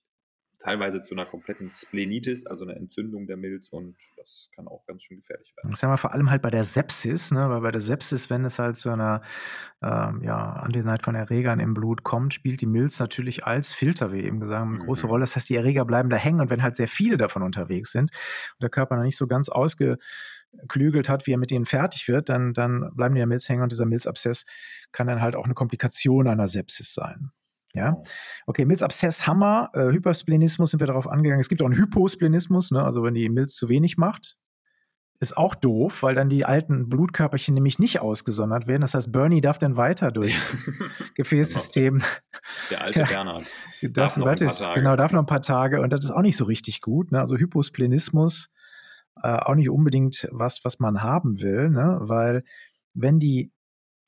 teilweise 0.60 1.04
zu 1.04 1.16
einer 1.16 1.26
kompletten 1.26 1.70
Splenitis, 1.70 2.46
also 2.46 2.66
einer 2.66 2.78
Entzündung 2.78 3.28
der 3.28 3.38
Milz 3.38 3.70
und 3.70 3.96
das 4.18 4.50
kann 4.56 4.68
auch 4.68 4.86
ganz 4.86 5.04
schön 5.04 5.18
gefährlich 5.18 5.54
werden. 5.56 5.72
Das 5.72 5.84
haben 5.84 5.92
wir 5.92 5.98
vor 5.98 6.14
allem 6.14 6.30
halt 6.32 6.42
bei 6.42 6.50
der 6.50 6.64
Sepsis, 6.64 7.32
ne? 7.32 7.50
weil 7.50 7.62
bei 7.62 7.72
der 7.72 7.82
Sepsis, 7.82 8.30
wenn 8.30 8.46
es 8.46 8.60
halt 8.60 8.78
zu 8.78 8.90
einer 8.90 9.22
ähm, 9.82 10.22
ja, 10.24 10.54
Anwesenheit 10.54 11.04
von 11.04 11.16
Erregern 11.16 11.60
im 11.60 11.74
Blut 11.74 12.04
kommt, 12.04 12.34
spielt 12.34 12.62
die 12.62 12.66
Milz 12.68 13.00
natürlich 13.00 13.46
als 13.46 13.74
Filter, 13.74 14.12
wie 14.12 14.22
eben 14.22 14.40
gesagt, 14.40 14.62
eine 14.62 14.76
mhm. 14.76 14.86
große 14.86 15.08
Rolle. 15.08 15.24
Das 15.24 15.36
heißt, 15.36 15.50
die 15.50 15.56
Erreger 15.56 15.86
bleiben 15.86 16.10
da 16.10 16.18
hängen 16.18 16.42
und 16.42 16.50
wenn 16.50 16.64
halt 16.64 16.76
sehr 16.76 16.88
viele 16.88 17.18
davon 17.18 17.44
unterwegs 17.44 17.92
sind 17.92 18.12
und 18.12 18.62
der 18.62 18.70
Körper 18.70 18.96
noch 18.96 19.04
nicht 19.04 19.18
so 19.18 19.28
ganz 19.28 19.50
ausge 19.50 19.98
klügelt 20.68 21.10
hat, 21.10 21.28
wie 21.28 21.34
er 21.34 21.38
mit 21.38 21.52
denen 21.52 21.66
fertig 21.66 22.08
wird, 22.08 22.30
dann, 22.30 22.54
dann 22.54 22.92
bleiben 22.96 23.16
die 23.16 23.22
da 23.22 23.26
Milz 23.26 23.50
hängen 23.50 23.64
und 23.64 23.72
dieser 23.72 23.86
Milzabszess 23.86 24.46
kann 24.92 25.08
dann 25.08 25.22
halt 25.22 25.36
auch 25.36 25.46
eine 25.46 25.54
Komplikation 25.54 26.28
einer 26.28 26.48
Sepsis 26.48 26.94
sein. 26.94 27.30
Ja, 27.76 27.92
genau. 27.92 28.04
okay, 28.48 28.66
Milzabszess, 28.66 29.28
Hammer, 29.28 29.70
äh, 29.74 29.92
Hypersplenismus 29.92 30.72
sind 30.72 30.80
wir 30.80 30.88
darauf 30.88 31.08
angegangen. 31.08 31.42
Es 31.42 31.50
gibt 31.50 31.62
auch 31.62 31.66
einen 31.66 31.78
Hyposplenismus, 31.78 32.72
ne? 32.72 32.84
also 32.84 33.04
wenn 33.04 33.14
die 33.14 33.30
Milz 33.30 33.56
zu 33.56 33.70
wenig 33.70 33.98
macht. 33.98 34.38
ist 35.20 35.36
auch 35.36 35.56
doof, 35.56 36.04
weil 36.04 36.16
dann 36.16 36.30
die 36.30 36.46
alten 36.46 36.88
Blutkörperchen 36.90 37.54
nämlich 37.54 37.78
nicht 37.80 38.00
ausgesondert 38.00 38.68
werden. 38.68 38.82
Das 38.82 38.94
heißt, 38.94 39.12
Bernie 39.12 39.42
darf 39.42 39.60
dann 39.60 39.76
weiter 39.76 40.12
durchs 40.12 40.58
Gefäßsystem. 41.16 42.02
Der 42.72 42.82
alte 42.82 43.04
Bernhard. 43.04 43.46
Darf, 43.82 44.16
darf 44.16 44.18
noch 44.18 44.28
ein 44.28 44.36
paar 44.36 44.56
Tage. 44.56 44.80
Genau, 44.80 44.96
darf 44.96 45.12
noch 45.12 45.20
ein 45.22 45.26
paar 45.26 45.42
Tage. 45.42 45.82
Und 45.82 45.92
das 45.92 46.06
ist 46.06 46.12
auch 46.12 46.22
nicht 46.22 46.38
so 46.38 46.46
richtig 46.46 46.82
gut. 46.82 47.12
Ne? 47.12 47.20
Also 47.20 47.36
Hyposplenismus 47.36 48.54
äh, 49.22 49.28
auch 49.28 49.56
nicht 49.56 49.70
unbedingt 49.70 50.28
was, 50.32 50.64
was 50.64 50.80
man 50.80 51.02
haben 51.04 51.42
will, 51.42 51.70
ne? 51.70 51.98
weil 52.02 52.44
wenn 52.94 53.20
die 53.20 53.52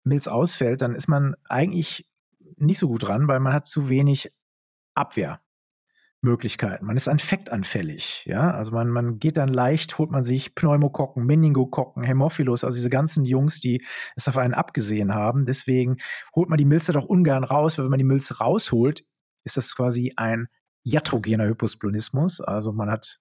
Milz 0.04 0.28
ausfällt, 0.28 0.82
dann 0.82 0.96
ist 0.96 1.08
man 1.08 1.36
eigentlich 1.50 2.10
nicht 2.58 2.80
so 2.80 2.88
gut 2.88 3.04
dran, 3.04 3.28
weil 3.28 3.40
man 3.40 3.54
hat 3.54 3.68
zu 3.68 3.90
wenig 3.90 4.32
Abwehr. 4.96 5.42
Möglichkeiten. 6.22 6.86
Man 6.86 6.98
ist 6.98 7.08
infektanfällig, 7.08 8.26
ja. 8.26 8.52
Also 8.52 8.72
man, 8.72 8.90
man 8.90 9.20
geht 9.20 9.38
dann 9.38 9.50
leicht, 9.50 9.98
holt 9.98 10.10
man 10.10 10.24
sich 10.24 10.56
Pneumokokken, 10.56 11.26
Meningokokken, 11.26 12.04
Hämophilus, 12.04 12.64
also 12.64 12.76
diese 12.76 12.90
ganzen 12.90 13.26
Jungs, 13.26 13.60
die 13.60 13.86
es 14.16 14.28
auf 14.28 14.38
einen 14.38 14.54
abgesehen 14.56 15.14
haben. 15.14 15.46
Deswegen 15.46 15.98
holt 16.36 16.50
man 16.50 16.58
die 16.58 16.66
Milze 16.66 16.92
doch 16.92 17.06
ungern 17.06 17.44
raus, 17.44 17.78
weil 17.78 17.86
wenn 17.86 17.92
man 17.92 18.00
die 18.00 18.04
Milze 18.04 18.40
rausholt, 18.40 19.04
ist 19.44 19.58
das 19.58 19.76
quasi 19.76 20.14
ein 20.18 20.48
iatrogener 20.84 21.46
Hyposplenismus. 21.48 22.42
Also 22.42 22.74
man 22.74 22.90
hat 22.90 23.20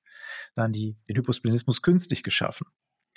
dann 0.55 0.73
die, 0.73 0.97
den 1.09 1.17
Hyposplenismus 1.17 1.83
künstlich 1.83 2.23
geschaffen. 2.23 2.67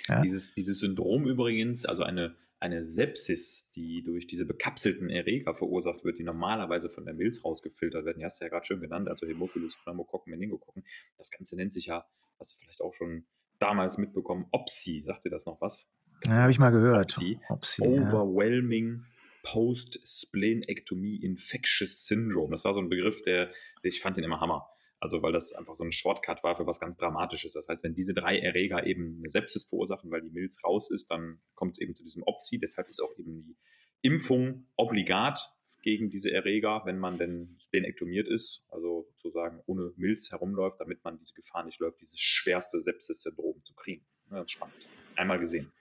Ja? 0.08 0.20
Dieses, 0.22 0.54
dieses 0.54 0.80
Syndrom 0.80 1.26
übrigens, 1.26 1.84
also 1.84 2.02
eine 2.02 2.36
eine 2.60 2.84
Sepsis, 2.84 3.70
die 3.74 4.02
durch 4.02 4.26
diese 4.26 4.44
bekapselten 4.44 5.08
Erreger 5.08 5.54
verursacht 5.54 6.04
wird, 6.04 6.18
die 6.18 6.24
normalerweise 6.24 6.90
von 6.90 7.06
der 7.06 7.14
Milz 7.14 7.42
rausgefiltert 7.42 8.04
werden. 8.04 8.18
Die 8.18 8.24
hast 8.24 8.40
du 8.40 8.44
ja 8.44 8.50
gerade 8.50 8.66
schön 8.66 8.80
genannt, 8.80 9.08
also 9.08 9.26
Hämophilus, 9.26 9.76
Pneumokokken, 9.82 10.30
Meningokokken. 10.30 10.84
Das 11.16 11.30
Ganze 11.30 11.56
nennt 11.56 11.72
sich 11.72 11.86
ja, 11.86 12.04
hast 12.38 12.52
du 12.52 12.58
vielleicht 12.58 12.82
auch 12.82 12.92
schon 12.92 13.24
damals 13.58 13.96
mitbekommen, 13.96 14.46
OPSI. 14.52 15.02
Sagt 15.04 15.24
dir 15.24 15.30
das 15.30 15.46
noch 15.46 15.60
was? 15.62 15.88
Das 16.22 16.34
ja, 16.34 16.42
habe 16.42 16.52
ich 16.52 16.58
mal 16.58 16.70
gehört. 16.70 17.12
OPSI. 17.16 17.40
OPSI 17.48 17.82
Overwhelming 17.82 18.96
ja. 18.96 19.04
Post-Splenectomy 19.42 21.16
Infectious 21.16 22.06
Syndrome. 22.06 22.52
Das 22.52 22.66
war 22.66 22.74
so 22.74 22.80
ein 22.80 22.90
Begriff, 22.90 23.22
der, 23.22 23.50
ich 23.82 24.02
fand 24.02 24.18
den 24.18 24.24
immer 24.24 24.40
Hammer. 24.40 24.68
Also 25.00 25.22
weil 25.22 25.32
das 25.32 25.54
einfach 25.54 25.74
so 25.74 25.84
ein 25.84 25.92
Shortcut 25.92 26.44
war 26.44 26.54
für 26.56 26.66
was 26.66 26.78
ganz 26.78 26.98
Dramatisches. 26.98 27.54
Das 27.54 27.68
heißt, 27.68 27.82
wenn 27.84 27.94
diese 27.94 28.12
drei 28.12 28.38
Erreger 28.38 28.86
eben 28.86 29.18
eine 29.18 29.30
Sepsis 29.30 29.64
verursachen, 29.64 30.10
weil 30.10 30.20
die 30.20 30.30
Milz 30.30 30.62
raus 30.62 30.90
ist, 30.90 31.10
dann 31.10 31.40
kommt 31.54 31.72
es 31.72 31.80
eben 31.80 31.94
zu 31.94 32.04
diesem 32.04 32.22
Opsi. 32.22 32.58
Deshalb 32.58 32.88
ist 32.88 33.00
auch 33.00 33.16
eben 33.18 33.42
die 33.42 33.56
Impfung 34.02 34.66
obligat 34.76 35.50
gegen 35.82 36.10
diese 36.10 36.30
Erreger, 36.30 36.82
wenn 36.84 36.98
man 36.98 37.16
denn 37.16 37.56
spenektomiert 37.58 38.28
ist, 38.28 38.66
also 38.68 39.06
sozusagen 39.10 39.62
ohne 39.66 39.92
Milz 39.96 40.30
herumläuft, 40.30 40.80
damit 40.80 41.02
man 41.04 41.18
diese 41.18 41.32
Gefahr 41.34 41.64
nicht 41.64 41.80
läuft, 41.80 42.00
dieses 42.00 42.18
schwerste 42.18 42.80
Sepsis-Syndrom 42.80 43.64
zu 43.64 43.74
kriegen. 43.74 44.04
Das 44.28 44.44
ist 44.44 44.52
spannend. 44.52 44.86
Einmal 45.16 45.38
gesehen. 45.38 45.72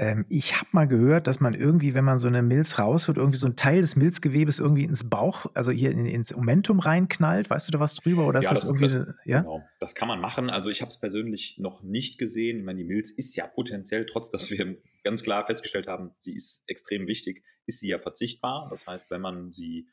Ähm, 0.00 0.24
ich 0.28 0.56
habe 0.56 0.68
mal 0.70 0.86
gehört, 0.86 1.26
dass 1.26 1.40
man 1.40 1.54
irgendwie, 1.54 1.92
wenn 1.92 2.04
man 2.04 2.20
so 2.20 2.28
eine 2.28 2.40
Milz 2.40 2.78
rausholt, 2.78 3.18
irgendwie 3.18 3.36
so 3.36 3.48
ein 3.48 3.56
Teil 3.56 3.80
des 3.80 3.96
Milzgewebes 3.96 4.60
irgendwie 4.60 4.84
ins 4.84 5.10
Bauch, 5.10 5.46
also 5.54 5.72
hier 5.72 5.90
in, 5.90 6.06
ins 6.06 6.34
Momentum 6.34 6.78
reinknallt. 6.78 7.50
Weißt 7.50 7.66
du 7.66 7.72
da 7.72 7.80
was 7.80 7.96
drüber? 7.96 8.28
Oder 8.28 8.38
ist 8.38 8.44
ja, 8.44 8.50
das, 8.52 8.60
das 8.60 8.70
irgendwie, 8.70 8.84
das, 8.84 9.16
ja? 9.24 9.40
Genau, 9.40 9.64
das 9.80 9.96
kann 9.96 10.06
man 10.06 10.20
machen. 10.20 10.50
Also 10.50 10.70
ich 10.70 10.82
habe 10.82 10.90
es 10.90 10.98
persönlich 10.98 11.58
noch 11.58 11.82
nicht 11.82 12.16
gesehen. 12.18 12.58
Ich 12.58 12.64
meine, 12.64 12.78
die 12.78 12.84
Milz 12.84 13.10
ist 13.10 13.34
ja 13.34 13.48
potenziell, 13.48 14.06
trotz 14.06 14.30
dass 14.30 14.52
wir 14.52 14.76
ganz 15.02 15.24
klar 15.24 15.44
festgestellt 15.46 15.88
haben, 15.88 16.12
sie 16.18 16.34
ist 16.34 16.62
extrem 16.68 17.08
wichtig, 17.08 17.42
ist 17.66 17.80
sie 17.80 17.88
ja 17.88 17.98
verzichtbar. 17.98 18.68
Das 18.70 18.86
heißt, 18.86 19.10
wenn 19.10 19.20
man 19.20 19.52
sie 19.52 19.88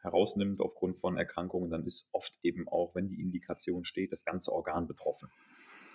herausnimmt 0.00 0.60
aufgrund 0.60 0.98
von 0.98 1.18
Erkrankungen, 1.18 1.70
dann 1.70 1.84
ist 1.84 2.08
oft 2.12 2.38
eben 2.42 2.68
auch, 2.68 2.94
wenn 2.94 3.08
die 3.08 3.20
Indikation 3.20 3.84
steht, 3.84 4.12
das 4.12 4.24
ganze 4.24 4.50
Organ 4.50 4.86
betroffen. 4.86 5.28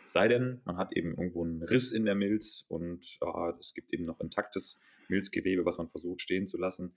Sei 0.07 0.29
denn, 0.29 0.61
man 0.63 0.77
hat 0.77 0.93
eben 0.95 1.11
irgendwo 1.17 1.43
einen 1.43 1.61
Riss 1.63 1.91
in 1.91 2.05
der 2.05 2.15
Milz 2.15 2.63
und 2.69 3.19
äh, 3.21 3.53
es 3.59 3.73
gibt 3.73 3.93
eben 3.93 4.05
noch 4.05 4.21
intaktes 4.21 4.79
Milzgewebe, 5.09 5.65
was 5.65 5.77
man 5.77 5.89
versucht 5.89 6.21
stehen 6.21 6.47
zu 6.47 6.57
lassen. 6.57 6.95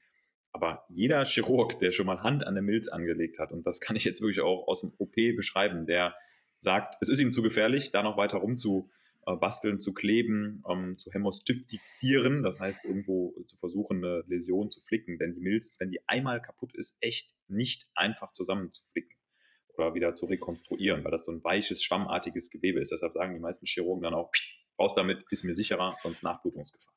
Aber 0.53 0.85
jeder 0.89 1.25
Chirurg, 1.25 1.79
der 1.81 1.91
schon 1.93 2.07
mal 2.07 2.23
Hand 2.23 2.47
an 2.47 2.55
der 2.55 2.63
Milz 2.63 2.89
angelegt 2.89 3.39
hat, 3.39 3.53
und 3.53 3.67
das 3.67 3.81
kann 3.81 3.97
ich 3.97 4.05
jetzt 4.05 4.21
wirklich 4.21 4.41
auch 4.41 4.69
aus 4.69 4.83
dem 4.83 4.93
OP 4.99 5.15
beschreiben, 5.37 5.87
der 5.87 6.15
sagt, 6.59 6.97
es 7.01 7.09
ist 7.09 7.21
ihm 7.21 7.33
zu 7.33 7.43
gefährlich, 7.43 7.91
da 7.91 8.03
noch 8.03 8.17
weiter 8.17 8.39
rumzubasteln, 8.39 9.77
äh, 9.77 9.81
zu 9.81 9.93
kleben, 9.93 10.63
ähm, 10.69 10.99
zu 10.99 11.11
hämostyptizieren, 11.11 12.43
das 12.43 12.61
heißt 12.61 12.85
irgendwo 12.85 13.35
zu 13.47 13.57
versuchen, 13.57 14.05
eine 14.05 14.25
Läsion 14.29 14.71
zu 14.71 14.81
flicken. 14.81 15.19
Denn 15.19 15.35
die 15.35 15.41
Milz 15.41 15.67
ist, 15.67 15.81
wenn 15.81 15.91
die 15.91 16.07
einmal 16.09 16.41
kaputt 16.41 16.75
ist, 16.75 16.97
echt 17.01 17.35
nicht 17.49 17.89
einfach 17.95 18.33
zusammenzuflicken 18.33 19.20
oder 19.81 19.95
wieder 19.95 20.15
zu 20.15 20.27
rekonstruieren, 20.27 21.05
weil 21.05 21.11
das 21.11 21.25
so 21.25 21.33
ein 21.33 21.43
weiches, 21.43 21.83
schwammartiges 21.83 22.51
Gewebe 22.51 22.81
ist. 22.81 22.93
Deshalb 22.93 23.13
sagen 23.13 23.35
die 23.35 23.41
meisten 23.41 23.67
Chirurgen 23.67 24.03
dann 24.03 24.15
auch, 24.15 24.31
raus 24.79 24.95
damit, 24.95 25.25
ist 25.31 25.45
mir 25.45 25.55
sicherer, 25.55 25.97
sonst 26.03 26.23
Nachblutungsgefahr. 26.23 26.95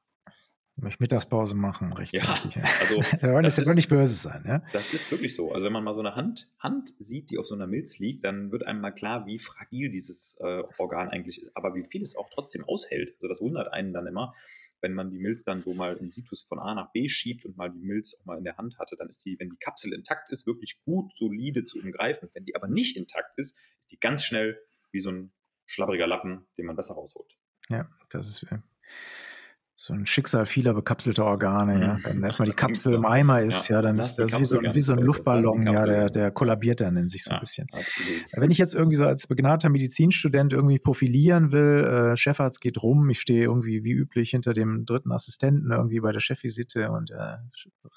Ich 0.76 0.82
möchte 0.82 1.04
Mittagspause 1.04 1.56
machen, 1.56 1.94
rechtzeitig. 1.94 2.56
Ja, 2.56 2.64
also 2.80 2.96
wir 3.22 3.32
wollen 3.32 3.44
das 3.44 3.60
ist, 3.60 3.76
nicht 3.76 3.90
böse 3.90 4.16
sein. 4.16 4.44
Ja? 4.48 4.64
Das 4.74 4.92
ist 4.92 5.12
wirklich 5.12 5.36
so. 5.36 5.52
Also 5.52 5.66
wenn 5.66 5.74
man 5.74 5.84
mal 5.84 5.94
so 5.94 6.00
eine 6.00 6.16
Hand, 6.16 6.52
Hand 6.58 6.96
sieht, 6.98 7.30
die 7.30 7.38
auf 7.38 7.46
so 7.46 7.54
einer 7.54 7.68
Milz 7.68 8.00
liegt, 8.00 8.26
dann 8.26 8.52
wird 8.52 8.66
einem 8.66 8.82
mal 8.82 8.92
klar, 8.92 9.28
wie 9.28 9.38
fragil 9.38 9.92
dieses 9.92 10.36
äh, 10.40 10.64
Organ 10.80 11.10
eigentlich 11.10 11.42
ist, 11.42 11.56
aber 11.56 11.76
wie 11.76 11.84
viel 11.84 12.02
es 12.02 12.16
auch 12.16 12.30
trotzdem 12.34 12.64
aushält. 12.64 13.12
Also 13.16 13.28
das 13.28 13.40
wundert 13.40 13.72
einen 13.72 13.94
dann 13.94 14.08
immer, 14.08 14.34
wenn 14.82 14.94
man 14.96 15.12
die 15.12 15.20
Milz 15.20 15.44
dann 15.44 15.62
so 15.62 15.76
mal 15.76 15.96
im 15.96 16.10
Situs 16.10 16.44
von 16.44 16.60
A 16.60 16.74
nach 16.74 16.92
B 16.92 17.08
schiebt 17.08 17.46
und 17.46 17.56
mal 17.56 17.70
die 17.70 17.84
Milz 17.84 18.16
auch 18.20 18.26
mal 18.26 18.38
in 18.40 18.44
der 18.44 18.58
Hand 18.58 18.80
hatte, 18.80 18.96
dann 18.98 19.10
ist 19.10 19.24
die, 19.26 19.40
wenn 19.40 19.50
die 19.50 19.58
Kapsel 19.58 19.94
intakt 19.94 20.32
ist, 20.32 20.48
wirklich 20.48 20.82
gut 20.84 21.16
solide 21.16 21.66
zu 21.66 21.80
umgreifen. 21.80 22.30
Wenn 22.34 22.46
die 22.46 22.56
aber 22.56 22.68
nicht 22.68 22.98
intakt 22.98 23.38
ist, 23.38 23.58
ist 23.80 23.92
die 23.92 24.00
ganz 24.00 24.24
schnell 24.24 24.60
wie 24.92 25.00
so 25.00 25.12
ein 25.12 25.32
schlabbriger 25.66 26.08
Lappen, 26.08 26.48
den 26.58 26.66
man 26.66 26.76
besser 26.76 26.96
rausholt. 26.96 27.38
Ja, 27.70 27.88
das 28.10 28.28
ist 28.28 28.46
so 29.84 29.94
ein 29.94 30.06
Schicksal 30.06 30.46
vieler 30.46 30.74
bekapselter 30.74 31.26
Organe, 31.26 31.82
ja. 31.82 31.98
Wenn 32.04 32.24
erstmal 32.24 32.48
die 32.48 32.56
Kapsel 32.56 32.94
im 32.94 33.06
Eimer 33.06 33.42
ist, 33.42 33.68
ja, 33.68 33.78
ja 33.78 33.82
dann 33.82 34.00
ist 34.00 34.16
das 34.16 34.40
wie 34.40 34.46
so, 34.46 34.62
wie 34.62 34.80
so 34.80 34.94
ein 34.94 35.00
Luftballon, 35.00 35.68
ja, 35.68 35.86
der, 35.86 36.10
der 36.10 36.32
kollabiert 36.32 36.80
dann 36.80 36.96
in 36.96 37.10
sich 37.10 37.26
so 37.26 37.32
ein 37.32 37.42
bisschen. 37.42 37.68
Absolut. 37.74 38.24
Wenn 38.32 38.50
ich 38.50 38.58
jetzt 38.58 38.76
irgendwie 38.76 38.96
so 38.96 39.06
als 39.06 39.28
begnadeter 39.28 39.68
Medizinstudent 39.68 40.54
irgendwie 40.54 40.80
profilieren 40.80 41.52
will, 41.52 42.14
äh, 42.14 42.16
Chefarzt 42.16 42.62
geht 42.62 42.82
rum, 42.82 43.10
ich 43.10 43.20
stehe 43.20 43.44
irgendwie 43.44 43.84
wie 43.84 43.92
üblich 43.92 44.30
hinter 44.30 44.54
dem 44.54 44.86
dritten 44.86 45.12
Assistenten 45.12 45.72
irgendwie 45.72 46.00
bei 46.00 46.14
der 46.14 46.22
Chefvisite 46.22 46.90
und 46.90 47.12
äh, 47.12 47.36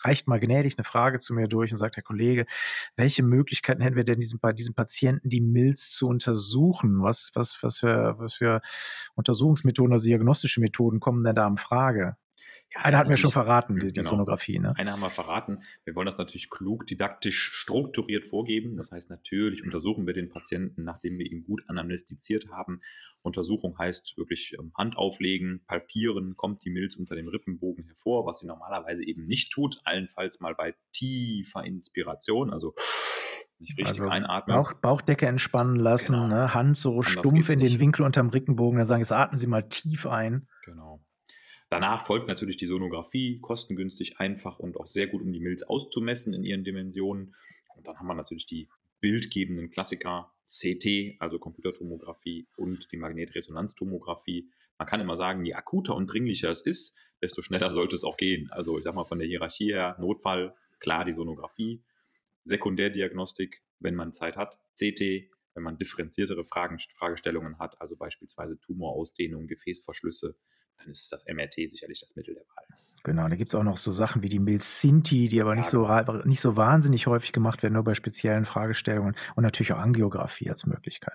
reicht 0.03 0.27
mal 0.27 0.41
gnädig 0.41 0.77
eine 0.77 0.85
Frage 0.85 1.21
zu 1.21 1.35
mir 1.35 1.47
durch 1.47 1.71
und 1.71 1.79
sagt, 1.79 1.95
Herr 1.95 2.03
Kollege, 2.03 2.47
welche 2.97 3.23
Möglichkeiten 3.23 3.81
hätten 3.81 3.95
wir 3.95 4.05
denn 4.05 4.19
diesem, 4.19 4.41
bei 4.41 4.53
diesem 4.53 4.75
Patienten, 4.75 5.29
die 5.29 5.41
Milz 5.41 5.93
zu 5.93 6.09
untersuchen? 6.09 7.05
Was, 7.05 7.31
was, 7.35 7.57
was 7.63 7.79
für, 7.79 8.17
was 8.19 8.35
für 8.35 8.61
Untersuchungsmethoden, 9.15 9.93
also 9.93 10.07
diagnostische 10.07 10.61
Methoden 10.61 10.99
kommen 10.99 11.23
denn 11.23 11.37
da 11.37 11.47
am 11.47 11.57
Frage? 11.57 11.76
Frage. 11.77 12.17
Ja, 12.75 12.81
Einer 12.81 12.99
hat 12.99 13.09
mir 13.09 13.17
schon 13.17 13.31
verraten, 13.31 13.77
die, 13.77 13.87
die 13.89 13.93
genau. 13.93 14.09
Sonographie. 14.09 14.59
Ne? 14.59 14.75
Einer 14.77 14.93
haben 14.93 15.01
wir 15.01 15.11
verraten. 15.11 15.61
Wir 15.85 15.95
wollen 15.95 16.07
das 16.07 16.19
natürlich 16.19 16.51
klug, 16.51 16.87
didaktisch, 16.87 17.53
strukturiert 17.53 18.27
vorgeben. 18.27 18.77
Das 18.77 18.91
heißt, 18.91 19.09
natürlich 19.09 19.63
untersuchen 19.65 20.07
wir 20.07 20.15
den 20.15 20.29
Patienten, 20.29 20.85
nachdem 20.85 21.19
wir 21.19 21.27
ihn 21.27 21.45
gut 21.45 21.63
anamnestiziert 21.69 22.49
haben. 22.51 22.81
Untersuchung 23.23 23.79
heißt 23.79 24.17
wirklich 24.17 24.57
ähm, 24.59 24.73
Hand 24.77 24.97
auflegen, 24.97 25.63
palpieren, 25.67 26.37
kommt 26.37 26.65
die 26.65 26.71
Milz 26.71 26.97
unter 26.97 27.15
dem 27.15 27.29
Rippenbogen 27.29 27.85
hervor, 27.85 28.27
was 28.27 28.41
sie 28.41 28.47
normalerweise 28.47 29.05
eben 29.05 29.27
nicht 29.27 29.53
tut. 29.53 29.81
Allenfalls 29.85 30.41
mal 30.41 30.55
bei 30.55 30.75
tiefer 30.93 31.65
Inspiration, 31.65 32.53
also 32.53 32.75
nicht 33.59 33.79
richtig 33.79 34.01
also 34.01 34.09
einatmen. 34.09 34.57
Bauch, 34.57 34.75
Bauchdecke 34.75 35.27
entspannen 35.27 35.77
lassen, 35.77 36.15
genau. 36.15 36.29
ne? 36.29 36.55
Hand 36.55 36.77
so 36.77 36.91
Anders 36.91 37.11
stumpf 37.11 37.49
in 37.49 37.61
den 37.61 37.69
nicht. 37.69 37.81
Winkel 37.81 38.05
unterm 38.05 38.29
Rippenbogen, 38.29 38.77
dann 38.77 38.87
sagen, 38.87 39.01
jetzt 39.01 39.13
atmen 39.13 39.39
Sie 39.39 39.47
mal 39.47 39.63
tief 39.63 40.07
ein. 40.07 40.47
Genau. 40.65 41.01
Danach 41.77 42.07
folgt 42.07 42.27
natürlich 42.27 42.57
die 42.57 42.67
Sonographie, 42.67 43.39
kostengünstig, 43.39 44.19
einfach 44.19 44.59
und 44.59 44.79
auch 44.79 44.87
sehr 44.87 45.09
gut, 45.09 45.21
um 45.21 45.31
die 45.31 45.41
Milz 45.41 45.63
auszumessen 45.63 46.33
in 46.33 46.43
ihren 46.43 46.65
Dimensionen. 46.65 47.35
Und 47.77 47.87
dann 47.87 47.99
haben 47.99 48.07
wir 48.07 48.15
natürlich 48.15 48.47
die 48.47 48.71
bildgebenden 49.03 49.69
Klassiker 49.69 50.33
CT, 50.47 51.21
also 51.21 51.39
Computertomographie 51.39 52.47
und 52.57 52.91
die 52.93 52.97
Magnetresonanztomographie. 52.97 54.49
Man 54.79 54.89
kann 54.89 55.03
immer 55.03 55.19
sagen, 55.19 55.45
je 55.45 55.53
akuter 55.53 55.95
und 55.95 56.07
dringlicher 56.07 56.49
es 56.49 56.63
ist, 56.63 56.97
desto 57.21 57.43
schneller 57.43 57.71
sollte 57.71 57.95
es 57.95 58.05
auch 58.05 58.17
gehen. 58.17 58.51
Also 58.53 58.79
ich 58.79 58.85
sag 58.85 58.95
mal 58.95 59.05
von 59.05 59.19
der 59.19 59.29
Hierarchie 59.29 59.75
her, 59.75 59.97
Notfall, 60.01 60.55
klar 60.81 61.05
die 61.05 61.13
Sonographie, 61.13 61.85
Sekundärdiagnostik, 62.45 63.63
wenn 63.81 63.97
man 63.97 64.15
Zeit 64.15 64.39
hat, 64.39 64.59
CT, 64.77 65.29
wenn 65.53 65.63
man 65.63 65.77
differenziertere 65.77 66.45
Fragen, 66.45 66.79
Fragestellungen 66.79 67.59
hat, 67.59 67.79
also 67.83 67.97
beispielsweise 67.97 68.59
Tumorausdehnung, 68.61 69.47
Gefäßverschlüsse, 69.47 70.39
dann 70.79 70.91
ist 70.91 71.13
das 71.13 71.25
MRT 71.27 71.71
sicherlich 71.71 72.01
das 72.01 72.17
Mittel 72.17 72.35
der 72.35 72.45
Wahl. 72.45 72.65
Genau, 73.07 73.23
da 73.29 73.37
gibt 73.37 73.51
es 73.51 73.55
auch 73.55 73.63
noch 73.63 73.77
so 73.77 73.93
Sachen 73.93 74.25
wie 74.25 74.29
die 74.29 74.41
Milz-Sinti, 74.41 75.29
die 75.29 75.41
aber 75.41 75.55
nicht, 75.55 75.69
so, 75.69 75.85
genau. 75.85 76.13
nicht 76.25 76.41
so 76.41 76.57
wahnsinnig 76.57 77.07
häufig 77.07 77.31
gemacht 77.31 77.63
werden, 77.63 77.75
nur 77.75 77.85
bei 77.85 77.95
speziellen 77.95 78.45
Fragestellungen 78.45 79.15
und 79.37 79.45
natürlich 79.45 79.73
auch 79.73 79.79
Angiografie 79.79 80.51
als 80.51 80.67
Möglichkeit. 80.67 81.15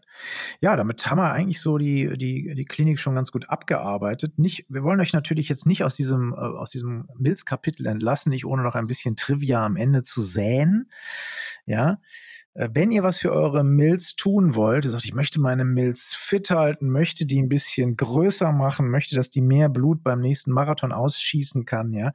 Ja, 0.62 0.78
damit 0.78 1.05
haben 1.05 1.18
wir 1.18 1.34
eigentlich 1.34 1.59
so 1.59 1.78
die, 1.78 2.16
die, 2.16 2.53
die 2.55 2.64
Klinik 2.64 2.97
schon 2.97 3.14
ganz 3.14 3.34
gut 3.34 3.49
abgearbeitet. 3.49 4.39
Nicht, 4.39 4.68
wir 4.70 4.84
wollen 4.84 5.01
euch 5.01 5.12
natürlich 5.12 5.49
jetzt 5.49 5.66
nicht 5.66 5.84
aus 5.84 5.97
diesem, 5.97 6.32
äh, 6.32 6.38
aus 6.38 6.72
diesem 6.72 7.09
Milz-Kapitel 7.18 7.86
entlassen, 7.86 8.30
nicht 8.30 8.45
ohne 8.45 8.64
noch 8.64 8.76
ein 8.76 8.88
bisschen 8.88 9.18
Trivia 9.18 9.66
am 9.66 9.76
Ende 9.76 10.01
zu 10.01 10.22
säen. 10.22 10.89
Ja, 11.66 11.99
wenn 12.54 12.91
ihr 12.91 13.04
was 13.04 13.18
für 13.18 13.32
eure 13.32 13.64
Milz 13.64 14.16
tun 14.16 14.56
wollt, 14.56 14.86
ihr 14.86 14.91
sagt, 14.91 15.06
ich 15.06 15.14
möchte 15.14 15.39
meine 15.39 15.64
Milz 15.64 16.16
fit 16.16 16.49
halten, 16.49 16.89
möchte 16.89 17.26
die 17.26 17.41
ein 17.41 17.49
bisschen 17.49 17.95
größer 17.95 18.52
machen, 18.52 18.89
möchte, 18.89 19.16
dass 19.16 19.30
die 19.30 19.41
mehr 19.41 19.70
Blut 19.70 20.04
beim 20.04 20.20
nächsten 20.20 20.52
Marathon 20.52 20.91
ausschießen 20.91 21.66
kann, 21.66 21.93
ja. 21.93 22.12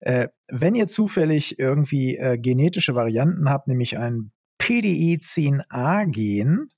Äh, 0.00 0.28
wenn 0.48 0.74
ihr 0.74 0.86
zufällig 0.86 1.58
irgendwie 1.58 2.16
äh, 2.16 2.38
genetische 2.38 2.94
Varianten 2.94 3.50
habt, 3.50 3.68
nämlich 3.68 3.98
ein 3.98 4.32
PDE10A-Gen, 4.58 6.70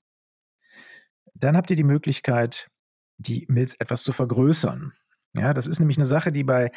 dann 1.33 1.55
habt 1.55 1.69
ihr 1.69 1.77
die 1.77 1.83
Möglichkeit, 1.83 2.69
die 3.17 3.45
Milz 3.49 3.75
etwas 3.79 4.03
zu 4.03 4.11
vergrößern. 4.11 4.91
Ja, 5.37 5.53
das 5.53 5.67
ist 5.67 5.79
nämlich 5.79 5.97
eine 5.97 6.05
Sache, 6.05 6.31
die 6.31 6.43
bei, 6.43 6.71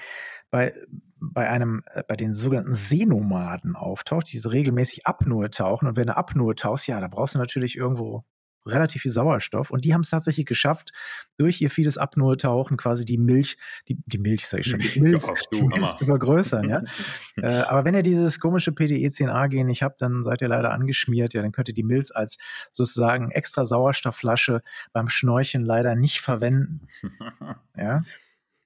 bei, 0.50 0.74
bei 1.20 1.48
einem, 1.48 1.82
äh, 1.92 2.02
bei 2.06 2.16
den 2.16 2.34
sogenannten 2.34 2.74
Seenomaden 2.74 3.76
auftaucht, 3.76 4.32
die 4.32 4.38
so 4.38 4.48
regelmäßig 4.48 5.06
Apnoe 5.06 5.50
tauchen. 5.50 5.88
Und 5.88 5.96
wenn 5.96 6.06
du 6.06 6.16
Apnoe 6.16 6.54
tauchst, 6.54 6.86
ja, 6.86 7.00
da 7.00 7.08
brauchst 7.08 7.34
du 7.34 7.38
natürlich 7.38 7.76
irgendwo 7.76 8.24
relativ 8.66 9.02
viel 9.02 9.10
Sauerstoff. 9.10 9.70
Und 9.70 9.84
die 9.84 9.94
haben 9.94 10.00
es 10.02 10.10
tatsächlich 10.10 10.46
geschafft, 10.46 10.92
durch 11.36 11.60
ihr 11.60 11.70
vieles 11.70 11.98
Apnoe-Tauchen 11.98 12.76
quasi 12.76 13.04
die 13.04 13.18
Milch, 13.18 13.56
die, 13.88 13.98
die 14.06 14.18
Milch, 14.18 14.46
sag 14.46 14.60
ich 14.60 14.66
schon, 14.66 14.80
die 14.80 15.00
Milz, 15.00 15.30
die 15.54 15.62
Milz 15.62 15.96
zu 15.96 16.04
vergrößern. 16.04 16.68
Ja? 16.68 16.82
äh, 17.36 17.62
aber 17.62 17.84
wenn 17.84 17.94
ihr 17.94 18.02
dieses 18.02 18.40
komische 18.40 18.72
PDE10A-Gen 18.72 19.66
nicht 19.66 19.82
habt, 19.82 20.02
dann 20.02 20.22
seid 20.22 20.42
ihr 20.42 20.48
leider 20.48 20.72
angeschmiert. 20.72 21.34
Ja, 21.34 21.42
dann 21.42 21.52
könnt 21.52 21.68
ihr 21.68 21.74
die 21.74 21.82
Milz 21.82 22.10
als 22.10 22.38
sozusagen 22.72 23.30
extra 23.30 23.64
Sauerstoffflasche 23.64 24.62
beim 24.92 25.08
Schnorcheln 25.08 25.64
leider 25.64 25.94
nicht 25.94 26.20
verwenden. 26.20 26.86
ja. 27.76 28.02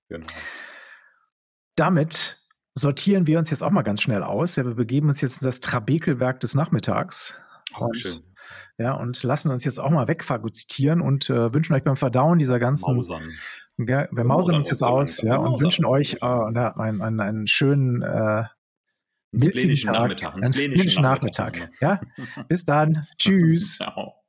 Genau. 0.09 0.27
Damit 1.81 2.37
sortieren 2.75 3.27
wir 3.27 3.39
uns 3.39 3.49
jetzt 3.49 3.65
auch 3.65 3.71
mal 3.71 3.81
ganz 3.81 4.03
schnell 4.03 4.23
aus. 4.23 4.57
Ja, 4.57 4.67
wir 4.67 4.75
begeben 4.75 5.09
uns 5.09 5.23
jetzt 5.23 5.41
in 5.41 5.47
das 5.47 5.61
Trabekelwerk 5.61 6.39
des 6.39 6.55
Nachmittags. 6.55 7.41
Oh, 7.79 7.87
und, 7.87 7.97
schön. 7.97 8.21
Ja, 8.77 8.93
und 8.93 9.23
lassen 9.23 9.51
uns 9.51 9.65
jetzt 9.65 9.81
auch 9.81 9.89
mal 9.89 10.07
wegfagozitieren 10.07 11.01
und 11.01 11.31
äh, 11.31 11.55
wünschen 11.55 11.73
euch 11.73 11.83
beim 11.83 11.97
Verdauen 11.97 12.39
dieser 12.39 12.59
ganzen. 12.59 12.97
Mausern. 12.97 13.31
Ja, 13.79 14.09
wir 14.11 14.25
mausern 14.25 14.57
uns 14.57 14.69
jetzt 14.69 14.83
aus, 14.83 15.23
ja, 15.23 15.37
und 15.37 15.59
wünschen 15.63 15.87
euch 15.87 16.19
äh, 16.21 16.27
einen, 16.27 17.01
einen, 17.01 17.21
einen 17.21 17.47
schönen 17.47 18.03
äh, 18.03 18.45
milzigen 19.33 19.91
Nachmittag. 19.91 20.35
Einen 20.35 20.51
Nachmittag. 21.01 21.01
Nachmittag. 21.01 21.71
Ja, 21.81 22.01
bis 22.49 22.67
dann. 22.67 23.07
Tschüss. 23.17 23.79
Ciao. 23.79 24.20